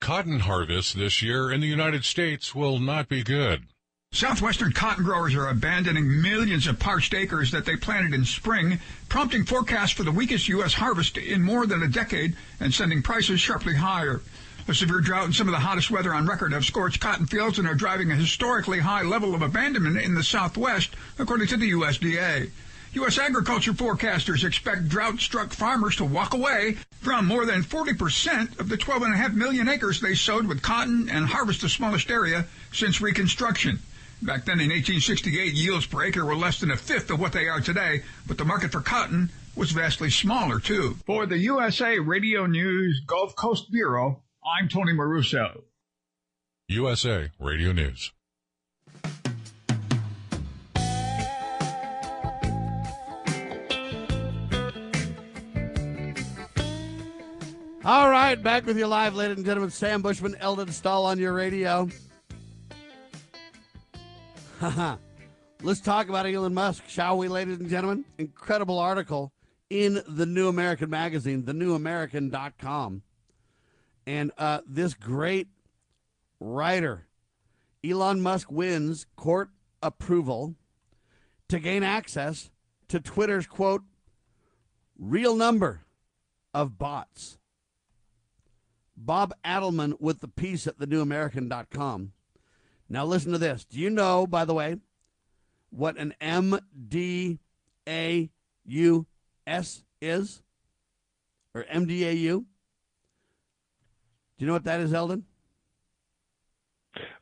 [0.01, 3.65] Cotton harvest this year in the United States will not be good.
[4.13, 9.45] Southwestern cotton growers are abandoning millions of parched acres that they planted in spring, prompting
[9.45, 10.75] forecasts for the weakest U.S.
[10.75, 14.21] harvest in more than a decade and sending prices sharply higher.
[14.69, 17.59] A severe drought and some of the hottest weather on record have scorched cotton fields
[17.59, 20.91] and are driving a historically high level of abandonment in the Southwest,
[21.21, 22.51] according to the USDA.
[22.95, 23.17] U.S.
[23.17, 29.35] agriculture forecasters expect drought-struck farmers to walk away from more than 40% of the 12.5
[29.35, 33.79] million acres they sowed with cotton and harvest the smallest area since Reconstruction.
[34.21, 37.47] Back then in 1868, yields per acre were less than a fifth of what they
[37.47, 40.97] are today, but the market for cotton was vastly smaller, too.
[41.07, 45.65] For the USA Radio News Gulf Coast Bureau, I'm Tony Maruso.
[46.69, 48.13] USA Radio News.
[57.85, 59.71] All right, back with you live, ladies and gentlemen.
[59.71, 61.89] Sam Bushman, Eldon Stahl on your radio.
[65.63, 68.05] Let's talk about Elon Musk, shall we, ladies and gentlemen?
[68.19, 69.33] Incredible article
[69.71, 73.03] in the New American Magazine, thenewamerican.com.
[74.07, 75.49] And uh, this great
[76.39, 77.07] writer,
[77.85, 79.51] Elon Musk, wins court
[79.83, 80.55] approval
[81.49, 82.51] to gain access
[82.89, 83.83] to Twitter's quote,
[84.99, 85.83] real number
[86.55, 87.39] of bots.
[88.97, 92.13] Bob Adelmann with the piece at thenewamerican.com.
[92.89, 93.65] Now, listen to this.
[93.65, 94.77] Do you know, by the way,
[95.71, 97.39] what an MDAUS
[100.01, 100.43] is?
[101.55, 102.45] Or MDAU?
[104.39, 105.25] Do you know what that is, Eldon?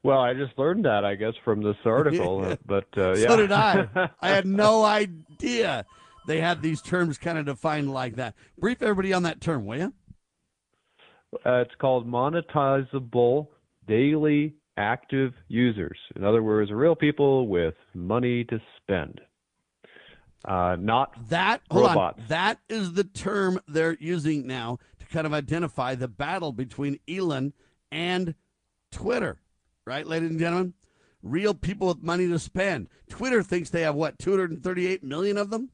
[0.02, 2.56] Well, I just learned that, I guess, from this article.
[2.66, 3.28] but uh, yeah.
[3.28, 4.10] So did I.
[4.20, 5.84] I had no idea
[6.26, 8.34] they had these terms kind of defined like that.
[8.58, 9.92] Brief everybody on that term, will you?
[11.44, 13.48] Uh, it's called monetizable
[13.86, 15.98] daily active users.
[16.16, 19.20] In other words, real people with money to spend.
[20.44, 22.20] Uh, not that robots.
[22.20, 22.26] On.
[22.28, 24.78] That is the term they're using now
[25.14, 27.52] kind of identify the battle between Elon
[27.92, 28.34] and
[28.90, 29.38] Twitter.
[29.86, 30.74] Right, ladies and gentlemen?
[31.22, 32.88] Real people with money to spend.
[33.08, 35.70] Twitter thinks they have what, 238 million of them?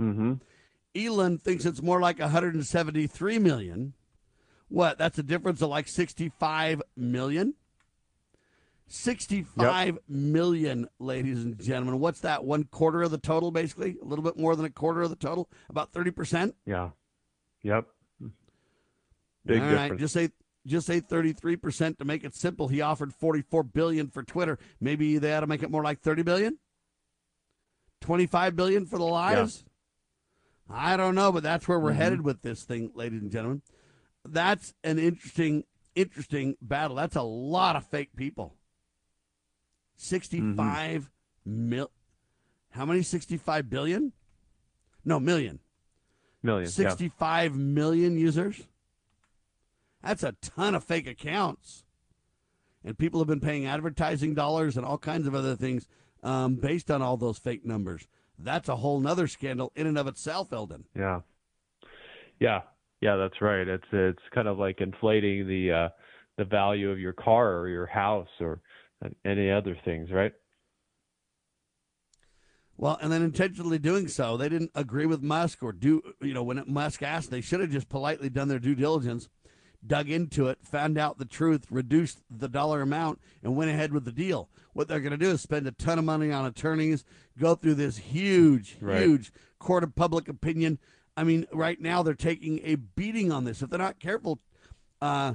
[0.00, 0.34] Mm-hmm.
[0.96, 3.94] Elon thinks it's more like 173 million.
[4.68, 4.98] What?
[4.98, 7.54] That's a difference of like 65 million?
[8.86, 10.02] Sixty-five yep.
[10.08, 12.00] million, ladies and gentlemen.
[12.00, 12.44] What's that?
[12.44, 13.96] One quarter of the total, basically?
[14.00, 15.48] A little bit more than a quarter of the total?
[15.70, 16.52] About 30%?
[16.66, 16.90] Yeah.
[17.64, 17.86] Yep.
[19.46, 19.90] Big All difference.
[19.90, 20.28] Right, just say
[20.66, 22.68] just say 33% to make it simple.
[22.68, 24.58] He offered 44 billion for Twitter.
[24.80, 26.58] Maybe they ought to make it more like 30 billion?
[28.00, 29.64] 25 billion for the lies?
[30.70, 31.96] I don't know, but that's where we're Mhm.
[31.96, 33.60] headed with this thing, ladies and gentlemen.
[34.24, 35.64] That's an interesting,
[35.94, 36.96] interesting battle.
[36.96, 38.56] That's a lot of fake people.
[39.96, 41.10] 65
[41.44, 41.90] mil.
[42.70, 43.02] How many?
[43.02, 44.12] 65 billion?
[45.04, 45.60] No, million.
[46.44, 46.66] Million.
[46.66, 46.88] yeah.
[46.90, 48.62] Sixty-five million users.
[50.02, 51.84] That's a ton of fake accounts.
[52.84, 55.88] And people have been paying advertising dollars and all kinds of other things
[56.22, 58.06] um, based on all those fake numbers.
[58.38, 60.84] That's a whole nother scandal in and of itself, Eldon.
[60.94, 61.20] Yeah.
[62.38, 62.60] Yeah.
[63.00, 63.66] Yeah, that's right.
[63.66, 65.88] It's it's kind of like inflating the uh
[66.36, 68.60] the value of your car or your house or
[69.24, 70.32] any other things, right?
[72.76, 76.42] Well, and then intentionally doing so, they didn't agree with Musk or do, you know,
[76.42, 79.28] when Musk asked, they should have just politely done their due diligence,
[79.86, 84.04] dug into it, found out the truth, reduced the dollar amount, and went ahead with
[84.04, 84.48] the deal.
[84.72, 87.04] What they're going to do is spend a ton of money on attorneys,
[87.38, 89.02] go through this huge, Right.
[89.02, 90.80] huge court of public opinion.
[91.16, 93.62] I mean, right now they're taking a beating on this.
[93.62, 94.40] If they're not careful,
[95.00, 95.34] uh,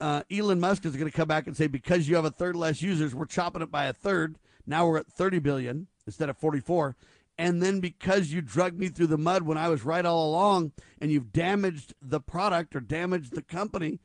[0.00, 2.54] uh, Elon Musk is going to come back and say, because you have a third
[2.54, 4.36] less users, we're chopping it by a third.
[4.64, 6.96] Now we're at 30 billion instead of 44.
[7.38, 10.72] And then because you drugged me through the mud when I was right all along
[11.00, 14.00] and you've damaged the product or damaged the company,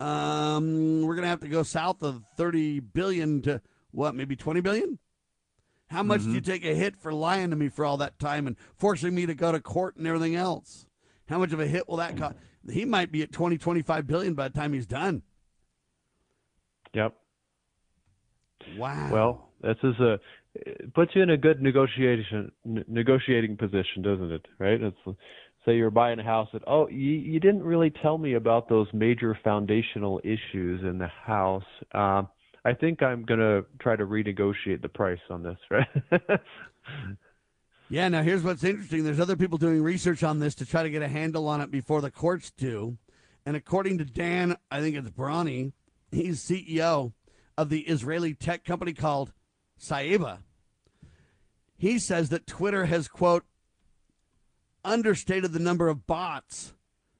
[0.00, 4.60] um, we're going to have to go south of 30 billion to what, maybe 20
[4.60, 4.98] billion?
[5.88, 8.46] How much do you take a hit for lying to me for all that time
[8.46, 10.86] and forcing me to go to court and everything else?
[11.28, 12.36] How much of a hit will that cost?
[12.70, 15.22] He might be at 20, 25 billion by the time he's done.
[16.92, 17.14] Yep.
[18.76, 19.10] Wow.
[19.10, 20.18] Well, this is a
[20.66, 24.46] it puts you in a good negotiation negotiating position, doesn't it?
[24.58, 24.80] Right?
[24.80, 25.18] It's
[25.64, 28.86] say you're buying a house that oh you you didn't really tell me about those
[28.92, 31.64] major foundational issues in the house.
[31.92, 32.28] Um,
[32.64, 36.40] I think I'm gonna try to renegotiate the price on this, right?
[37.90, 39.02] Yeah, now here's what's interesting.
[39.02, 41.70] There's other people doing research on this to try to get a handle on it
[41.70, 42.98] before the courts do.
[43.46, 45.72] And according to Dan, I think it's Brahmy,
[46.10, 47.14] he's CEO
[47.56, 49.32] of the Israeli tech company called
[49.80, 50.40] Cyabra.
[51.78, 53.44] He says that Twitter has, quote,
[54.84, 56.74] understated the number of bots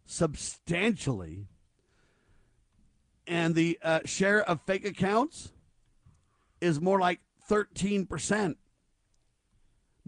[0.04, 1.46] substantially.
[3.26, 5.52] And the uh, share of fake accounts
[6.60, 8.56] is more like 13%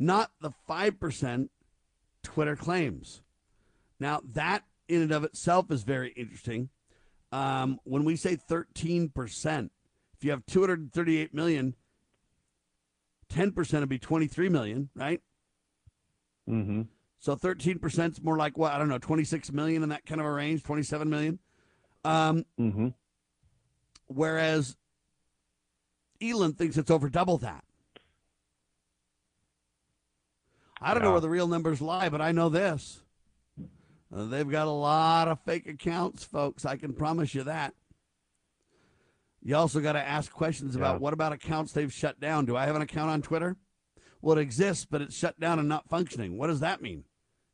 [0.01, 1.51] not the 5%
[2.23, 3.21] Twitter claims.
[4.01, 6.71] Now, that in and of itself is very interesting.
[7.31, 9.71] Um, when we say 13%,
[10.17, 11.77] if you have 238 million,
[13.31, 15.21] 10% would be 23 million, right?
[16.49, 16.83] mm-hmm.
[17.21, 18.73] So 13% is more like what?
[18.73, 21.39] I don't know, 26 million in that kind of a range, 27 million.
[22.05, 22.89] Um, Mm-hmm.
[24.07, 24.77] whereas
[26.23, 27.63] Elon thinks it's over double that.
[30.81, 33.03] I don't know where the real numbers lie, but I know this.
[34.15, 36.65] Uh, they've got a lot of fake accounts, folks.
[36.65, 37.75] I can promise you that.
[39.43, 40.99] You also got to ask questions about Yeah.
[40.99, 42.45] what about accounts they've shut down?
[42.45, 43.57] Do I have an account on Twitter?
[44.21, 46.37] Well, it exists, but it's shut down and not functioning.
[46.37, 47.05] What does that mean?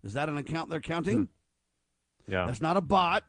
[0.02, 1.28] Is that an account they're counting?
[2.26, 2.32] Hmm.
[2.32, 2.46] Yeah.
[2.46, 3.24] That's not a bot.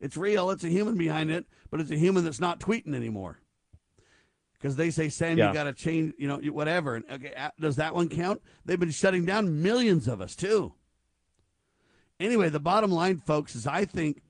[0.00, 0.50] It's real.
[0.50, 3.40] It's a human behind it, but it's a human that's not tweeting anymore.
[4.54, 5.48] Because they say, Sam, Yeah.
[5.48, 6.94] you got to change, you know, whatever.
[6.96, 8.40] And okay, does that one count?
[8.64, 10.74] They've been shutting down millions of us too.
[12.18, 14.22] Anyway, the bottom line, folks, is I think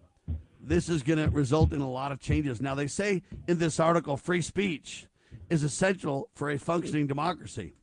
[0.62, 2.60] this is going to result in a lot of changes.
[2.60, 5.06] Now, they say in this article, free speech
[5.50, 7.74] is essential for a functioning democracy.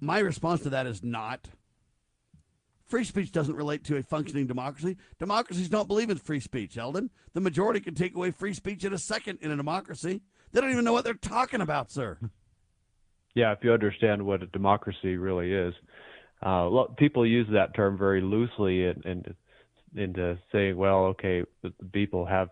[0.00, 1.48] My response to that is not.
[2.86, 4.96] Free speech doesn't relate to a functioning democracy.
[5.18, 7.10] Democracies don't believe in free speech, Eldon.
[7.32, 10.22] The majority can take away free speech in a second in a democracy.
[10.52, 12.18] They don't even know what they're talking about, sir.
[13.34, 15.74] Yeah, if you understand what a democracy really is.
[16.42, 19.34] Uh, people use that term very loosely and and
[19.96, 22.48] into saying, well, okay, the the people have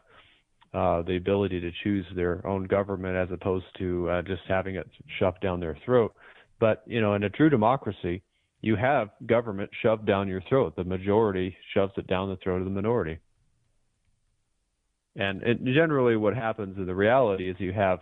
[0.72, 4.88] uh, the ability to choose their own government as opposed to uh, just having it
[5.18, 6.14] shoved down their throat.
[6.60, 8.22] But you know, in a true democracy,
[8.60, 10.76] you have government shoved down your throat.
[10.76, 13.18] The majority shoves it down the throat of the minority.
[15.16, 18.00] And it, generally, what happens in the reality is you have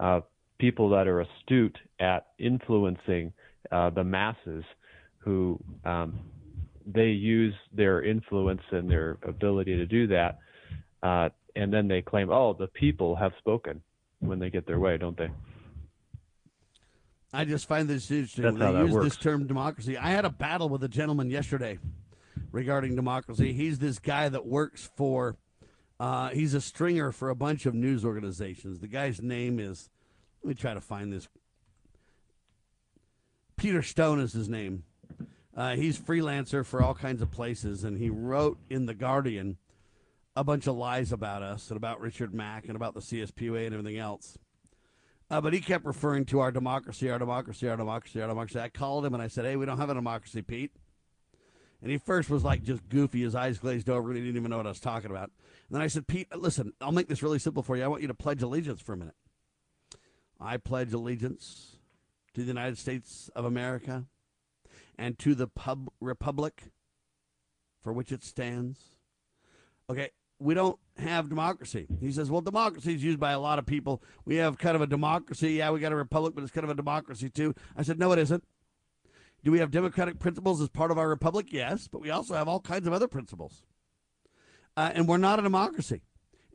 [0.00, 0.20] uh,
[0.58, 3.32] people that are astute at influencing
[3.70, 4.64] uh, the masses
[5.18, 6.18] who um,
[6.90, 10.38] they use their influence and their ability to do that,
[11.02, 13.82] uh, and then they claim, "Oh, the people have spoken,"
[14.20, 15.30] when they get their way, don't they?
[17.32, 18.42] I just find this interesting.
[18.42, 19.04] That's when they that use works.
[19.04, 19.98] this term democracy.
[19.98, 21.78] I had a battle with a gentleman yesterday
[22.52, 23.52] regarding democracy.
[23.52, 25.36] He's this guy that works for,
[26.00, 28.80] uh, he's a stringer for a bunch of news organizations.
[28.80, 29.90] The guy's name is,
[30.42, 31.28] let me try to find this.
[33.56, 34.84] Peter Stone is his name.
[35.58, 39.56] Uh, he's freelancer for all kinds of places, and he wrote in the Guardian
[40.36, 43.74] a bunch of lies about us and about Richard Mack and about the CSPOA and
[43.74, 44.38] everything else.
[45.28, 48.60] Uh, but he kept referring to our democracy, our democracy, our democracy, our democracy.
[48.60, 50.70] I called him and I said, "Hey, we don't have a democracy, Pete."
[51.82, 54.50] And he first was like just goofy, his eyes glazed over, and he didn't even
[54.52, 55.32] know what I was talking about.
[55.68, 57.82] And then I said, Pete, listen, I'll make this really simple for you.
[57.82, 59.14] I want you to pledge allegiance for a minute.
[60.40, 61.78] I pledge allegiance
[62.34, 64.06] to the United States of America
[64.98, 66.64] and to the pub republic
[67.82, 68.78] for which it stands.
[69.88, 71.86] Okay, we don't have democracy.
[72.00, 74.02] He says, well, democracy is used by a lot of people.
[74.24, 75.52] We have kind of a democracy.
[75.52, 77.54] Yeah, we got a republic, but it's kind of a democracy too.
[77.76, 78.44] I said, no, it isn't.
[79.44, 81.46] Do we have democratic principles as part of our republic?
[81.50, 83.62] Yes, but we also have all kinds of other principles.
[84.76, 86.02] Uh, and we're not a democracy.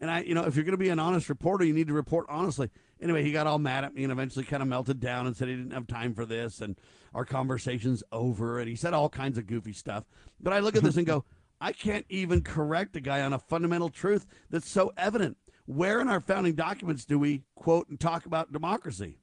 [0.01, 1.93] And I, you know, if you're going to be an honest reporter, you need to
[1.93, 2.69] report honestly.
[3.01, 5.47] Anyway, he got all mad at me and eventually kind of melted down and said
[5.47, 6.77] he didn't have time for this and
[7.13, 8.59] our conversation's over.
[8.59, 10.03] And he said all kinds of goofy stuff.
[10.41, 11.25] But I look at this and go,
[11.61, 15.37] I can't even correct a guy on a fundamental truth that's so evident.
[15.65, 19.17] Where in our founding documents do we quote and talk about democracy?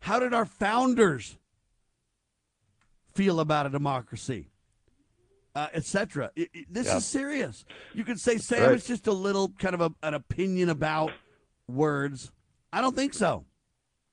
[0.00, 1.38] How did our founders
[3.14, 4.50] feel about a democracy?
[5.54, 6.30] Uh, Etc.
[6.68, 6.98] This Yeah.
[6.98, 7.64] is serious.
[7.94, 8.72] You could say, Sam, Right.
[8.74, 11.12] it's just a little kind of a, an opinion about
[11.66, 12.30] words.
[12.74, 13.46] I don't think so.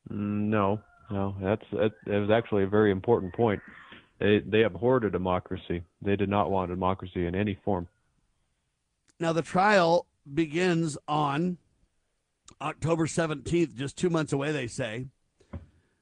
[0.10, 0.82] Mm, No,
[1.14, 3.62] no, that's that, that was actually a very important point.
[4.20, 5.84] They they abhorred a democracy.
[6.02, 7.88] They did not want a democracy in any form.
[9.20, 11.58] Now, the trial begins on
[12.60, 15.06] October 17th, just two months away, they say.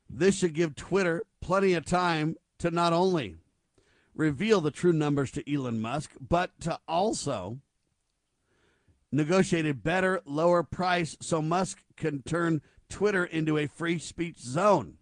[0.10, 3.36] This should give Twitter plenty of time to not only
[4.16, 7.60] reveal the true numbers to Elon Musk, but to also
[9.12, 14.98] negotiate a better, lower price so Musk can turn Twitter into a free speech zone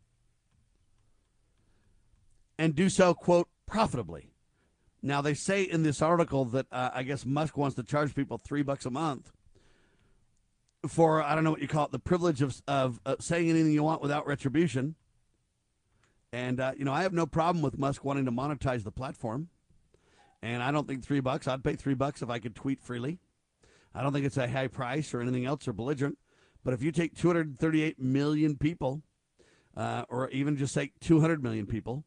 [2.60, 4.34] and do so, quote, profitably.
[5.02, 8.38] Now, they say in this article that uh, I guess Musk wants to charge people
[8.38, 9.32] three bucks a month
[10.86, 13.72] for, I don't know what you call it, the privilege of, of uh, saying anything
[13.72, 14.96] you want without retribution.
[16.34, 19.48] And, uh, you know, I have no problem with Musk wanting to monetize the platform.
[20.42, 23.20] And I don't think three bucks, I'd pay three bucks if I could tweet freely.
[23.96, 26.18] I don't think it's a high price or anything else or belligerent.
[26.66, 29.02] But if you take 238 million people,
[29.78, 32.04] uh, or even just say 200 million people,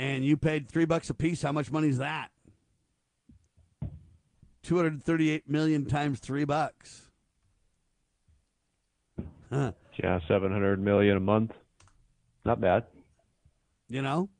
[0.00, 2.30] and you paid three bucks a piece, how much money is that?
[4.62, 7.02] 238 million times three bucks.
[9.52, 9.72] Huh.
[10.02, 11.52] Yeah, seven hundred million a month.
[12.46, 12.84] Not bad.
[13.90, 14.30] You know?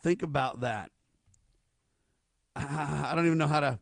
[0.00, 0.92] Think about that.
[2.54, 3.80] I don't even know how to.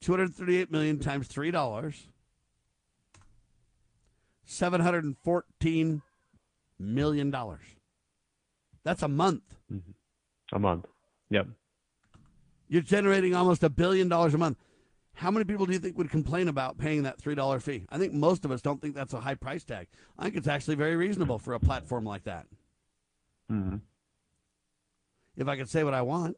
[0.00, 2.06] 238 million times $3.
[4.48, 6.02] $714
[6.78, 7.34] million.
[8.86, 9.42] That's a month.
[10.52, 10.86] A month.
[11.30, 11.48] Yep.
[12.68, 14.58] You're generating almost a billion dollars a month.
[15.14, 17.84] How many people do you think would complain about paying that $3 fee?
[17.90, 19.88] I think most of us don't think that's a high price tag.
[20.16, 22.46] I think it's actually very reasonable for a platform like that.
[23.50, 23.78] hmm
[25.36, 26.36] If I could say what I want,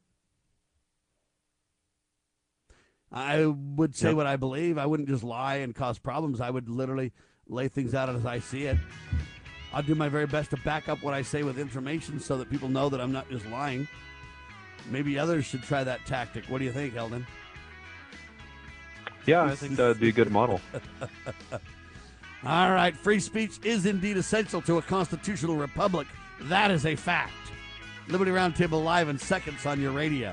[3.12, 4.16] I would say Yep.
[4.16, 4.78] what I believe.
[4.78, 6.40] I wouldn't just lie and cause problems.
[6.40, 7.12] I would literally
[7.46, 8.78] lay things out as I see it.
[9.72, 12.50] I'll do my very best to back up what I say with information so that
[12.50, 13.86] people know that I'm not just lying.
[14.90, 16.44] Maybe others should try that tactic.
[16.46, 17.26] What do you think, Eldon?
[19.26, 20.60] Yeah, I think that'd be a good model.
[22.44, 26.06] All right, free speech is indeed essential to a constitutional republic.
[26.42, 27.32] That is a fact.
[28.08, 30.32] Liberty Roundtable live in seconds on your radio.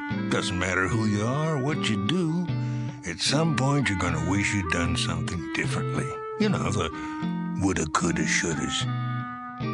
[0.31, 2.47] Doesn't matter who you are what you do.
[3.05, 6.07] At some point, you're gonna wish you'd done something differently.
[6.39, 6.89] You know, the
[7.61, 8.85] woulda, coulda, shouldas.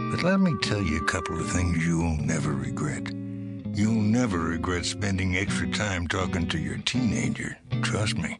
[0.09, 3.13] But let me tell you a couple of things you'll never regret.
[3.75, 7.55] You'll never regret spending extra time talking to your teenager.
[7.83, 8.39] Trust me.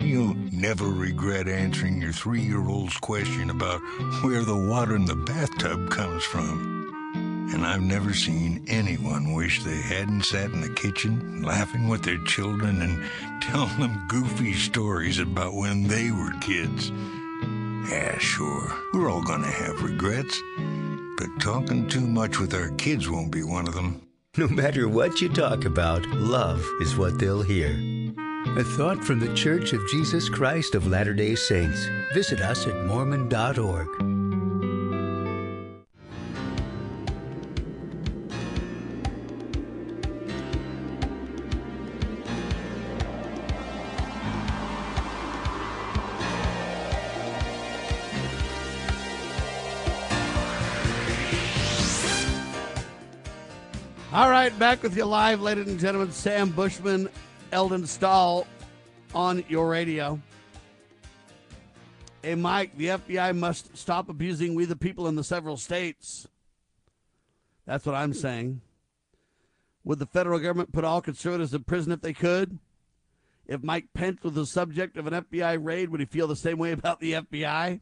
[0.00, 3.80] You'll never regret answering your three year old's question about
[4.22, 6.77] where the water in the bathtub comes from.
[7.52, 12.22] And I've never seen anyone wish they hadn't sat in the kitchen laughing with their
[12.24, 16.90] children and telling them goofy stories about when they were kids.
[17.90, 20.42] Yeah, sure, we're all gonna have regrets,
[21.16, 24.02] but talking too much with our kids won't be one of them.
[24.36, 27.70] No matter what you talk about, love is what they'll hear.
[28.56, 31.88] A thought from the Church of Jesus Christ of Latter day Saints.
[32.12, 34.17] Visit us at Mormon.org.
[54.10, 56.12] All right, back with you live, ladies and gentlemen.
[56.12, 57.10] Sam Bushman,
[57.52, 58.46] Eldon Stahl
[59.14, 60.18] on your radio.
[62.22, 66.26] Hey, Mike, the FBI must stop abusing we the people in the several states.
[67.66, 68.62] That's what I'm saying.
[69.84, 72.58] Would the federal government put all conservatives in prison if they could?
[73.46, 76.56] If Mike Pence was the subject of an FBI raid, would he feel the same
[76.56, 77.80] way about the FBI?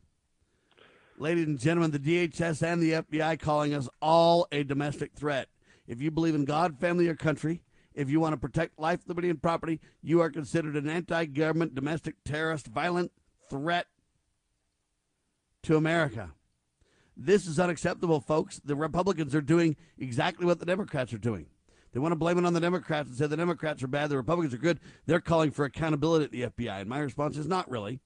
[1.19, 5.47] Ladies and gentlemen, the DHS and the FBI calling us all a domestic threat.
[5.87, 7.63] If you believe in God, family, or country,
[7.95, 11.75] if you want to protect life, liberty, and property, you are considered an anti government,
[11.75, 13.13] domestic terrorist, violent
[13.49, 13.87] threat
[15.63, 16.33] to America.
[17.17, 18.61] This is unacceptable, folks.
[18.63, 21.47] The Republicans are doing exactly what the Democrats are doing.
[21.93, 24.19] They want to blame it on the Democrats and say the Democrats are bad, the
[24.19, 24.81] Republicans are good.
[25.07, 26.81] They're calling for accountability at the FBI.
[26.83, 28.01] And my response is not really.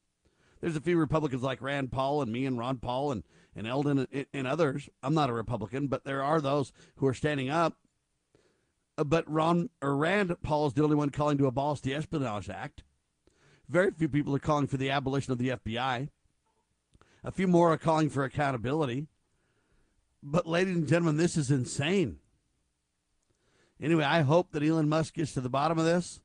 [0.61, 3.25] There's a few Republicans like Rand Paul and me and Ron Paul and,
[3.57, 4.89] and Eldon and, others.
[5.03, 7.77] I'm not a Republican, but there are those who are standing up.
[8.97, 12.49] Uh, But Ron or Rand Paul is the only one calling to abolish the Espionage
[12.49, 12.83] Act.
[13.69, 16.09] Very few people are calling for the abolition of the FBI.
[17.23, 19.07] A few more are calling for accountability.
[20.23, 22.19] But, ladies and gentlemen, this is insane.
[23.81, 26.21] Anyway, I hope that Elon Musk gets to the bottom of this.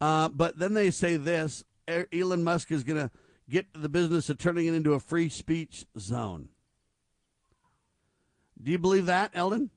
[0.00, 3.10] Uh, but then they say this Elon Musk is going to
[3.48, 6.48] get the business of turning it into a free speech zone.
[8.62, 9.70] Do you believe that, Eldon?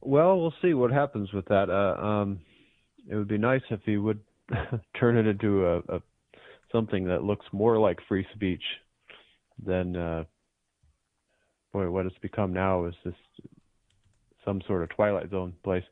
[0.00, 1.68] Well, we'll see what happens with that.
[1.68, 2.40] Uh, um,
[3.08, 4.20] it would be nice if he would
[4.98, 6.02] turn it into a, a
[6.72, 8.62] something that looks more like free speech
[9.64, 10.24] than uh,
[11.72, 13.16] boy, what it's become now is just
[14.44, 15.84] some sort of twilight zone place.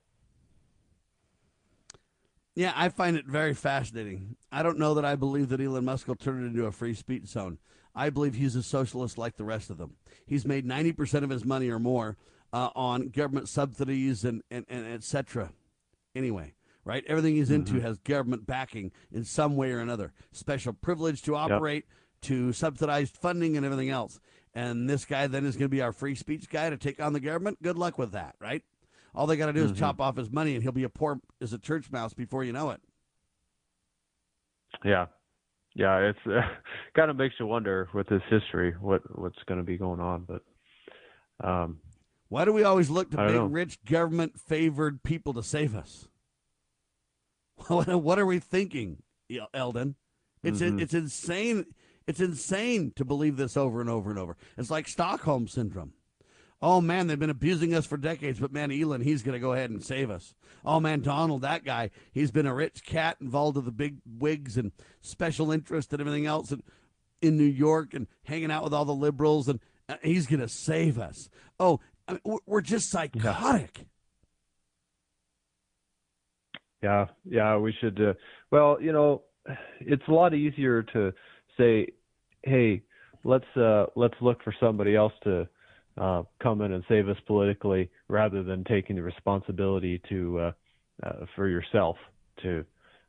[2.54, 4.36] Yeah, I find it very fascinating.
[4.50, 6.94] I don't know that I believe that Elon Musk will turn it into a free
[6.94, 7.58] speech zone.
[7.98, 9.96] I believe he's a socialist like the rest of them.
[10.24, 12.16] He's made 90% of his money or more
[12.52, 15.50] uh, on government subsidies and, and, and et cetera.
[16.14, 16.54] Anyway,
[16.84, 17.02] right?
[17.08, 17.82] Everything he's into Mhm.
[17.82, 20.12] has government backing in some way or another.
[20.30, 21.86] Special privilege to operate,
[22.22, 24.20] to subsidized funding and everything else.
[24.54, 27.12] And this guy then is going to be our free speech guy to take on
[27.14, 27.60] the government.
[27.62, 28.62] Good luck with that, right?
[29.14, 29.76] All they got to do is Mhm.
[29.78, 32.52] chop off his money and he'll be a poor as a church mouse before you
[32.52, 32.80] know it.
[34.84, 35.06] Yeah,
[35.74, 36.40] yeah, it's uh,
[36.96, 40.26] kind of makes you wonder with this history what what's going to be going on.
[40.26, 40.42] But
[41.46, 41.78] um,
[42.28, 43.44] Why do we always look to big, know.
[43.46, 46.08] rich, government favored people to save us?
[47.68, 49.96] What what are we thinking, El- Eldon?
[50.44, 50.80] It's Mhm.
[50.80, 51.66] it's insane.
[52.06, 54.36] It's insane to believe this over and over and over.
[54.56, 55.92] It's like Stockholm syndrome.
[56.60, 59.52] Oh man, they've been abusing us for decades, but man, Elon, he's going to go
[59.52, 60.34] ahead and save us.
[60.64, 64.56] Oh man, Donald, that guy, he's been a rich cat involved with the big wigs
[64.56, 66.62] and special interest and everything else in,
[67.22, 70.48] in New York and hanging out with all the liberals, and uh, he's going to
[70.48, 71.30] save us.
[71.60, 71.78] Oh,
[72.08, 73.86] I mean, we're- we're just psychotic.
[76.82, 78.00] Yeah, yeah, we should.
[78.00, 78.14] Uh,
[78.50, 79.22] well, you know,
[79.80, 81.12] it's a lot easier to
[81.56, 81.88] say,
[82.42, 82.82] "Hey,
[83.24, 85.48] let's uh, let's look for somebody else to
[85.98, 90.52] uh, come in and save us politically," rather than taking the responsibility to uh,
[91.02, 91.96] uh, for yourself
[92.42, 92.64] to,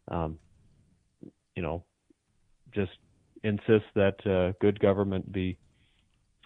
[0.10, 0.38] um,
[1.56, 1.84] you know,
[2.74, 2.92] just
[3.44, 5.58] insist that uh, good government be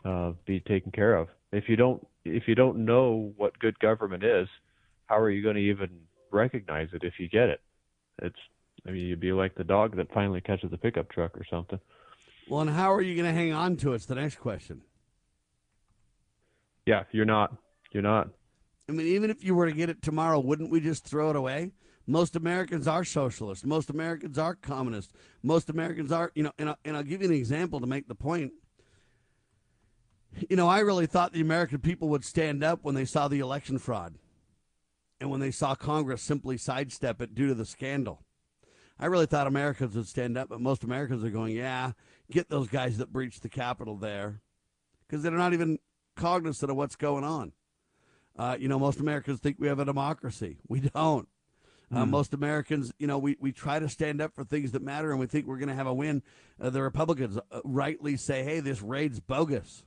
[0.06, 1.28] uh, be taken care of.
[1.52, 4.48] If you don't if you don't know what good government is,
[5.08, 5.90] how are you going to even
[6.32, 7.62] recognize it if you get it?
[8.22, 8.40] It's
[8.88, 11.80] I mean you'd be like the dog that finally catches a pickup truck or something.
[12.50, 13.96] Well, and how are you going to hang on to it?
[13.96, 14.82] It's the next question.
[16.86, 17.56] Yeah, you're not
[17.92, 18.30] You're not.
[18.90, 21.36] I mean, even if you were to get it tomorrow, wouldn't we just throw it
[21.36, 21.72] away?
[22.06, 23.66] Most Americans are socialists.
[23.66, 25.14] Most Americans are communists.
[25.42, 28.10] Most Americans are, you know, and, I, and I'll give you an example to make
[28.10, 28.52] the point.
[30.50, 33.40] You know, I really thought the American people would stand up when they saw the
[33.40, 34.16] election fraud
[35.22, 38.24] and when they saw Congress simply sidestep it due to the scandal.
[39.00, 41.94] I really thought Americans would stand up, but most Americans are going, yeah,
[42.32, 44.42] get those guys that breached the Capitol there
[45.08, 45.80] because they're not even
[46.16, 47.52] cognizant of what's going on.
[48.38, 50.58] Uh, you know, most Americans think we have a democracy.
[50.68, 51.28] We don't.
[51.94, 52.10] Uh, Hmm.
[52.12, 55.20] most Americans, you know, we, we try to stand up for things that matter and
[55.20, 56.24] we think we're going to have a win.
[56.60, 59.84] Uh, the Republicans uh, rightly say, hey, this raid's bogus.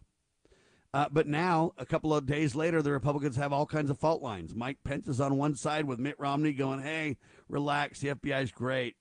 [0.95, 4.23] Uh, but now, a couple of days later, the Republicans have all kinds of fault
[4.23, 4.55] lines.
[4.55, 7.17] Mike Pence is on one side with Mitt Romney going, hey,
[7.49, 8.95] relax, the FBI's great.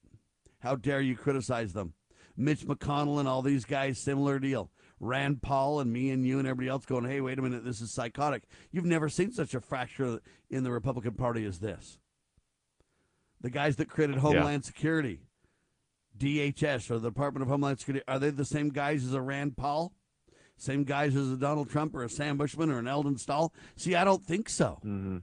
[0.59, 1.93] How dare you criticize them?
[2.35, 4.71] Mitch McConnell and all these guys, similar deal.
[4.99, 7.81] Rand Paul and me and you and everybody else going, hey, wait a minute, this
[7.81, 8.43] is psychotic.
[8.71, 10.19] You've never seen such a fracture
[10.49, 11.99] in the Republican Party as this.
[13.41, 15.19] The guys that created Homeland Security,
[16.17, 19.57] DHS, or the Department of Homeland Security, are they the same guys as a Rand
[19.57, 19.93] Paul?
[20.57, 23.53] Same guys as a Donald Trump or a Sam Bushman or an Eldon Stahl?
[23.75, 24.79] See, I don't think so.
[24.85, 25.17] Mm-hmm.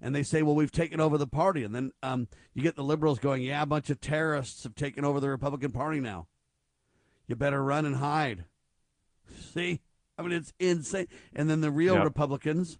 [0.00, 1.64] And they say, well, we've taken over the party.
[1.64, 5.04] And then um, you get the liberals going, yeah, a bunch of terrorists have taken
[5.04, 6.28] over the Republican Party now.
[7.26, 8.44] You better run and hide.
[9.52, 9.80] See?
[10.18, 11.08] I mean, it's insane.
[11.34, 12.04] And then the real Yep.
[12.04, 12.78] Republicans,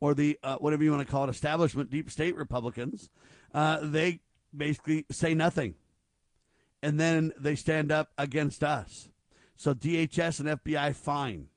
[0.00, 3.10] or the uh, whatever you want to call it, establishment, deep state Republicans,
[3.52, 4.20] uh, they
[4.56, 5.74] basically say nothing.
[6.82, 9.08] And then they stand up against us.
[9.56, 11.48] So DHS and FBI, fine.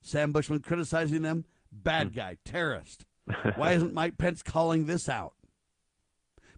[0.00, 3.04] Sam Bushman criticizing them, bad guy, terrorist.
[3.56, 5.34] Why isn't Mike Pence calling this out?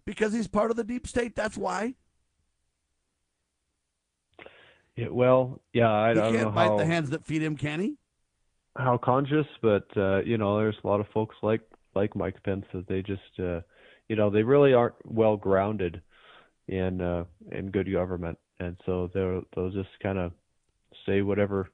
[0.05, 1.35] Because he's part of the deep state.
[1.35, 1.95] That's why.
[4.99, 7.41] Yeah, well, yeah, I, I he don't can't know bite how the hands that feed
[7.41, 7.95] him, can he?
[8.77, 11.61] how conscious, but uh, you know, there's a lot of folks like
[11.95, 13.59] like Mike Pence that they just, uh,
[14.07, 16.01] you know, they really aren't well grounded
[16.67, 20.31] in uh, in good government, and so they'll they'll just kind of
[21.05, 21.69] say whatever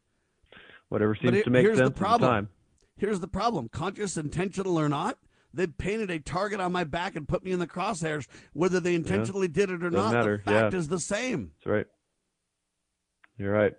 [0.89, 2.29] whatever seems but to make here's sense the at the problem.
[2.29, 2.49] time.
[2.97, 5.17] Here's the problem: conscious, intentional or not,
[5.53, 8.95] they painted a target on my back and put me in the crosshairs, whether they
[8.95, 10.13] intentionally did it or Doesn't not.
[10.13, 10.79] matter, The fact yeah.
[10.79, 11.51] is the same.
[11.59, 11.85] That's right.
[13.37, 13.73] You're right.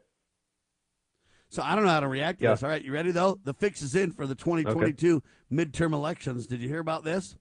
[1.49, 2.51] So I don't know how to react to Yeah.
[2.53, 2.63] this.
[2.63, 3.39] All right, you ready though?
[3.45, 6.47] The fix is in for the 2022 midterm elections.
[6.47, 7.37] Did you hear about this?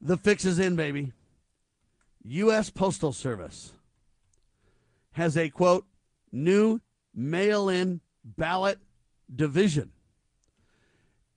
[0.00, 1.12] The fix is in, baby.
[2.24, 2.70] U.S.
[2.70, 3.72] Postal Service
[5.12, 5.86] has a quote
[6.30, 6.80] new
[7.14, 8.78] mail-in ballot
[9.34, 9.92] division,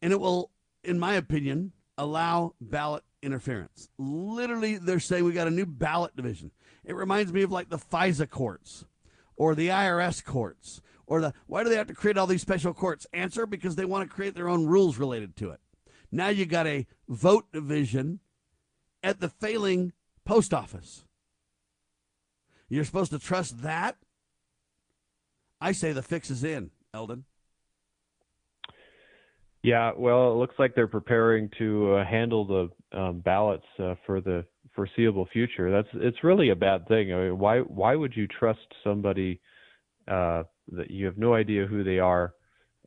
[0.02, 0.52] and it will,
[0.84, 3.90] in my opinion, allow ballot interference.
[3.98, 6.52] Literally, they're saying we got a new ballot division.
[6.84, 8.86] It reminds me of like the FISA courts
[9.36, 12.74] or the IRS courts or the why do they have to create all these special
[12.74, 13.06] courts?
[13.14, 15.60] Answer because they want to create their own rules related to it.
[16.12, 18.20] Now you got a vote division
[19.04, 19.94] at the failing
[20.26, 21.06] post office.
[22.70, 23.98] You're supposed to trust that?
[25.62, 27.26] I say the fix is in, Eldon.
[29.62, 34.22] Yeah, well, it looks like they're preparing to uh, handle the um, ballots uh, for
[34.22, 34.46] the
[34.76, 35.72] foreseeable future.
[35.72, 37.14] That's it's really a bad thing.
[37.14, 39.40] I mean, why why would you trust somebody
[40.08, 42.34] uh, that you have no idea who they are,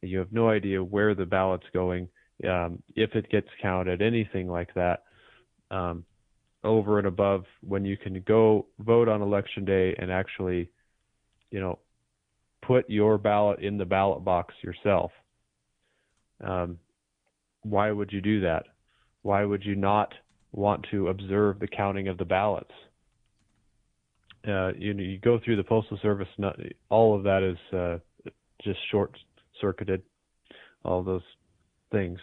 [0.02, 2.08] you have no idea where the ballot's going,
[2.48, 5.02] um, if it gets counted, anything like that,
[5.70, 6.04] um,
[6.64, 10.70] over and above when you can go vote on election day and actually,
[11.50, 11.78] you know,
[12.62, 15.10] put your ballot in the ballot box yourself.
[16.44, 16.78] Um,
[17.62, 18.64] why would you do that?
[19.22, 20.12] Why would you not
[20.52, 22.72] want to observe the counting of the ballots?
[24.46, 26.28] Uh, you know, you go through the postal service.
[26.38, 26.58] Not,
[26.88, 27.98] all of that is uh,
[28.62, 29.16] just short
[29.60, 30.02] circuited.
[30.84, 31.22] All those
[31.90, 32.18] things.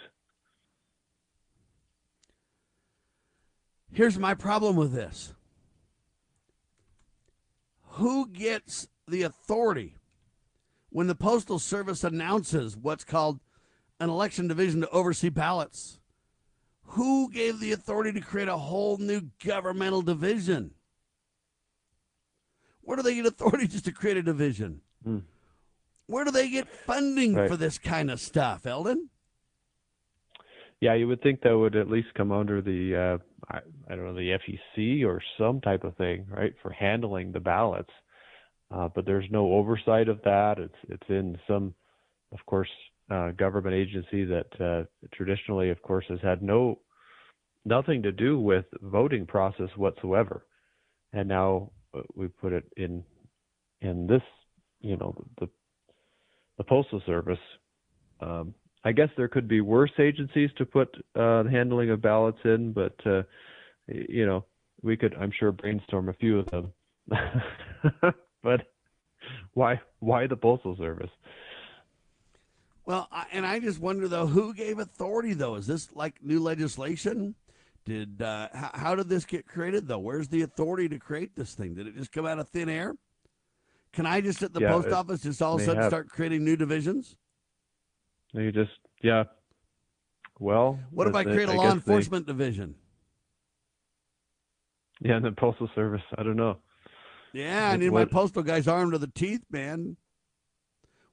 [3.91, 5.33] Here's my problem with this.
[7.91, 9.95] Who gets the authority
[10.89, 13.39] when the Postal Service announces what's called
[13.99, 15.99] an election division to oversee ballots?
[16.89, 20.71] Who gave the authority to create a whole new governmental division?
[22.81, 24.81] Where do they get authority just to create a division?
[25.03, 25.19] Hmm.
[26.07, 27.49] Where do they get funding Right.
[27.49, 29.09] for this kind of stuff, Eldon?
[30.79, 33.17] Yeah, you would think that would at least come under the uh,
[33.49, 33.59] I,
[33.89, 34.37] I don't know the
[34.77, 37.89] FEC or some type of thing, right, for handling the ballots.
[38.69, 40.59] Uh, but there's no oversight of that.
[40.59, 41.73] It's it's in some,
[42.31, 42.69] of course,
[43.09, 44.83] uh, government agency that uh,
[45.13, 46.79] traditionally, of course, has had no
[47.65, 50.45] nothing to do with voting process whatsoever.
[51.13, 53.03] And now uh, we put it in
[53.81, 54.23] in this,
[54.81, 55.49] you know, the
[56.57, 57.39] the postal service.
[58.21, 58.53] Um,
[58.83, 62.71] I guess there could be worse agencies to put uh, the handling of ballots in,
[62.71, 63.23] but uh,
[63.87, 64.45] you know,
[64.81, 66.71] we could, I'm sure, brainstorm a few of them.
[68.43, 68.61] but
[69.53, 71.09] why, why the postal service?
[72.85, 75.55] Well, I, and I just wonder though, who gave authority though?
[75.55, 77.35] Is this like new legislation?
[77.85, 79.99] Did uh, how, how did this get created though?
[79.99, 81.75] Where's the authority to create this thing?
[81.75, 82.95] Did it just come out of thin air?
[83.93, 85.89] Can I just at the Yeah, post office just all of a sudden have.
[85.89, 87.15] start creating new divisions?
[88.33, 88.71] You just,
[89.01, 89.23] yeah.
[90.39, 92.75] Well, What if I create a law guess they- enforcement division?
[95.01, 96.01] yeah, and the postal service.
[96.17, 96.57] I don't know.
[97.33, 99.95] Yeah, I need my postal guys armed to the teeth, man.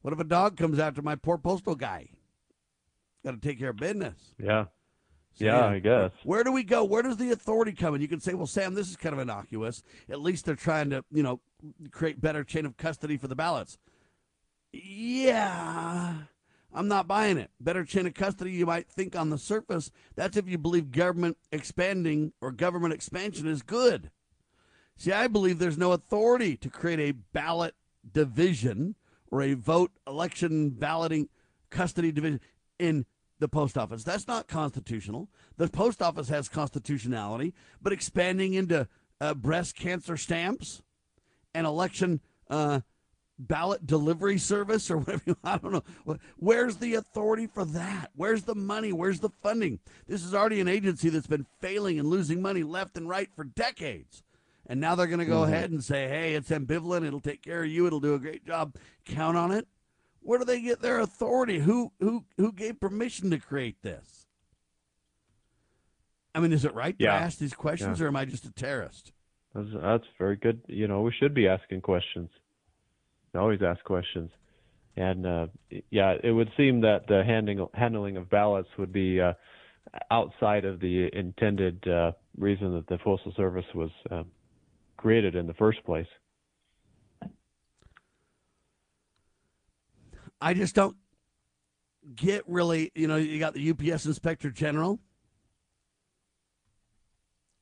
[0.02, 2.08] What if a dog comes after my poor postal guy?
[3.24, 4.34] Got to take care of business.
[4.38, 4.66] Yeah.
[5.34, 6.10] So, yeah, I guess.
[6.24, 6.84] Where do we go?
[6.84, 8.02] Where does the authority come in?
[8.02, 9.82] You can say, well, Sam, this is kind of innocuous.
[10.10, 11.40] At least they're trying to, you know,
[11.90, 13.78] create better chain of custody for the ballots.
[14.72, 16.14] Yeah,
[16.74, 17.50] I'm not buying it.
[17.60, 19.90] Better chain of custody, you might think on the surface.
[20.16, 24.10] That's if you believe government expanding or government expansion is good.
[24.96, 27.74] See, I believe there's no authority to create a ballot
[28.10, 28.96] division
[29.32, 31.28] or a vote election balloting
[31.70, 32.38] custody division
[32.78, 33.06] in
[33.40, 34.04] the post office.
[34.04, 35.28] That's not constitutional.
[35.56, 38.86] The post office has constitutionality, but expanding into
[39.20, 40.82] uh, breast cancer stamps
[41.54, 42.80] and election uh,
[43.38, 46.18] ballot delivery service or whatever you, I don't know.
[46.36, 48.10] Where's the authority for that?
[48.14, 48.92] Where's the money?
[48.92, 49.80] Where's the funding?
[50.06, 53.44] This is already an agency that's been failing and losing money left and right for
[53.44, 54.22] decades.
[54.72, 55.48] And now they're going to go Mhm.
[55.48, 57.04] ahead and say, hey, it's ambivalent.
[57.06, 57.86] It'll take care of you.
[57.86, 58.74] It'll do a great job.
[59.04, 59.68] Count on it.
[60.20, 61.58] Where do they get their authority?
[61.58, 64.26] Who who who gave permission to create this?
[66.34, 67.14] I mean, is it right to Yeah.
[67.14, 68.06] ask these questions, Yeah.
[68.06, 69.12] or am I just a terrorist?
[69.54, 70.62] That's, that's very good.
[70.68, 72.30] You know, we should be asking questions.
[73.34, 74.30] I Always ask questions.
[74.96, 75.48] And uh,
[75.90, 79.34] yeah, it would seem that the handling handling of ballots would be uh,
[80.10, 84.22] outside of the intended uh, reason that the postal service was uh,
[85.02, 86.06] created in the first place.
[90.40, 90.96] I just don't
[92.14, 95.00] get really, you know, you got the UPS Inspector General.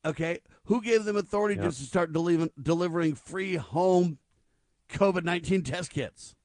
[0.04, 0.40] Okay.
[0.64, 1.64] Who gave them authority Yeah.
[1.64, 4.18] just to start delivering, delivering free home
[4.90, 6.36] COVID 19 test kits?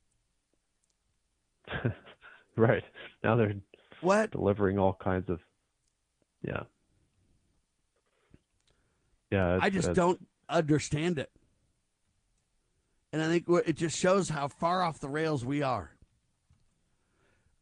[2.56, 2.84] right
[3.24, 3.56] now they're
[4.02, 5.40] what delivering all kinds of
[6.44, 6.62] yeah
[9.32, 11.32] yeah I just uh, don't understand it.
[13.14, 15.92] And I think it just shows how far off the rails we are.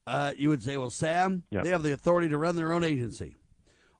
[0.05, 1.61] Uh, you would say, well, Sam, Yeah.
[1.61, 3.37] they have the authority to run their own agency.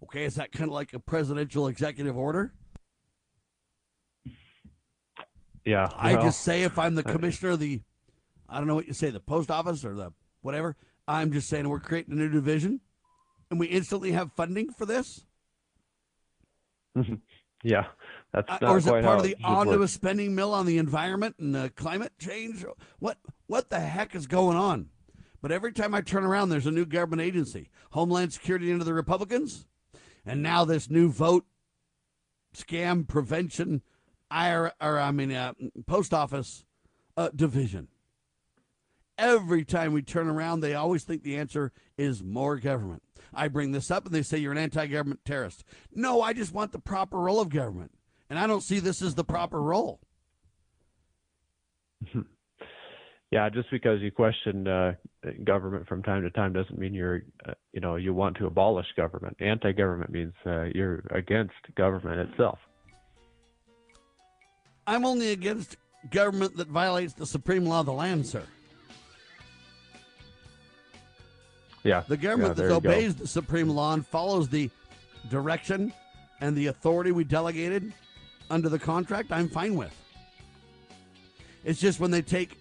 [0.04, 2.54] Okay, is that kind of like a presidential executive order?
[5.66, 7.82] yeah I well, just say if I'm the commissioner of the,
[8.50, 10.12] I don't know what you say, the post office or the
[10.42, 10.76] whatever.
[11.08, 12.82] I'm just saying we're creating a new division,
[13.50, 15.24] and we instantly have funding for this.
[17.64, 17.86] yeah
[18.34, 21.36] that's Uh, not or is it part of the omnibus spending mill on the environment
[21.40, 22.66] and uh, climate change?
[23.00, 24.90] What what the heck is going on?
[25.42, 27.70] But every time I turn around, there's a new government agency.
[27.92, 29.68] Homeland Security into the Republicans,
[30.26, 31.46] and now this new vote
[32.56, 33.82] scam prevention,
[34.32, 35.54] IR, or I mean, uh,
[35.86, 36.66] post office
[37.18, 37.90] uh, division.
[39.18, 43.04] Every time we turn around, they always think the answer is more government.
[43.32, 45.64] I bring this up and they say you're an anti government terrorist.
[45.94, 47.92] No, I just want the proper role of government.
[48.30, 50.00] And I don't see this as the proper role.
[53.32, 54.94] yeah just because you question uh,
[55.44, 58.86] government from time to time doesn't mean you're uh, you know you want to abolish
[58.98, 62.60] government anti-government means uh, you're against government itself
[64.86, 65.78] I'm only against
[66.12, 68.44] government that violates the supreme law of the land, sir.
[71.84, 72.90] yeah The government yeah, that you go.
[72.90, 74.70] obeys the supreme law and follows the
[75.30, 75.94] direction
[76.42, 77.94] and the authority we delegated
[78.54, 79.94] under the contract, I'm fine with.
[81.66, 82.60] It's just when they take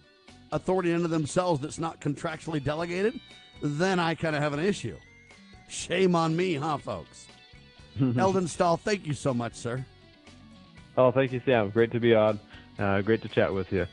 [0.51, 3.19] authority into themselves that's not contractually delegated,
[3.61, 4.97] then I kind of have an issue.
[5.69, 7.27] Shame on me, huh, folks?
[8.17, 9.85] Eldon Stahl, thank you so much, sir.
[10.97, 12.39] oh thank you sam great to be on
[12.79, 13.85] uh, great to chat with you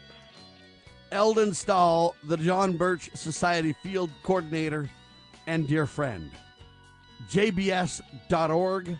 [1.13, 4.89] Eldon Stahl, the John Birch Society field coordinator
[5.49, 6.31] and dear friend.
[7.29, 8.97] JBS.org,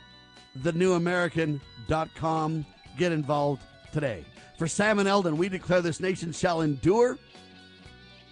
[0.59, 2.67] thenewamerican.com.
[2.97, 3.63] Get involved
[3.93, 4.25] today.
[4.59, 7.19] For Sam and Eldon, we declare this nation shall endure.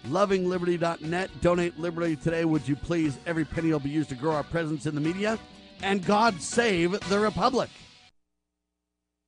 [0.07, 1.29] LovingLiberty.net.
[1.41, 3.17] Donate liberty today, would you please?
[3.25, 5.37] Every penny will be used to grow our presence in the media.
[5.81, 7.69] And God save the Republic.